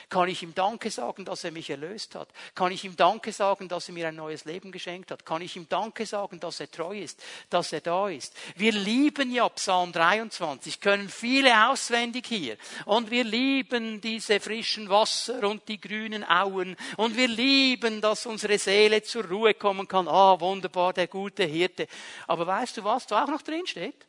Kann 0.10 0.30
ich 0.30 0.44
ihm 0.44 0.54
Danke 0.54 0.90
sagen, 0.92 1.26
dass 1.26 1.44
er 1.44 1.52
mich 1.52 1.70
erlöst 1.70 2.16
hat? 2.16 2.30
Kann 2.54 2.72
ich 2.72 2.84
ihm 2.84 2.96
Danke 2.96 3.32
sagen, 3.32 3.68
dass 3.68 3.88
er 3.88 3.94
mir 3.94 4.08
ein 4.08 4.16
neues 4.16 4.46
Leben 4.46 4.72
geschenkt 4.72 5.12
hat? 5.12 5.26
Kann 5.26 5.42
ich 5.42 5.56
ihm 5.56 5.68
Danke 5.70 6.06
sagen, 6.06 6.40
dass 6.40 6.60
er 6.60 6.70
treu 6.70 6.98
ist, 7.00 7.22
dass 7.50 7.74
er 7.74 7.82
da 7.82 8.10
ist? 8.10 8.34
Wir 8.56 8.72
lieben 8.72 9.32
ja 9.32 9.48
Psalm 9.50 9.92
23, 9.92 10.80
können 10.80 11.10
viele 11.10 11.70
auswendig 11.70 12.28
hier. 12.28 12.58
Und 12.86 13.12
wir 13.12 13.24
lieben 13.24 14.02
diese 14.02 14.40
frischen 14.40 14.90
Wasser 14.90 15.48
und 15.48 15.68
die 15.68 15.80
grünen 15.80 16.24
Auen. 16.24 16.76
Und 16.98 17.16
wir 17.18 17.28
lieben, 17.28 18.02
dass 18.02 18.26
unsere 18.26 18.58
Seele 18.58 19.04
zur 19.04 19.26
Ruhe 19.26 19.54
kommen 19.54 19.88
kann. 19.88 20.08
Ah, 20.08 20.40
wunderbar, 20.40 20.94
der 20.94 21.08
gute 21.08 21.44
Hirte. 21.44 21.88
Aber 22.28 22.48
weißt 22.48 22.78
du, 22.78 22.84
was 22.84 23.08
da 23.08 23.24
auch 23.24 23.30
noch 23.30 23.42
drin 23.42 23.66
steht? 23.66 24.08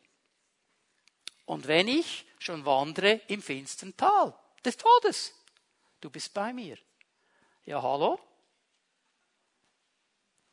Und 1.45 1.67
wenn 1.67 1.87
ich 1.87 2.25
schon 2.39 2.65
wandere 2.65 3.21
im 3.27 3.41
finstern 3.41 3.95
Tal 3.95 4.33
des 4.63 4.77
Todes, 4.77 5.33
du 6.01 6.09
bist 6.09 6.33
bei 6.33 6.53
mir. 6.53 6.77
Ja, 7.65 7.81
hallo? 7.81 8.19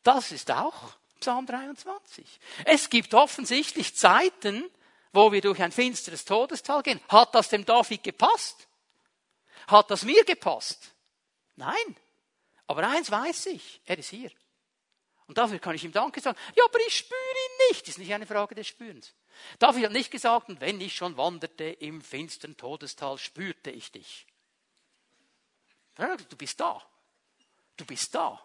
Das 0.03 0.33
ist 0.33 0.51
auch 0.51 0.97
Psalm 1.21 1.47
23. 1.47 2.41
Es 2.65 2.91
gibt 2.91 3.15
offensichtlich 3.15 3.97
Zeiten, 3.97 4.71
wo 5.13 5.33
wir 5.33 5.41
durch 5.41 5.63
ein 5.63 5.73
finsteres 5.73 6.25
Todestal 6.25 6.83
gehen. 6.83 7.01
Hat 7.09 7.35
das 7.35 7.49
dem 7.49 7.65
David 7.65 8.03
gepasst? 8.03 8.69
Hat 9.67 9.91
das 9.91 10.03
mir 10.03 10.25
gepasst? 10.25 10.93
Nein. 11.57 11.97
Aber 12.67 12.87
eins 12.87 13.11
weiß 13.11 13.47
ich, 13.47 13.81
er 13.85 13.99
ist 13.99 14.11
hier. 14.11 14.31
Und 15.27 15.39
dafür 15.39 15.59
kann 15.59 15.75
ich 15.75 15.85
ihm 15.85 15.93
Danke 15.93 16.21
sagen. 16.21 16.39
Ja, 16.55 16.65
aber 16.65 16.79
ich 16.87 16.99
spüre 16.99 17.19
ihn 17.19 17.69
nicht. 17.71 17.83
Das 17.83 17.91
ist 17.91 17.99
nicht 17.99 18.13
eine 18.13 18.27
Frage 18.27 18.55
des 18.55 18.67
Spürens. 18.67 19.15
David 19.59 19.87
hat 19.87 19.93
nicht 19.93 20.11
gesagt, 20.11 20.49
und 20.49 20.61
wenn 20.61 20.81
ich 20.81 20.95
schon 20.95 21.17
wanderte 21.17 21.65
im 21.65 22.03
finsteren 22.03 22.57
Todestal, 22.57 23.19
spürte 23.19 23.71
ich 23.71 23.91
dich. 23.91 24.27
Du 25.97 26.37
bist 26.37 26.59
da. 26.61 26.83
Du 27.77 27.85
bist 27.85 28.15
da. 28.15 28.41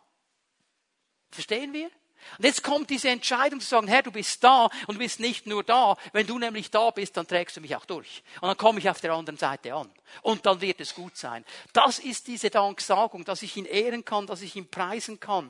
Verstehen 1.31 1.73
wir? 1.73 1.89
Und 2.37 2.45
jetzt 2.45 2.63
kommt 2.63 2.89
diese 2.89 3.09
Entscheidung 3.09 3.59
zu 3.59 3.67
sagen, 3.67 3.87
Herr, 3.87 4.03
du 4.03 4.11
bist 4.11 4.43
da 4.43 4.65
und 4.87 4.95
du 4.95 4.99
bist 4.99 5.19
nicht 5.19 5.47
nur 5.47 5.63
da. 5.63 5.95
Wenn 6.11 6.27
du 6.27 6.37
nämlich 6.37 6.69
da 6.69 6.89
bist, 6.91 7.15
dann 7.17 7.27
trägst 7.27 7.57
du 7.57 7.61
mich 7.61 7.75
auch 7.75 7.85
durch. 7.85 8.23
Und 8.41 8.49
dann 8.49 8.57
komme 8.57 8.79
ich 8.79 8.89
auf 8.89 9.01
der 9.01 9.13
anderen 9.13 9.37
Seite 9.37 9.73
an. 9.73 9.89
Und 10.21 10.45
dann 10.45 10.61
wird 10.61 10.81
es 10.81 10.93
gut 10.93 11.17
sein. 11.17 11.45
Das 11.73 11.99
ist 11.99 12.27
diese 12.27 12.49
Danksagung, 12.49 13.23
dass 13.23 13.41
ich 13.41 13.55
ihn 13.57 13.65
ehren 13.65 14.05
kann, 14.05 14.27
dass 14.27 14.41
ich 14.41 14.55
ihn 14.55 14.69
preisen 14.69 15.19
kann. 15.19 15.49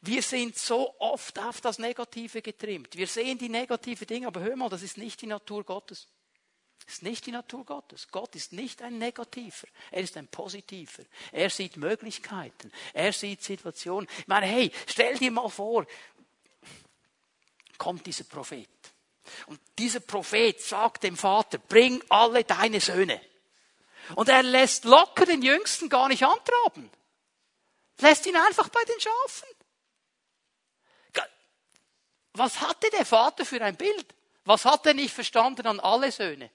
Wir 0.00 0.22
sind 0.22 0.56
so 0.56 0.94
oft 0.98 1.38
auf 1.38 1.60
das 1.60 1.78
Negative 1.78 2.40
getrimmt. 2.40 2.96
Wir 2.96 3.06
sehen 3.06 3.38
die 3.38 3.48
negative 3.48 4.06
Dinge, 4.06 4.28
aber 4.28 4.40
hör 4.40 4.56
mal, 4.56 4.68
das 4.68 4.82
ist 4.82 4.96
nicht 4.96 5.20
die 5.22 5.26
Natur 5.26 5.64
Gottes. 5.64 6.08
Ist 6.88 7.02
nicht 7.02 7.26
die 7.26 7.32
Natur 7.32 7.66
Gottes. 7.66 8.08
Gott 8.10 8.34
ist 8.34 8.54
nicht 8.54 8.80
ein 8.80 8.96
Negativer. 8.96 9.68
Er 9.90 10.02
ist 10.02 10.16
ein 10.16 10.26
Positiver. 10.26 11.02
Er 11.32 11.50
sieht 11.50 11.76
Möglichkeiten. 11.76 12.72
Er 12.94 13.12
sieht 13.12 13.42
Situationen. 13.42 14.08
Ich 14.20 14.26
meine, 14.26 14.46
hey, 14.46 14.72
stell 14.86 15.18
dir 15.18 15.30
mal 15.30 15.50
vor, 15.50 15.86
kommt 17.76 18.06
dieser 18.06 18.24
Prophet. 18.24 18.70
Und 19.46 19.60
dieser 19.78 20.00
Prophet 20.00 20.62
sagt 20.62 21.02
dem 21.02 21.18
Vater, 21.18 21.58
bring 21.58 22.02
alle 22.08 22.42
deine 22.44 22.80
Söhne. 22.80 23.20
Und 24.14 24.30
er 24.30 24.42
lässt 24.42 24.86
locker 24.86 25.26
den 25.26 25.42
Jüngsten 25.42 25.90
gar 25.90 26.08
nicht 26.08 26.24
antraben. 26.24 26.90
Lässt 27.98 28.24
ihn 28.24 28.36
einfach 28.36 28.70
bei 28.70 28.82
den 28.84 28.98
Schafen. 28.98 29.48
Was 32.32 32.62
hatte 32.62 32.88
der 32.90 33.04
Vater 33.04 33.44
für 33.44 33.60
ein 33.60 33.76
Bild? 33.76 34.14
Was 34.46 34.64
hat 34.64 34.86
er 34.86 34.94
nicht 34.94 35.12
verstanden 35.12 35.66
an 35.66 35.80
alle 35.80 36.10
Söhne? 36.10 36.50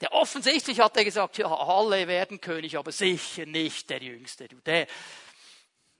Der 0.00 0.12
offensichtlich 0.12 0.80
hat 0.80 0.96
er 0.96 1.04
gesagt, 1.04 1.38
ja, 1.38 1.48
alle 1.48 2.06
werden 2.06 2.40
König, 2.40 2.76
aber 2.76 2.92
sicher 2.92 3.46
nicht 3.46 3.90
der 3.90 4.02
Jüngste. 4.02 4.46
Du, 4.46 4.56
der, 4.60 4.86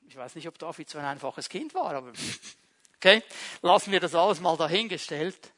ich 0.07 0.17
weiß 0.17 0.37
nicht, 0.37 0.47
ob 0.47 0.59
David 0.59 0.89
so 0.89 0.99
ein 0.99 1.05
einfaches 1.05 1.49
Kind 1.49 1.75
war, 1.75 1.95
aber 1.95 2.13
okay, 2.97 3.23
lassen 3.63 3.91
wir 3.91 4.01
das 4.01 4.15
alles 4.15 4.41
mal 4.41 4.57
dahingestellt. 4.57 5.53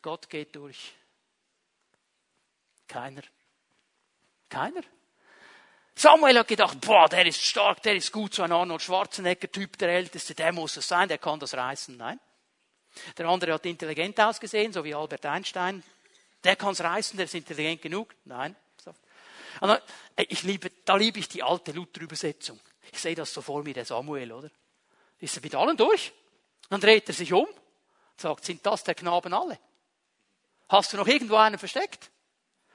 Gott 0.00 0.30
geht 0.30 0.54
durch. 0.54 0.94
Keiner. 2.86 3.22
Keiner. 4.48 4.82
Samuel 5.94 6.38
hat 6.38 6.46
gedacht, 6.46 6.80
boah, 6.80 7.08
der 7.08 7.26
ist 7.26 7.42
stark, 7.42 7.82
der 7.82 7.96
ist 7.96 8.12
gut, 8.12 8.32
so 8.32 8.44
ein 8.44 8.52
Arnold 8.52 8.80
Schwarzenegger-Typ, 8.82 9.76
der 9.78 9.88
Älteste, 9.88 10.32
der 10.32 10.52
muss 10.52 10.76
es 10.76 10.86
sein, 10.86 11.08
der 11.08 11.18
kann 11.18 11.40
das 11.40 11.54
reißen. 11.54 11.96
Nein. 11.96 12.20
Der 13.16 13.26
andere 13.26 13.54
hat 13.54 13.66
intelligent 13.66 14.18
ausgesehen, 14.20 14.72
so 14.72 14.84
wie 14.84 14.94
Albert 14.94 15.26
Einstein, 15.26 15.82
der 16.44 16.56
kann 16.56 16.72
es 16.72 16.80
reißen, 16.80 17.16
der 17.16 17.24
ist 17.24 17.34
intelligent 17.34 17.82
genug. 17.82 18.14
Nein. 18.24 18.54
Ich 20.16 20.42
liebe, 20.42 20.70
da 20.84 20.96
liebe 20.96 21.18
ich 21.18 21.28
die 21.28 21.42
alte 21.42 21.72
Luther-Übersetzung. 21.72 22.60
Ich 22.92 22.98
sehe 22.98 23.14
das 23.14 23.32
so 23.32 23.42
vor 23.42 23.62
mir, 23.62 23.74
der 23.74 23.84
Samuel, 23.84 24.32
oder? 24.32 24.50
Ist 25.18 25.36
er 25.36 25.42
mit 25.42 25.54
allen 25.54 25.76
durch? 25.76 26.12
Dann 26.70 26.80
dreht 26.80 27.08
er 27.08 27.14
sich 27.14 27.32
um, 27.32 27.48
sagt, 28.16 28.44
sind 28.44 28.64
das 28.64 28.84
der 28.84 28.94
Knaben 28.94 29.32
alle? 29.32 29.58
Hast 30.68 30.92
du 30.92 30.96
noch 30.96 31.06
irgendwo 31.06 31.36
einen 31.36 31.58
versteckt? 31.58 32.10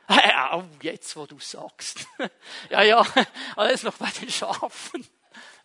Oh, 0.10 0.64
jetzt, 0.82 1.16
wo 1.16 1.26
du 1.26 1.40
sagst. 1.40 2.06
ja, 2.70 2.84
ja, 2.84 3.06
alles 3.56 3.84
noch 3.84 3.98
bei 3.98 4.10
den 4.10 4.30
Schafen. 4.30 5.08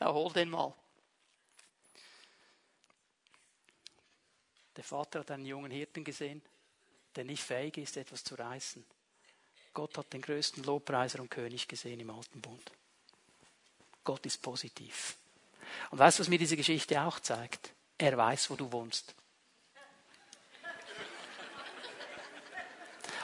Ja, 0.00 0.12
hol 0.12 0.32
den 0.32 0.50
mal. 0.50 0.72
Der 4.76 4.84
Vater 4.84 5.20
hat 5.20 5.30
einen 5.32 5.44
jungen 5.44 5.72
Hirten 5.72 6.04
gesehen 6.04 6.42
der 7.16 7.24
nicht 7.24 7.42
fähig 7.42 7.78
ist, 7.78 7.96
etwas 7.96 8.24
zu 8.24 8.34
reißen. 8.34 8.84
Gott 9.74 9.96
hat 9.98 10.12
den 10.12 10.22
größten 10.22 10.64
Lobpreiser 10.64 11.20
und 11.20 11.30
König 11.30 11.68
gesehen 11.68 12.00
im 12.00 12.10
Alten 12.10 12.40
Bund. 12.40 12.72
Gott 14.04 14.24
ist 14.26 14.42
positiv. 14.42 15.16
Und 15.90 15.98
weißt 15.98 16.18
du, 16.18 16.22
was 16.22 16.28
mir 16.28 16.38
diese 16.38 16.56
Geschichte 16.56 17.00
auch 17.02 17.20
zeigt? 17.20 17.72
Er 17.98 18.16
weiß, 18.16 18.50
wo 18.50 18.56
du 18.56 18.72
wohnst. 18.72 19.14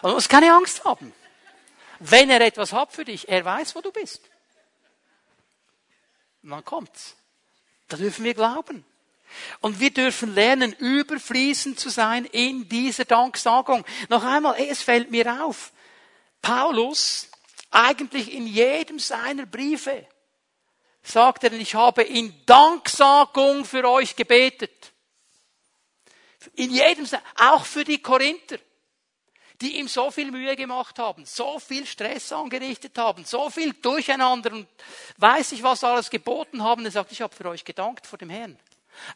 Und 0.03 0.11
du 0.11 0.14
musst 0.14 0.28
keine 0.28 0.53
Angst 0.53 0.85
haben. 0.85 1.12
Wenn 1.99 2.28
er 2.28 2.41
etwas 2.41 2.72
hat 2.72 2.93
für 2.93 3.05
dich, 3.05 3.28
er 3.28 3.45
weiß, 3.45 3.74
wo 3.74 3.80
du 3.80 3.91
bist. 3.91 4.20
Und 6.43 6.51
dann 6.51 6.64
kommt's. 6.64 7.16
Da 7.89 7.97
dürfen 7.97 8.24
wir 8.24 8.35
glauben. 8.35 8.85
Und 9.61 9.80
wir 9.80 9.91
dürfen 9.91 10.35
lernen, 10.35 10.72
überfließend 10.72 11.78
zu 11.78 11.89
sein 11.89 12.24
in 12.26 12.68
dieser 12.68 13.05
Danksagung. 13.05 13.85
Noch 14.09 14.24
einmal, 14.24 14.57
es 14.59 14.82
fällt 14.82 15.11
mir 15.11 15.45
auf. 15.45 15.72
Paulus, 16.43 17.28
eigentlich 17.70 18.32
in 18.32 18.47
jedem 18.47 18.99
seiner 18.99 19.47
Briefe, 19.47 20.07
sagt 21.03 21.45
er, 21.45 21.53
ich 21.53 21.74
habe 21.74 22.03
in 22.03 22.35
Danksagung 22.47 23.64
für 23.64 23.89
euch 23.89 24.16
gebetet. 24.16 24.93
In 26.55 26.70
jedem, 26.70 27.07
auch 27.37 27.64
für 27.64 27.85
die 27.85 28.01
Korinther, 28.01 28.59
die 29.61 29.78
ihm 29.78 29.89
so 29.89 30.11
viel 30.11 30.30
Mühe 30.30 30.57
gemacht 30.57 30.99
haben, 30.99 31.24
so 31.24 31.59
viel 31.59 31.87
Stress 31.87 32.32
angerichtet 32.32 32.99
haben, 32.99 33.24
so 33.24 33.51
viel 33.51 33.72
Durcheinander 33.72 34.53
und 34.53 34.68
weiß 35.16 35.53
ich 35.53 35.62
was 35.62 35.85
alles 35.85 36.11
geboten 36.11 36.62
haben. 36.62 36.85
Er 36.85 36.91
sagt, 36.91 37.12
ich 37.12 37.22
habe 37.22 37.35
für 37.35 37.49
euch 37.49 37.64
gedankt 37.64 38.07
vor 38.07 38.18
dem 38.18 38.30
Herrn. 38.30 38.59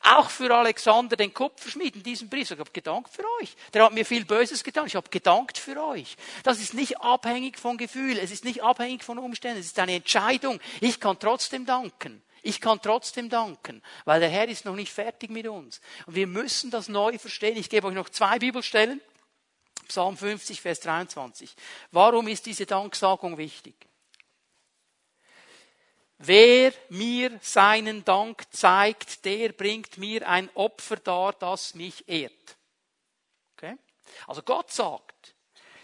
Auch 0.02 0.30
für 0.30 0.54
Alexander, 0.54 1.16
den 1.16 1.32
Kupferschmied, 1.32 1.96
in 1.96 2.02
diesem 2.02 2.28
Brief. 2.28 2.50
Ich 2.50 2.58
habe 2.58 2.70
gedankt 2.70 3.12
für 3.12 3.24
euch. 3.40 3.56
Der 3.72 3.84
hat 3.84 3.92
mir 3.92 4.04
viel 4.04 4.24
Böses 4.24 4.64
getan. 4.64 4.86
Ich 4.86 4.96
habe 4.96 5.08
gedankt 5.10 5.58
für 5.58 5.82
euch. 5.82 6.16
Das 6.42 6.60
ist 6.60 6.74
nicht 6.74 7.00
abhängig 7.00 7.58
von 7.58 7.76
Gefühl. 7.76 8.18
Es 8.18 8.30
ist 8.30 8.44
nicht 8.44 8.62
abhängig 8.62 9.04
von 9.04 9.18
Umständen. 9.18 9.60
Es 9.60 9.66
ist 9.66 9.78
eine 9.78 9.94
Entscheidung. 9.94 10.60
Ich 10.80 11.00
kann 11.00 11.18
trotzdem 11.18 11.66
danken. 11.66 12.22
Ich 12.42 12.60
kann 12.60 12.80
trotzdem 12.80 13.28
danken, 13.28 13.82
weil 14.04 14.20
der 14.20 14.28
Herr 14.28 14.48
ist 14.48 14.64
noch 14.64 14.76
nicht 14.76 14.92
fertig 14.92 15.30
mit 15.30 15.48
uns. 15.48 15.80
Und 16.06 16.14
wir 16.14 16.26
müssen 16.26 16.70
das 16.70 16.88
neu 16.88 17.18
verstehen. 17.18 17.56
Ich 17.56 17.68
gebe 17.68 17.88
euch 17.88 17.94
noch 17.94 18.08
zwei 18.08 18.38
Bibelstellen. 18.38 19.00
Psalm 19.88 20.16
50, 20.16 20.60
Vers 20.60 20.80
23. 20.80 21.54
Warum 21.90 22.28
ist 22.28 22.46
diese 22.46 22.66
Danksagung 22.66 23.38
wichtig? 23.38 23.87
Wer 26.18 26.72
mir 26.88 27.38
seinen 27.40 28.04
Dank 28.04 28.42
zeigt, 28.50 29.24
der 29.24 29.52
bringt 29.52 29.98
mir 29.98 30.28
ein 30.28 30.50
Opfer 30.54 30.96
dar, 30.96 31.32
das 31.32 31.74
mich 31.74 32.08
ehrt. 32.08 32.56
Okay? 33.56 33.76
Also 34.26 34.42
Gott 34.42 34.72
sagt, 34.72 35.34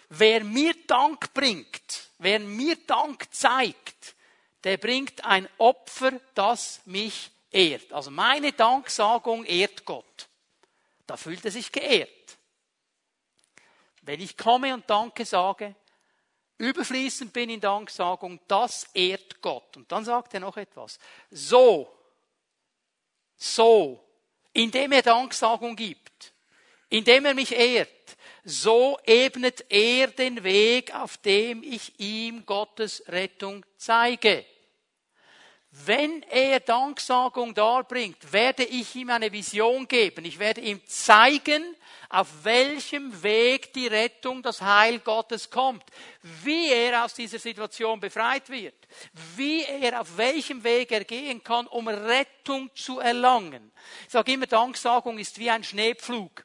wer 0.08 0.42
mir 0.42 0.74
Dank 0.88 1.32
bringt, 1.34 2.10
wer 2.18 2.40
mir 2.40 2.76
Dank 2.86 3.32
zeigt, 3.32 4.16
der 4.64 4.76
bringt 4.76 5.24
ein 5.24 5.48
Opfer, 5.58 6.20
das 6.34 6.80
mich 6.84 7.30
ehrt. 7.52 7.92
Also 7.92 8.10
meine 8.10 8.52
Danksagung 8.52 9.44
ehrt 9.44 9.84
Gott. 9.84 10.28
Da 11.06 11.16
fühlt 11.16 11.44
er 11.44 11.52
sich 11.52 11.70
geehrt. 11.70 12.10
Wenn 14.02 14.20
ich 14.20 14.36
komme 14.36 14.74
und 14.74 14.88
Danke 14.90 15.24
sage, 15.24 15.76
überfließend 16.58 17.32
bin 17.32 17.50
in 17.50 17.60
Danksagung, 17.60 18.40
das 18.48 18.86
ehrt 18.94 19.40
Gott. 19.40 19.76
Und 19.76 19.90
dann 19.90 20.04
sagt 20.04 20.34
er 20.34 20.40
noch 20.40 20.56
etwas. 20.56 20.98
So, 21.30 21.92
so, 23.36 24.04
indem 24.52 24.92
er 24.92 25.02
Danksagung 25.02 25.76
gibt, 25.76 26.32
indem 26.88 27.26
er 27.26 27.34
mich 27.34 27.52
ehrt, 27.52 27.90
so 28.44 28.98
ebnet 29.04 29.64
er 29.70 30.08
den 30.08 30.44
Weg, 30.44 30.94
auf 30.94 31.16
dem 31.18 31.62
ich 31.62 31.98
ihm 31.98 32.44
Gottes 32.46 33.02
Rettung 33.08 33.64
zeige. 33.76 34.44
Wenn 35.70 36.22
er 36.24 36.60
Danksagung 36.60 37.52
darbringt, 37.52 38.32
werde 38.32 38.62
ich 38.64 38.94
ihm 38.94 39.10
eine 39.10 39.32
Vision 39.32 39.88
geben. 39.88 40.24
Ich 40.24 40.38
werde 40.38 40.60
ihm 40.60 40.80
zeigen, 40.86 41.74
auf 42.14 42.44
welchem 42.44 43.24
Weg 43.24 43.72
die 43.72 43.88
Rettung, 43.88 44.40
das 44.40 44.62
Heil 44.62 45.00
Gottes 45.00 45.50
kommt, 45.50 45.82
wie 46.44 46.70
er 46.70 47.04
aus 47.04 47.14
dieser 47.14 47.40
Situation 47.40 47.98
befreit 47.98 48.48
wird, 48.50 48.86
wie 49.34 49.64
er 49.64 50.00
auf 50.00 50.16
welchem 50.16 50.62
Weg 50.62 50.92
er 50.92 51.04
gehen 51.04 51.42
kann, 51.42 51.66
um 51.66 51.88
Rettung 51.88 52.70
zu 52.76 53.00
erlangen. 53.00 53.72
Ich 54.06 54.12
sage 54.12 54.32
immer, 54.32 54.46
Danksagung 54.46 55.18
ist 55.18 55.40
wie 55.40 55.50
ein 55.50 55.64
Schneepflug. 55.64 56.44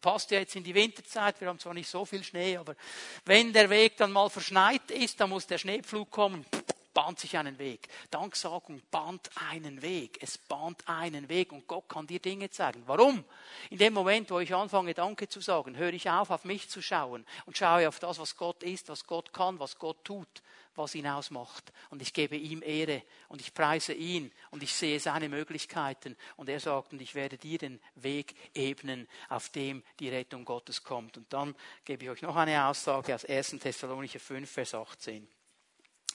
Passt 0.00 0.30
ja 0.30 0.38
jetzt 0.38 0.54
in 0.54 0.62
die 0.62 0.74
Winterzeit, 0.74 1.40
wir 1.40 1.48
haben 1.48 1.58
zwar 1.58 1.74
nicht 1.74 1.90
so 1.90 2.04
viel 2.04 2.22
Schnee, 2.22 2.56
aber 2.56 2.76
wenn 3.24 3.52
der 3.52 3.70
Weg 3.70 3.96
dann 3.96 4.12
mal 4.12 4.30
verschneit 4.30 4.88
ist, 4.92 5.20
dann 5.20 5.30
muss 5.30 5.48
der 5.48 5.58
Schneepflug 5.58 6.12
kommen 6.12 6.46
bahnt 6.94 7.18
sich 7.18 7.36
einen 7.36 7.58
Weg. 7.58 7.88
Danksagung 8.10 8.82
bahnt 8.90 9.30
einen 9.50 9.82
Weg. 9.82 10.18
Es 10.20 10.38
bahnt 10.38 10.88
einen 10.88 11.28
Weg 11.28 11.52
und 11.52 11.66
Gott 11.66 11.88
kann 11.88 12.06
dir 12.06 12.20
Dinge 12.20 12.50
zeigen. 12.50 12.82
Warum? 12.86 13.24
In 13.70 13.78
dem 13.78 13.94
Moment, 13.94 14.30
wo 14.30 14.40
ich 14.40 14.54
anfange, 14.54 14.94
Danke 14.94 15.28
zu 15.28 15.40
sagen, 15.40 15.76
höre 15.76 15.92
ich 15.92 16.10
auf, 16.10 16.30
auf 16.30 16.44
mich 16.44 16.68
zu 16.68 16.82
schauen 16.82 17.24
und 17.46 17.56
schaue 17.56 17.88
auf 17.88 17.98
das, 17.98 18.18
was 18.18 18.36
Gott 18.36 18.62
ist, 18.62 18.88
was 18.88 19.06
Gott 19.06 19.32
kann, 19.32 19.58
was 19.58 19.78
Gott 19.78 20.04
tut, 20.04 20.42
was 20.74 20.94
ihn 20.94 21.06
ausmacht. 21.06 21.72
Und 21.90 22.02
ich 22.02 22.12
gebe 22.12 22.36
ihm 22.36 22.62
Ehre 22.62 23.02
und 23.28 23.40
ich 23.40 23.54
preise 23.54 23.92
ihn 23.92 24.32
und 24.50 24.62
ich 24.62 24.74
sehe 24.74 25.00
seine 25.00 25.28
Möglichkeiten. 25.28 26.16
Und 26.36 26.48
er 26.48 26.60
sagt, 26.60 26.92
und 26.92 27.02
ich 27.02 27.14
werde 27.14 27.38
dir 27.38 27.58
den 27.58 27.80
Weg 27.94 28.34
ebnen, 28.54 29.08
auf 29.28 29.48
dem 29.50 29.82
die 29.98 30.08
Rettung 30.08 30.44
Gottes 30.44 30.82
kommt. 30.82 31.16
Und 31.16 31.32
dann 31.32 31.54
gebe 31.84 32.04
ich 32.04 32.10
euch 32.10 32.22
noch 32.22 32.36
eine 32.36 32.66
Aussage 32.66 33.14
aus 33.14 33.24
1. 33.24 33.56
Thessalonicher 33.60 34.20
5, 34.20 34.50
Vers 34.50 34.74
18. 34.74 35.28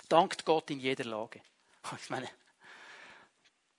Dankt 0.10 0.45
Gott 0.45 0.70
in 0.70 0.80
jeder 0.80 1.05
Lage. 1.05 1.41
Ich 2.01 2.10
meine, 2.10 2.30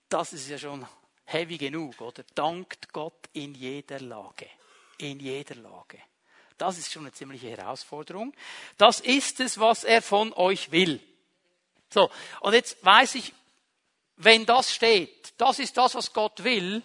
das 0.09 0.33
ist 0.33 0.49
ja 0.49 0.57
schon 0.57 0.87
heavy 1.25 1.57
genug, 1.57 2.01
oder? 2.01 2.23
Dankt 2.33 2.91
Gott 2.91 3.29
in 3.33 3.53
jeder 3.53 3.99
Lage. 3.99 4.47
In 4.97 5.19
jeder 5.19 5.55
Lage. 5.55 5.99
Das 6.57 6.77
ist 6.77 6.91
schon 6.91 7.03
eine 7.03 7.13
ziemliche 7.13 7.49
Herausforderung. 7.49 8.33
Das 8.77 8.99
ist 8.99 9.39
es, 9.39 9.59
was 9.59 9.83
er 9.83 10.01
von 10.01 10.33
euch 10.33 10.71
will. 10.71 10.99
So, 11.91 12.09
und 12.41 12.53
jetzt 12.53 12.83
weiß 12.83 13.15
ich, 13.15 13.33
wenn 14.17 14.45
das 14.45 14.73
steht, 14.73 15.33
das 15.37 15.59
ist 15.59 15.77
das, 15.77 15.95
was 15.95 16.11
Gott 16.11 16.43
will, 16.43 16.83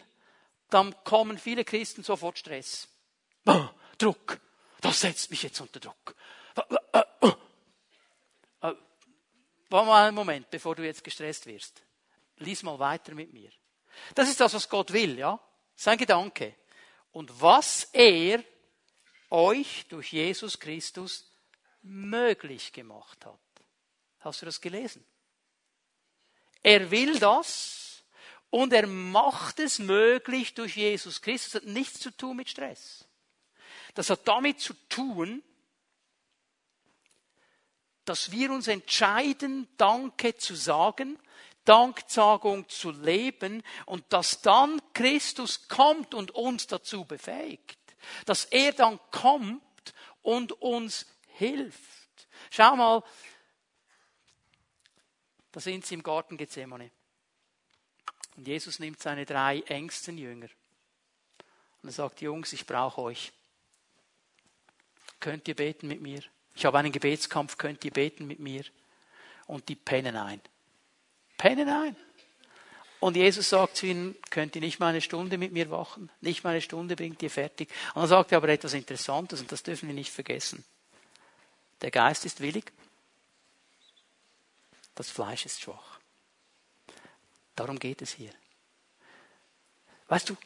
dann 0.71 0.95
kommen 1.05 1.39
viele 1.39 1.65
Christen 1.65 2.05
sofort 2.05 2.39
Stress. 2.39 2.89
Druck. 3.99 4.41
Das 4.81 5.01
setzt 5.01 5.31
mich 5.31 5.43
jetzt 5.43 5.61
unter 5.61 5.81
Druck. 5.81 6.15
Warte 9.75 9.89
mal 9.89 10.07
einen 10.07 10.15
Moment, 10.15 10.49
bevor 10.51 10.77
du 10.77 10.85
jetzt 10.85 11.03
gestresst 11.03 11.47
wirst. 11.47 11.83
Lies 12.37 12.63
mal 12.63 12.79
weiter 12.79 13.13
mit 13.13 13.33
mir. 13.33 13.51
Das 14.15 14.29
ist 14.29 14.39
das, 14.39 14.55
was 14.55 14.69
Gott 14.69 14.93
will, 14.93 15.19
ja? 15.19 15.41
Sein 15.75 15.99
Gedanke. 15.99 16.55
Und 17.11 17.41
was 17.41 17.89
er 17.93 18.45
euch 19.31 19.85
durch 19.89 20.13
Jesus 20.13 20.61
Christus 20.61 21.29
möglich 21.83 22.73
gemacht 22.73 23.27
hat. 23.27 23.41
Hast 24.21 24.43
du 24.43 24.47
das 24.47 24.61
gelesen? 24.61 25.05
Er 26.63 26.93
will 26.93 27.19
das 27.19 28.05
und 28.51 28.73
er 28.73 28.87
macht 28.87 29.59
es 29.59 29.81
möglich 29.81 30.55
durch 30.55 30.77
Jesus 30.77 31.21
Christus. 31.21 31.51
Das 31.55 31.63
hat 31.63 31.69
nichts 31.69 31.99
zu 31.99 32.13
tun 32.13 32.37
mit 32.37 32.49
Stress. 32.49 33.09
Das 33.95 34.09
hat 34.09 34.21
damit 34.29 34.61
zu 34.61 34.75
tun, 34.89 35.43
dass 38.05 38.31
wir 38.31 38.51
uns 38.51 38.69
entscheiden, 38.69 39.69
Danke 39.77 40.37
zu 40.37 40.55
sagen, 40.55 41.19
Danksagung 41.65 42.69
zu 42.69 42.91
leben 42.91 43.63
und 43.87 44.05
dass 44.13 44.43
dann 44.43 44.81
Christus 44.93 45.69
kommt 45.69 46.15
und 46.15 46.33
uns 46.33 46.67
dazu 46.67 47.05
befähigt. 47.05 47.79
Dass 48.27 48.45
er 48.47 48.73
dann 48.73 49.01
kommt 49.11 49.63
und 50.23 50.53
uns 50.61 51.07
hilft. 51.29 52.29
Schau 52.51 52.77
mal, 52.77 53.03
da 55.53 55.61
sind 55.61 55.87
sie 55.87 55.95
im 55.95 56.03
Garten 56.03 56.37
Gethsemane. 56.37 56.91
Und 58.37 58.47
Jesus 58.47 58.79
nimmt 58.79 59.01
seine 59.01 59.25
drei 59.25 59.61
engsten 59.61 60.19
Jünger. 60.19 60.49
Und 61.83 61.89
er 61.89 61.93
sagt, 61.93 62.21
Jungs, 62.21 62.53
ich 62.53 62.67
brauche 62.67 63.01
euch. 63.01 63.33
Könnt 65.21 65.49
ihr 65.49 65.55
beten 65.55 65.89
mit 65.89 66.03
mir? 66.03 66.23
Ich 66.55 66.65
habe 66.65 66.79
einen 66.79 66.93
Gebetskampf, 66.93 67.59
könnt 67.59 67.85
ihr 67.85 67.91
beten 67.91 68.27
mit 68.27 68.39
mir? 68.39 68.65
Und 69.47 69.69
die 69.69 69.75
pennen 69.75 70.17
ein. 70.17 70.41
Pennen 71.37 71.69
ein. 71.69 71.97
Und 73.01 73.17
Jesus 73.17 73.51
sagt 73.51 73.77
zu 73.77 73.87
ihnen, 73.87 74.17
könnt 74.31 74.55
ihr 74.55 74.63
nicht 74.63 74.79
mal 74.79 74.89
eine 74.89 75.03
Stunde 75.03 75.37
mit 75.37 75.53
mir 75.53 75.71
wachen? 75.71 76.11
Nicht 76.23 76.43
mal 76.43 76.51
eine 76.51 76.63
Stunde 76.63 76.97
bringt 76.97 77.23
ihr 77.23 77.29
fertig. 77.29 77.69
Und 77.95 78.03
dann 78.03 78.09
sagt 78.09 78.33
er 78.33 78.39
aber 78.39 78.49
etwas 78.49 78.73
Interessantes 78.73 79.41
und 79.43 79.53
das 79.53 79.63
dürfen 79.63 79.89
wir 79.89 79.95
nicht 79.95 80.11
vergessen. 80.11 80.65
Der 81.83 81.91
Geist 81.91 82.25
ist 82.25 82.41
willig, 82.41 82.73
das 84.95 85.11
Fleisch 85.11 85.45
ist 85.45 85.61
schwach. 85.61 85.99
Darum 87.57 87.79
geht 87.79 88.01
es 88.01 88.13
hier. 88.13 88.31
Weißt 90.09 90.31
du, 90.31 90.37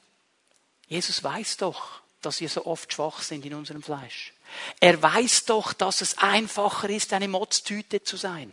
Jesus 0.89 1.23
weiß 1.23 1.59
doch, 1.59 2.01
dass 2.23 2.41
wir 2.41 2.49
so 2.49 2.67
oft 2.67 2.93
schwach 2.93 3.23
sind 3.23 3.45
in 3.45 3.55
unserem 3.55 3.83
Fleisch. 3.83 4.33
Er 4.81 5.01
weiß 5.01 5.45
doch, 5.47 5.73
dass 5.73 6.01
es 6.01 6.19
einfacher 6.19 6.89
ist, 6.89 7.13
eine 7.13 7.29
Motztüte 7.29 8.03
zu 8.03 8.17
sein, 8.17 8.53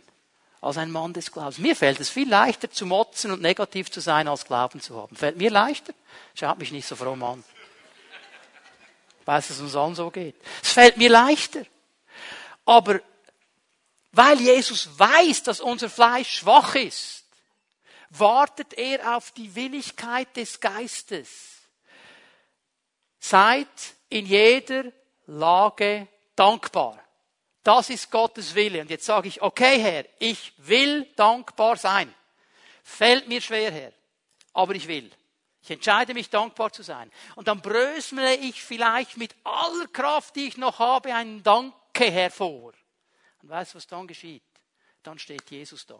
als 0.60 0.78
ein 0.78 0.90
Mann 0.90 1.12
des 1.12 1.32
Glaubens. 1.32 1.58
Mir 1.58 1.76
fällt 1.76 2.00
es 2.00 2.10
viel 2.10 2.28
leichter 2.28 2.70
zu 2.70 2.86
motzen 2.86 3.30
und 3.30 3.42
negativ 3.42 3.90
zu 3.90 4.00
sein, 4.00 4.28
als 4.28 4.44
Glauben 4.44 4.80
zu 4.80 5.00
haben. 5.00 5.16
Fällt 5.16 5.36
mir 5.36 5.50
leichter? 5.50 5.92
Schaut 6.34 6.58
mich 6.58 6.72
nicht 6.72 6.86
so 6.86 6.96
fromm 6.96 7.22
an. 7.22 7.44
Weiß, 9.24 9.48
dass 9.48 9.56
es 9.56 9.62
uns 9.62 9.76
allen 9.76 9.94
so 9.94 10.10
geht. 10.10 10.36
Es 10.62 10.72
fällt 10.72 10.96
mir 10.96 11.10
leichter. 11.10 11.62
Aber 12.64 13.00
weil 14.12 14.40
Jesus 14.40 14.88
weiß, 14.98 15.42
dass 15.42 15.60
unser 15.60 15.90
Fleisch 15.90 16.38
schwach 16.38 16.74
ist, 16.74 17.24
wartet 18.10 18.74
er 18.74 19.16
auf 19.16 19.32
die 19.32 19.54
Willigkeit 19.54 20.34
des 20.36 20.60
Geistes 20.60 21.56
Seid 23.28 23.66
in 24.08 24.24
jeder 24.24 24.84
Lage 25.26 26.08
dankbar. 26.34 27.02
Das 27.62 27.90
ist 27.90 28.10
Gottes 28.10 28.54
Wille. 28.54 28.80
Und 28.80 28.90
jetzt 28.90 29.06
sage 29.06 29.28
ich, 29.28 29.42
okay 29.42 29.80
Herr, 29.80 30.04
ich 30.18 30.52
will 30.58 31.04
dankbar 31.16 31.76
sein. 31.76 32.14
Fällt 32.82 33.26
mir 33.26 33.40
schwer, 33.40 33.72
Herr, 33.72 33.92
aber 34.52 34.74
ich 34.74 34.86
will. 34.86 35.10
Ich 35.62 35.70
entscheide 35.72 36.14
mich, 36.14 36.30
dankbar 36.30 36.72
zu 36.72 36.84
sein. 36.84 37.10
Und 37.34 37.48
dann 37.48 37.60
brösmle 37.60 38.36
ich 38.36 38.62
vielleicht 38.62 39.16
mit 39.16 39.34
aller 39.42 39.88
Kraft, 39.88 40.36
die 40.36 40.46
ich 40.46 40.56
noch 40.56 40.78
habe, 40.78 41.12
einen 41.12 41.42
Danke 41.42 42.08
hervor. 42.08 42.72
Und 43.42 43.48
weißt 43.48 43.74
du, 43.74 43.78
was 43.78 43.86
dann 43.88 44.06
geschieht? 44.06 44.44
Dann 45.02 45.18
steht 45.18 45.50
Jesus 45.50 45.84
da. 45.84 45.98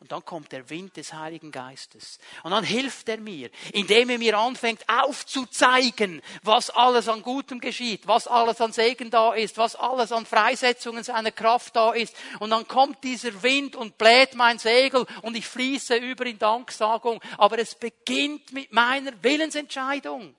Und 0.00 0.12
dann 0.12 0.24
kommt 0.24 0.50
der 0.50 0.70
Wind 0.70 0.96
des 0.96 1.12
Heiligen 1.12 1.52
Geistes. 1.52 2.18
Und 2.42 2.52
dann 2.52 2.64
hilft 2.64 3.06
er 3.10 3.18
mir, 3.18 3.50
indem 3.74 4.08
er 4.08 4.18
mir 4.18 4.38
anfängt 4.38 4.82
aufzuzeigen, 4.88 6.22
was 6.42 6.70
alles 6.70 7.06
an 7.06 7.22
Gutem 7.22 7.60
geschieht, 7.60 8.06
was 8.06 8.26
alles 8.26 8.62
an 8.62 8.72
Segen 8.72 9.10
da 9.10 9.34
ist, 9.34 9.58
was 9.58 9.76
alles 9.76 10.10
an 10.10 10.24
Freisetzungen 10.24 11.04
seiner 11.04 11.32
Kraft 11.32 11.76
da 11.76 11.92
ist. 11.92 12.16
Und 12.38 12.48
dann 12.48 12.66
kommt 12.66 13.04
dieser 13.04 13.42
Wind 13.42 13.76
und 13.76 13.98
bläht 13.98 14.34
mein 14.34 14.58
Segel 14.58 15.06
und 15.20 15.36
ich 15.36 15.46
fließe 15.46 15.96
über 15.96 16.24
in 16.24 16.38
Danksagung. 16.38 17.20
Aber 17.36 17.58
es 17.58 17.74
beginnt 17.74 18.52
mit 18.52 18.72
meiner 18.72 19.12
Willensentscheidung. 19.22 20.34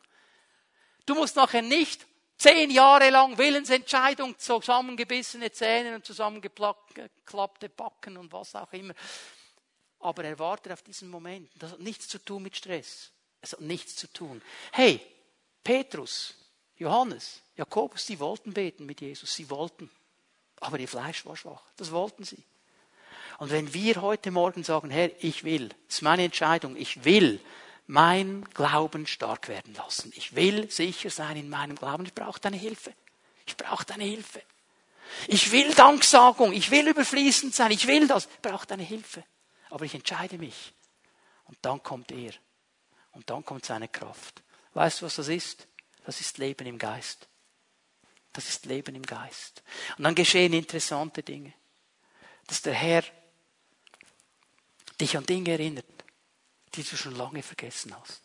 Du 1.06 1.14
musst 1.14 1.36
nachher 1.36 1.62
nicht 1.62 2.08
Zehn 2.42 2.72
Jahre 2.72 3.12
lang 3.12 3.38
Willensentscheidung, 3.38 4.36
zusammengebissene 4.40 5.52
Zähne 5.52 5.94
und 5.94 6.04
zusammengeklappte 6.04 7.70
Backen 7.70 8.18
und 8.18 8.34
was 8.34 8.56
auch 8.56 8.74
immer. 8.74 8.96
Aber 10.02 10.24
er 10.24 10.40
wartet 10.40 10.74
auf 10.74 10.82
diesen 10.82 11.10
Moment. 11.10 11.50
Das 11.56 11.72
hat 11.72 11.80
nichts 11.80 12.08
zu 12.08 12.18
tun 12.18 12.44
mit 12.44 12.56
Stress. 12.56 13.12
Es 13.42 13.54
hat 13.54 13.62
nichts 13.62 13.96
zu 13.96 14.12
tun. 14.12 14.42
Hey, 14.72 15.00
Petrus, 15.64 16.36
Johannes, 16.78 17.42
Jakobus, 17.56 18.06
die 18.06 18.20
wollten 18.20 18.54
beten 18.54 18.86
mit 18.86 19.02
Jesus. 19.02 19.34
Sie 19.34 19.50
wollten. 19.50 19.90
Aber 20.60 20.80
ihr 20.80 20.88
Fleisch 20.88 21.26
war 21.26 21.36
schwach. 21.36 21.64
Das 21.78 21.92
wollten 21.92 22.24
sie. 22.24 22.44
Und 23.40 23.50
wenn 23.50 23.74
wir 23.74 24.02
heute 24.02 24.30
Morgen 24.30 24.64
sagen, 24.64 24.92
Herr, 24.92 25.12
ich 25.24 25.44
will, 25.44 25.70
das 25.70 25.96
ist 25.96 26.02
meine 26.02 26.24
Entscheidung, 26.24 26.76
ich 26.76 27.04
will 27.04 27.40
mein 27.88 28.46
Glauben 28.54 29.08
stark 29.08 29.48
werden 29.48 29.74
lassen. 29.74 30.14
Ich 30.16 30.36
will 30.36 30.70
sicher 30.72 31.10
sein 31.10 31.36
in 31.38 31.50
meinem 31.50 31.76
Glauben. 31.76 32.06
Ich 32.06 32.14
brauche 32.14 32.40
deine 32.40 32.58
Hilfe. 32.58 32.94
Ich 33.46 33.58
brauche 33.58 33.86
deine 33.86 34.04
Hilfe. 34.04 34.42
Ich 35.28 35.52
will 35.52 35.74
Danksagung. 35.74 36.54
Ich 36.54 36.72
will 36.72 36.88
überfließend 36.88 37.54
sein. 37.54 37.72
Ich 37.72 37.88
will 37.88 38.08
das. 38.08 38.28
Ich 38.28 38.42
brauche 38.42 38.66
deine 38.66 38.84
Hilfe. 38.84 39.24
Aber 39.72 39.86
ich 39.86 39.96
entscheide 39.96 40.38
mich. 40.38 40.74
Und 41.46 41.58
dann 41.62 41.82
kommt 41.82 42.12
er. 42.12 42.34
Und 43.14 43.30
dann 43.30 43.44
kommt 43.44 43.66
seine 43.66 43.88
Kraft. 43.88 44.44
Weißt 44.74 45.02
du, 45.02 45.06
was 45.06 45.16
das 45.16 45.28
ist? 45.28 45.68
Das 46.06 46.22
ist 46.22 46.38
Leben 46.38 46.68
im 46.68 46.78
Geist. 46.78 47.28
Das 48.34 48.48
ist 48.48 48.66
Leben 48.66 48.96
im 48.96 49.06
Geist. 49.06 49.64
Und 49.98 50.04
dann 50.04 50.16
geschehen 50.16 50.54
interessante 50.54 51.24
Dinge. 51.24 51.54
Dass 52.48 52.62
der 52.62 52.74
Herr 52.74 53.04
dich 55.00 55.18
an 55.18 55.26
Dinge 55.26 55.52
erinnert, 55.52 55.86
die 56.76 56.84
du 56.84 56.96
schon 56.96 57.16
lange 57.16 57.44
vergessen 57.44 57.96
hast. 58.00 58.22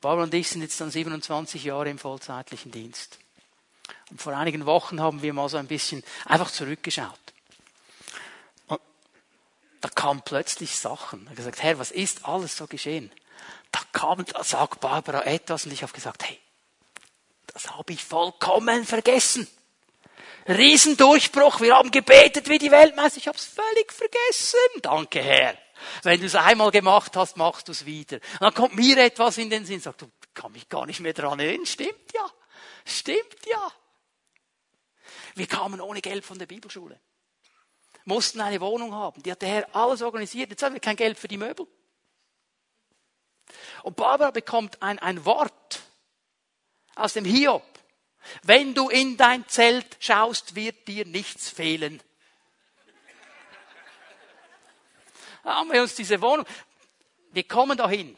Barbara 0.00 0.24
und 0.24 0.34
ich 0.34 0.48
sind 0.48 0.62
jetzt 0.62 0.80
dann 0.80 0.90
27 0.90 1.64
Jahre 1.64 1.90
im 1.90 1.98
vollzeitlichen 1.98 2.70
Dienst. 2.70 3.18
Und 4.10 4.20
vor 4.20 4.36
einigen 4.36 4.66
Wochen 4.66 5.00
haben 5.00 5.22
wir 5.22 5.32
mal 5.32 5.48
so 5.48 5.56
ein 5.56 5.66
bisschen 5.66 6.04
einfach 6.24 6.50
zurückgeschaut. 6.50 7.18
Da 9.80 9.88
kamen 9.88 10.22
plötzlich 10.24 10.76
Sachen. 10.76 11.22
Ich 11.22 11.26
habe 11.26 11.36
gesagt, 11.36 11.62
Herr, 11.62 11.78
was 11.78 11.90
ist 11.90 12.24
alles 12.24 12.56
so 12.56 12.66
geschehen? 12.66 13.12
Da 13.70 13.80
kam, 13.92 14.24
da 14.24 14.42
sagt 14.42 14.80
Barbara 14.80 15.22
etwas 15.22 15.66
und 15.66 15.72
ich 15.72 15.82
habe 15.82 15.92
gesagt, 15.92 16.24
hey, 16.24 16.38
das 17.46 17.70
habe 17.70 17.92
ich 17.92 18.04
vollkommen 18.04 18.84
vergessen. 18.84 19.46
Riesendurchbruch, 20.48 21.60
wir 21.60 21.76
haben 21.76 21.90
gebetet 21.90 22.48
wie 22.48 22.58
die 22.58 22.70
Weltmeister, 22.70 23.18
ich 23.18 23.28
habe 23.28 23.36
es 23.36 23.44
völlig 23.44 23.92
vergessen. 23.92 24.80
Danke, 24.82 25.20
Herr. 25.20 25.56
Wenn 26.02 26.20
du 26.20 26.26
es 26.26 26.34
einmal 26.34 26.70
gemacht 26.70 27.16
hast, 27.16 27.36
machst 27.36 27.68
du 27.68 27.72
es 27.72 27.84
wieder. 27.84 28.16
Und 28.16 28.40
dann 28.40 28.54
kommt 28.54 28.74
mir 28.74 28.96
etwas 28.98 29.38
in 29.38 29.50
den 29.50 29.64
Sinn, 29.64 29.80
sagt, 29.80 30.02
du 30.02 30.10
kann 30.34 30.52
mich 30.52 30.68
gar 30.68 30.86
nicht 30.86 31.00
mehr 31.00 31.12
dran 31.12 31.38
erinnern. 31.38 31.66
Stimmt 31.66 32.12
ja. 32.14 32.26
Stimmt 32.84 33.46
ja. 33.46 33.72
Wir 35.34 35.46
kamen 35.46 35.80
ohne 35.80 36.00
Geld 36.00 36.24
von 36.24 36.38
der 36.38 36.46
Bibelschule. 36.46 36.98
Mussten 38.08 38.40
eine 38.40 38.58
Wohnung 38.62 38.94
haben. 38.94 39.22
Die 39.22 39.30
hat 39.30 39.42
der 39.42 39.50
Herr 39.50 39.76
alles 39.76 40.00
organisiert. 40.00 40.48
Jetzt 40.48 40.62
haben 40.62 40.72
wir 40.72 40.80
kein 40.80 40.96
Geld 40.96 41.18
für 41.18 41.28
die 41.28 41.36
Möbel. 41.36 41.66
Und 43.82 43.96
Barbara 43.96 44.30
bekommt 44.30 44.82
ein, 44.82 44.98
ein 44.98 45.26
Wort 45.26 45.82
aus 46.94 47.12
dem 47.12 47.26
Hiob. 47.26 47.62
Wenn 48.42 48.72
du 48.74 48.88
in 48.88 49.18
dein 49.18 49.46
Zelt 49.46 49.98
schaust, 50.00 50.54
wird 50.54 50.88
dir 50.88 51.04
nichts 51.04 51.50
fehlen. 51.50 52.02
haben 55.44 55.70
wir 55.70 55.82
uns 55.82 55.94
diese 55.94 56.20
Wohnung. 56.22 56.46
Wir 57.32 57.46
kommen 57.46 57.76
dahin. 57.76 58.16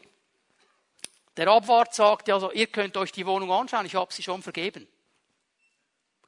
Der 1.35 1.49
Abwart 1.49 1.93
sagt, 1.93 2.29
also 2.29 2.49
ihr 2.53 2.67
könnt 2.67 2.95
euch 2.95 3.11
die 3.11 3.25
Wohnung 3.25 3.51
anschauen, 3.51 3.85
ich 3.85 3.95
habe 3.95 4.13
sie 4.13 4.23
schon 4.23 4.41
vergeben. 4.41 4.87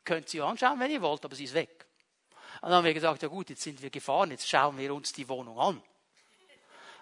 Könnt 0.03 0.27
sie 0.27 0.41
anschauen, 0.41 0.81
wenn 0.81 0.91
ihr 0.91 1.01
wollt, 1.01 1.23
aber 1.23 1.35
sie 1.35 1.45
ist 1.45 1.53
weg. 1.53 1.82
Und 2.63 2.69
dann 2.69 2.77
haben 2.77 2.85
wir 2.85 2.93
gesagt, 2.93 3.21
ja 3.21 3.27
gut, 3.27 3.49
jetzt 3.49 3.61
sind 3.61 3.81
wir 3.81 3.89
gefahren, 3.89 4.31
jetzt 4.31 4.47
schauen 4.47 4.77
wir 4.77 4.95
uns 4.95 5.11
die 5.11 5.27
Wohnung 5.27 5.59
an. 5.59 5.83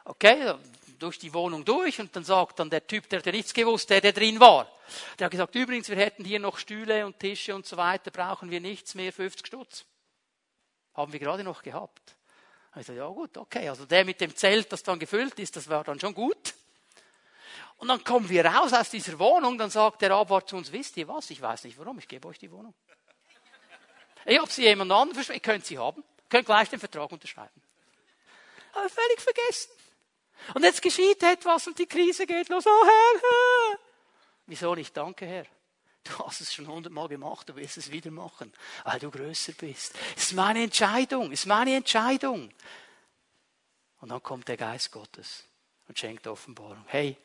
Okay, 0.06 0.56
durch 0.98 1.20
die 1.20 1.32
Wohnung 1.36 1.64
durch 1.64 2.00
und 2.00 2.16
dann 2.16 2.24
sagt 2.24 2.58
dann 2.58 2.72
der 2.72 2.88
Typ, 2.88 3.08
der 3.10 3.20
hat 3.20 3.28
nichts 3.28 3.54
gewusst, 3.54 3.92
der, 3.92 4.02
der 4.02 4.12
drin 4.12 4.40
war. 4.40 4.68
Der 5.20 5.26
hat 5.26 5.32
gesagt, 5.32 5.54
übrigens, 5.54 5.88
wir 5.88 5.98
hätten 5.98 6.26
hier 6.26 6.40
noch 6.40 6.58
Stühle 6.58 7.06
und 7.06 7.20
Tische 7.20 7.54
und 7.54 7.68
so 7.68 7.78
weiter, 7.78 8.10
brauchen 8.10 8.50
wir 8.50 8.60
nichts 8.60 8.96
mehr, 8.96 9.14
50 9.14 9.46
Stutz. 9.46 9.86
Haben 10.96 11.14
wir 11.14 11.20
gerade 11.20 11.44
noch 11.44 11.62
gehabt. 11.62 12.16
Ich 12.76 12.88
so, 12.88 12.94
ja 12.94 13.06
gut, 13.06 13.38
okay. 13.38 13.70
Also 13.70 13.86
der 13.86 14.04
mit 14.04 14.20
dem 14.20 14.36
Zelt, 14.36 14.72
das 14.72 14.82
dann 14.82 14.98
gefüllt 14.98 15.38
ist, 15.38 15.56
das 15.56 15.70
war 15.70 15.84
dann 15.84 16.00
schon 16.00 16.16
gut. 16.16 16.56
Und 17.78 17.88
dann 17.88 18.04
kommen 18.04 18.28
wir 18.30 18.44
raus 18.46 18.74
aus 18.74 18.90
dieser 18.90 19.20
Wohnung, 19.20 19.60
dann 19.60 19.70
sagt 19.70 20.02
der 20.02 20.10
Abwart 20.10 20.50
zu 20.50 20.56
uns, 20.56 20.72
wisst 20.72 20.98
ihr 20.98 21.08
was, 21.08 21.30
ich 21.30 21.40
weiß 21.40 21.66
nicht 21.66 21.78
warum, 21.78 22.00
ich 22.00 22.08
gebe 22.08 22.28
euch 22.28 22.40
die 22.40 22.50
Wohnung. 22.50 22.74
Ich 24.26 24.40
habe 24.40 24.52
sie 24.52 24.64
jemand 24.64 24.92
anderen 24.92 25.14
versprochen, 25.16 25.38
ihr 25.38 25.42
könnt 25.42 25.66
sie 25.66 25.78
haben, 25.78 26.04
könnt 26.30 26.46
gleich 26.46 26.70
den 26.70 26.80
Vertrag 26.80 27.12
unterschreiben. 27.12 27.62
Aber 28.74 28.90
völlig 28.90 29.20
vergessen. 29.20 29.72
Und 30.54 30.64
jetzt 30.64 30.82
geschieht 30.82 31.22
etwas 31.24 31.68
und 31.68 31.78
die 31.78 31.86
Krise 31.86 32.26
geht 32.26 32.50
los. 32.50 32.66
Oh 32.66 32.86
Herr, 32.86 33.22
Herr. 33.22 33.80
Wieso 34.48 34.74
nicht? 34.76 34.96
Danke, 34.96 35.26
Herr. 35.26 35.46
Du 36.04 36.18
hast 36.26 36.42
es 36.42 36.54
schon 36.54 36.68
hundertmal 36.68 37.08
gemacht, 37.08 37.48
du 37.48 37.56
willst 37.56 37.78
es 37.78 37.92
wieder 37.92 38.10
machen, 38.10 38.52
weil 38.84 39.00
du 39.00 39.12
größer 39.12 39.54
bist. 39.54 39.94
Es 40.16 40.24
ist 40.24 40.34
meine 40.34 40.64
Entscheidung, 40.64 41.32
es 41.32 41.42
ist 41.42 41.46
meine 41.46 41.76
Entscheidung. 41.76 42.52
Und 44.00 44.10
dann 44.10 44.24
kommt 44.24 44.48
der 44.48 44.58
Geist 44.58 44.92
Gottes 44.92 45.44
und 45.88 46.00
schenkt 46.00 46.26
Offenbarung. 46.26 46.84
Hey, 46.88 47.18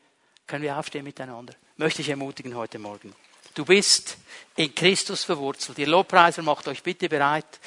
können 0.45 0.63
wir 0.63 0.77
aufstehen 0.77 1.03
miteinander? 1.03 1.55
Möchte 1.75 2.01
ich 2.01 2.09
ermutigen 2.09 2.55
heute 2.55 2.77
Morgen. 2.77 3.15
Du 3.57 3.65
bist 3.65 4.17
in 4.55 4.75
Christus 4.75 5.23
verwurzelt. 5.23 5.79
Ihr 5.79 5.87
Lobpreiser 5.87 6.43
macht 6.43 6.67
euch 6.67 6.83
bitte 6.83 7.09
bereit. 7.09 7.59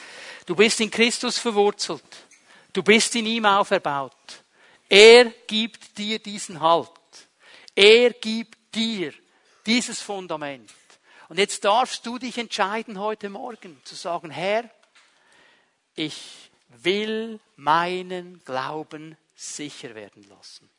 Du 0.46 0.54
bist 0.54 0.78
in 0.78 0.88
Christus 0.88 1.36
verwurzelt. 1.36 2.04
Du 2.72 2.84
bist 2.84 3.16
in 3.16 3.26
ihm 3.26 3.44
auferbaut. 3.44 4.44
Er 4.88 5.24
gibt 5.48 5.98
dir 5.98 6.20
diesen 6.20 6.60
Halt. 6.60 6.92
Er 7.74 8.12
gibt 8.12 8.72
dir 8.72 9.12
dieses 9.66 10.00
Fundament. 10.00 10.70
Und 11.28 11.40
jetzt 11.40 11.64
darfst 11.64 12.06
du 12.06 12.20
dich 12.20 12.38
entscheiden 12.38 13.00
heute 13.00 13.28
Morgen 13.28 13.80
zu 13.82 13.96
sagen, 13.96 14.30
Herr, 14.30 14.70
ich 15.96 16.52
will 16.68 17.40
meinen 17.56 18.40
Glauben 18.44 19.16
sicher 19.34 19.96
werden 19.96 20.22
lassen. 20.28 20.70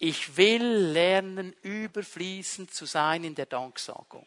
Ich 0.00 0.36
will 0.36 0.64
lernen, 0.64 1.54
überfließend 1.62 2.74
zu 2.74 2.86
sein 2.86 3.22
in 3.22 3.36
der 3.36 3.46
Danksagung. 3.46 4.26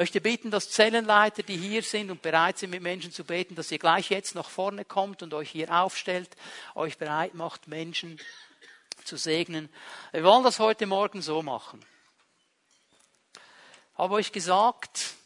Ich 0.00 0.04
möchte 0.04 0.22
bitten, 0.22 0.50
dass 0.50 0.70
Zellenleiter, 0.70 1.42
die 1.42 1.58
hier 1.58 1.82
sind 1.82 2.10
und 2.10 2.22
bereit 2.22 2.56
sind, 2.56 2.70
mit 2.70 2.82
Menschen 2.82 3.12
zu 3.12 3.22
beten, 3.22 3.54
dass 3.54 3.70
ihr 3.70 3.78
gleich 3.78 4.08
jetzt 4.08 4.34
nach 4.34 4.48
vorne 4.48 4.86
kommt 4.86 5.22
und 5.22 5.34
euch 5.34 5.50
hier 5.50 5.70
aufstellt, 5.70 6.34
euch 6.74 6.96
bereit 6.96 7.34
macht, 7.34 7.68
Menschen 7.68 8.18
zu 9.04 9.18
segnen. 9.18 9.68
Wir 10.12 10.24
wollen 10.24 10.42
das 10.42 10.58
heute 10.58 10.86
Morgen 10.86 11.20
so 11.20 11.42
machen 11.42 11.84
habe 14.00 14.14
euch 14.14 14.32
gesagt, 14.32 15.16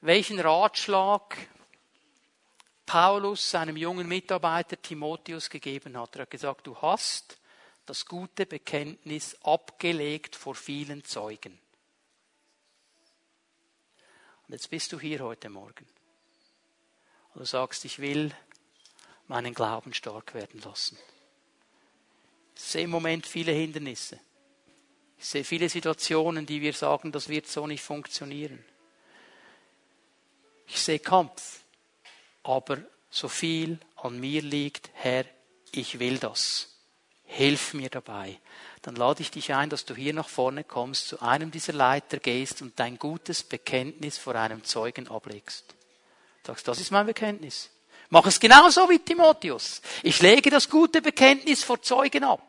welchen 0.00 0.40
Ratschlag 0.40 1.36
Paulus 2.86 3.50
seinem 3.50 3.76
jungen 3.76 4.08
Mitarbeiter 4.08 4.80
Timotheus 4.80 5.50
gegeben 5.50 5.98
hat. 5.98 6.16
Er 6.16 6.22
hat 6.22 6.30
gesagt, 6.30 6.66
du 6.66 6.74
hast 6.80 7.36
das 7.84 8.06
gute 8.06 8.46
Bekenntnis 8.46 9.36
abgelegt 9.42 10.34
vor 10.34 10.54
vielen 10.54 11.04
Zeugen. 11.04 11.60
Und 14.46 14.52
jetzt 14.52 14.68
bist 14.70 14.92
du 14.92 15.00
hier 15.00 15.20
heute 15.20 15.48
Morgen. 15.48 15.86
Und 17.32 17.40
du 17.40 17.46
sagst, 17.46 17.84
ich 17.84 17.98
will 17.98 18.32
meinen 19.26 19.54
Glauben 19.54 19.94
stark 19.94 20.34
werden 20.34 20.60
lassen. 20.60 20.98
Ich 22.54 22.62
sehe 22.62 22.84
im 22.84 22.90
Moment 22.90 23.26
viele 23.26 23.52
Hindernisse. 23.52 24.20
Ich 25.18 25.26
sehe 25.26 25.44
viele 25.44 25.68
Situationen, 25.68 26.44
die 26.44 26.60
wir 26.60 26.74
sagen, 26.74 27.10
das 27.10 27.28
wird 27.28 27.46
so 27.46 27.66
nicht 27.66 27.82
funktionieren. 27.82 28.64
Ich 30.66 30.80
sehe 30.80 30.98
Kampf, 30.98 31.60
aber 32.42 32.78
so 33.10 33.28
viel 33.28 33.78
an 33.96 34.20
mir 34.20 34.42
liegt, 34.42 34.90
Herr, 34.94 35.24
ich 35.72 35.98
will 35.98 36.18
das. 36.18 36.76
Hilf 37.24 37.74
mir 37.74 37.88
dabei. 37.88 38.38
Dann 38.84 38.96
lade 38.96 39.22
ich 39.22 39.30
dich 39.30 39.54
ein, 39.54 39.70
dass 39.70 39.86
du 39.86 39.94
hier 39.94 40.12
nach 40.12 40.28
vorne 40.28 40.62
kommst, 40.62 41.08
zu 41.08 41.22
einem 41.22 41.50
dieser 41.50 41.72
Leiter 41.72 42.18
gehst 42.18 42.60
und 42.60 42.78
dein 42.78 42.98
gutes 42.98 43.42
Bekenntnis 43.42 44.18
vor 44.18 44.34
einem 44.34 44.62
Zeugen 44.62 45.08
ablegst. 45.08 45.74
Sagst, 46.46 46.68
das 46.68 46.80
ist 46.80 46.90
mein 46.90 47.06
Bekenntnis. 47.06 47.70
Mach 48.10 48.26
es 48.26 48.38
genauso 48.38 48.90
wie 48.90 48.98
Timotheus. 48.98 49.80
Ich 50.02 50.20
lege 50.20 50.50
das 50.50 50.68
gute 50.68 51.00
Bekenntnis 51.00 51.64
vor 51.64 51.80
Zeugen 51.80 52.24
ab. 52.24 52.42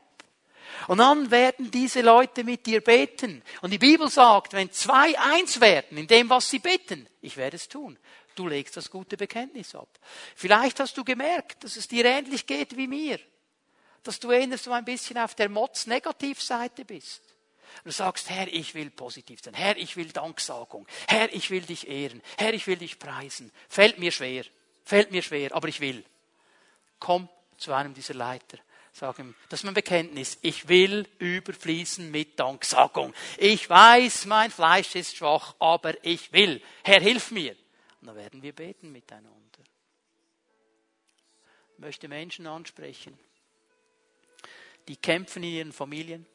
Und 0.89 0.97
dann 0.97 1.31
werden 1.31 1.71
diese 1.71 2.01
Leute 2.01 2.43
mit 2.43 2.65
dir 2.65 2.81
beten. 2.81 3.41
Und 3.61 3.71
die 3.71 3.77
Bibel 3.77 4.09
sagt, 4.09 4.51
wenn 4.51 4.69
zwei 4.73 5.17
eins 5.17 5.61
werden 5.61 5.97
in 5.97 6.07
dem, 6.07 6.29
was 6.29 6.49
sie 6.49 6.59
bitten, 6.59 7.07
ich 7.21 7.37
werde 7.37 7.55
es 7.55 7.69
tun. 7.69 7.97
Du 8.35 8.49
legst 8.49 8.75
das 8.75 8.91
gute 8.91 9.15
Bekenntnis 9.15 9.73
ab. 9.73 9.87
Vielleicht 10.35 10.81
hast 10.81 10.97
du 10.97 11.05
gemerkt, 11.05 11.63
dass 11.63 11.77
es 11.77 11.87
dir 11.87 12.03
ähnlich 12.03 12.45
geht 12.45 12.75
wie 12.75 12.87
mir. 12.87 13.19
Dass 14.05 14.19
du 14.19 14.31
eher 14.31 14.57
so 14.57 14.71
ein 14.71 14.85
bisschen 14.85 15.17
auf 15.17 15.33
der 15.33 15.49
Motz-Negativseite 15.49 16.85
bist. 16.85 17.23
Du 17.83 17.91
sagst, 17.91 18.29
Herr, 18.29 18.47
ich 18.47 18.75
will 18.75 18.91
positiv 18.91 19.41
sein. 19.41 19.55
Herr, 19.55 19.75
ich 19.77 19.97
will 19.97 20.11
Danksagung. 20.11 20.87
Herr, 21.07 21.33
ich 21.33 21.49
will 21.49 21.63
dich 21.63 21.87
ehren. 21.87 22.21
Herr, 22.37 22.53
ich 22.53 22.67
will 22.67 22.77
dich 22.77 22.99
preisen. 22.99 23.51
Fällt 23.67 23.97
mir 23.97 24.11
schwer. 24.11 24.45
Fällt 24.83 25.11
mir 25.11 25.23
schwer, 25.23 25.53
aber 25.53 25.67
ich 25.67 25.79
will. 25.79 26.05
Komm 26.99 27.27
zu 27.57 27.73
einem 27.73 27.95
dieser 27.95 28.13
Leiter. 28.13 28.59
Sag 28.93 29.17
ihm, 29.17 29.33
das 29.49 29.61
ist 29.61 29.63
mein 29.63 29.73
Bekenntnis. 29.73 30.37
Ich 30.41 30.67
will 30.67 31.07
überfließen 31.17 32.09
mit 32.11 32.39
Danksagung. 32.39 33.11
Ich 33.37 33.67
weiß, 33.67 34.25
mein 34.27 34.51
Fleisch 34.51 34.93
ist 34.93 35.17
schwach, 35.17 35.55
aber 35.57 36.05
ich 36.05 36.31
will. 36.31 36.61
Herr, 36.83 37.01
hilf 37.01 37.31
mir. 37.31 37.55
Und 38.01 38.07
dann 38.07 38.15
werden 38.15 38.43
wir 38.43 38.53
beten 38.53 38.91
miteinander. 38.91 39.31
Ich 41.73 41.79
möchte 41.79 42.07
Menschen 42.07 42.45
ansprechen, 42.45 43.19
die 44.87 44.97
kämpfen 44.97 45.43
in 45.43 45.53
ihren 45.53 45.73
Familien, 45.73 46.25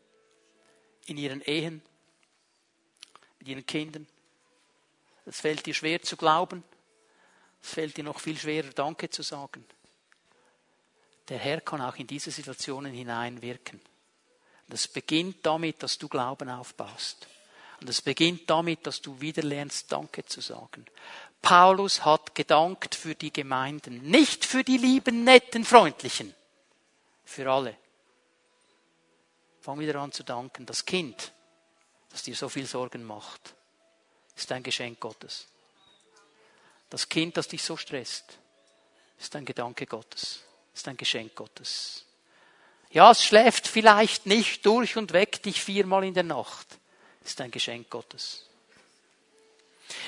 in 1.07 1.16
ihren 1.16 1.40
Ehen, 1.42 1.82
mit 3.38 3.48
ihren 3.48 3.66
Kindern. 3.66 4.07
Es 5.26 5.40
fällt 5.40 5.66
dir 5.66 5.74
schwer 5.74 6.03
zu 6.03 6.16
glauben. 6.16 6.64
Es 7.62 7.74
fällt 7.74 7.96
dir 7.96 8.05
noch 8.05 8.20
viel 8.20 8.38
schwerer, 8.38 8.70
Danke 8.70 9.11
zu 9.11 9.22
sagen. 9.22 9.64
Der 11.28 11.38
Herr 11.38 11.61
kann 11.61 11.80
auch 11.80 11.96
in 11.96 12.07
diese 12.07 12.30
Situationen 12.30 12.92
hineinwirken. 12.92 13.80
Das 14.68 14.88
beginnt 14.88 15.44
damit, 15.44 15.82
dass 15.82 15.98
du 15.98 16.09
Glauben 16.09 16.48
aufbaust. 16.48 17.26
Und 17.80 17.88
es 17.88 18.03
beginnt 18.03 18.48
damit, 18.51 18.86
dass 18.86 19.01
du 19.01 19.20
wieder 19.20 19.42
lernst, 19.42 19.90
Danke 19.90 20.24
zu 20.24 20.40
sagen. 20.40 20.84
Paulus 21.42 22.05
hat 22.05 22.34
gedankt 22.34 22.94
für 22.94 23.14
die 23.14 23.32
Gemeinden, 23.32 24.03
nicht 24.03 24.44
für 24.44 24.62
die 24.62 24.76
lieben, 24.76 25.24
netten, 25.24 25.64
freundlichen, 25.64 26.34
für 27.24 27.51
alle. 27.51 27.76
Fang 29.61 29.78
wieder 29.78 29.96
an 29.96 30.12
zu 30.12 30.22
danken. 30.22 30.66
Das 30.66 30.84
Kind, 30.84 31.32
das 32.11 32.22
dir 32.22 32.34
so 32.34 32.48
viel 32.48 32.66
Sorgen 32.66 33.04
macht, 33.04 33.54
ist 34.36 34.50
ein 34.52 34.62
Geschenk 34.62 35.00
Gottes. 35.00 35.46
Das 36.88 37.08
Kind, 37.08 37.36
das 37.36 37.48
dich 37.48 37.62
so 37.62 37.76
stresst, 37.76 38.38
ist 39.18 39.36
ein 39.36 39.44
Gedanke 39.44 39.86
Gottes, 39.86 40.40
ist 40.74 40.88
ein 40.88 40.96
Geschenk 40.96 41.34
Gottes. 41.34 42.04
Ja, 42.90 43.12
es 43.12 43.24
schläft 43.24 43.68
vielleicht 43.68 44.26
nicht 44.26 44.66
durch 44.66 44.96
und 44.96 45.12
weckt 45.12 45.44
dich 45.44 45.62
viermal 45.62 46.04
in 46.04 46.14
der 46.14 46.24
Nacht, 46.24 46.66
ist 47.24 47.40
ein 47.40 47.50
Geschenk 47.50 47.88
Gottes. 47.90 48.46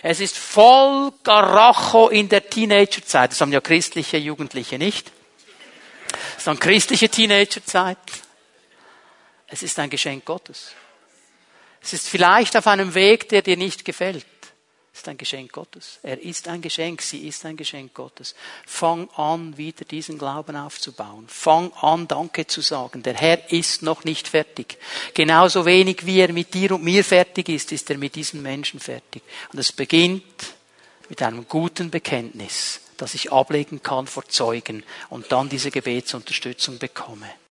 Es 0.03 0.21
ist 0.21 0.37
voll 0.37 1.13
Garacho 1.23 2.09
in 2.09 2.29
der 2.29 2.49
Teenagerzeit. 2.49 3.33
Das 3.33 3.41
haben 3.41 3.53
ja 3.53 3.61
christliche 3.61 4.17
Jugendliche 4.17 4.79
nicht. 4.79 5.13
Das 6.09 6.39
ist 6.39 6.47
dann 6.47 6.59
christliche 6.59 7.09
Teenagerzeit. 7.09 7.99
Es 9.53 9.63
ist 9.63 9.79
ein 9.79 9.91
Geschenk 9.91 10.25
Gottes. 10.25 10.73
Es 11.83 11.93
ist 11.93 12.09
vielleicht 12.09 12.57
auf 12.57 12.67
einem 12.67 12.95
Weg, 12.95 13.29
der 13.29 13.43
dir 13.43 13.59
nicht 13.59 13.85
gefällt. 13.85 14.25
Es 14.95 15.01
ist 15.01 15.09
ein 15.09 15.19
Geschenk 15.19 15.53
Gottes. 15.53 15.99
Er 16.03 16.23
ist 16.23 16.49
ein 16.49 16.63
Geschenk, 16.63 17.03
sie 17.03 17.29
ist 17.29 17.45
ein 17.45 17.59
Geschenk 17.59 17.93
Gottes. 17.93 18.35
Fang 18.67 19.11
an, 19.11 19.59
wieder 19.59 19.85
diesen 19.85 20.17
Glauben 20.17 20.57
aufzubauen. 20.57 21.27
Fang 21.29 21.71
an, 21.75 22.09
Danke 22.09 22.47
zu 22.47 22.63
sagen. 22.63 23.03
Der 23.03 23.13
Herr 23.13 23.53
ist 23.53 23.83
noch 23.83 24.05
nicht 24.05 24.27
fertig. 24.27 24.79
Genauso 25.13 25.67
wenig 25.67 26.07
wie 26.07 26.21
er 26.21 26.33
mit 26.33 26.55
dir 26.55 26.73
und 26.73 26.83
mir 26.85 27.05
fertig 27.05 27.51
ist, 27.51 27.73
ist 27.73 27.91
er 27.91 27.99
mit 27.99 28.15
diesen 28.15 28.41
Menschen 28.41 28.81
fertig. 28.81 29.23
Und 29.53 29.59
es 29.59 29.71
beginnt 29.71 30.23
mit 31.11 31.21
einem 31.21 31.47
guten 31.47 31.91
Bekenntnis, 31.91 32.81
das 32.97 33.13
ich 33.13 33.31
ablegen 33.31 33.83
kann 33.83 34.07
vor 34.07 34.27
Zeugen 34.27 34.83
und 35.11 35.31
dann 35.31 35.51
diese 35.51 35.71
Gebetsunterstützung 35.71 36.79
bekomme. 36.79 37.29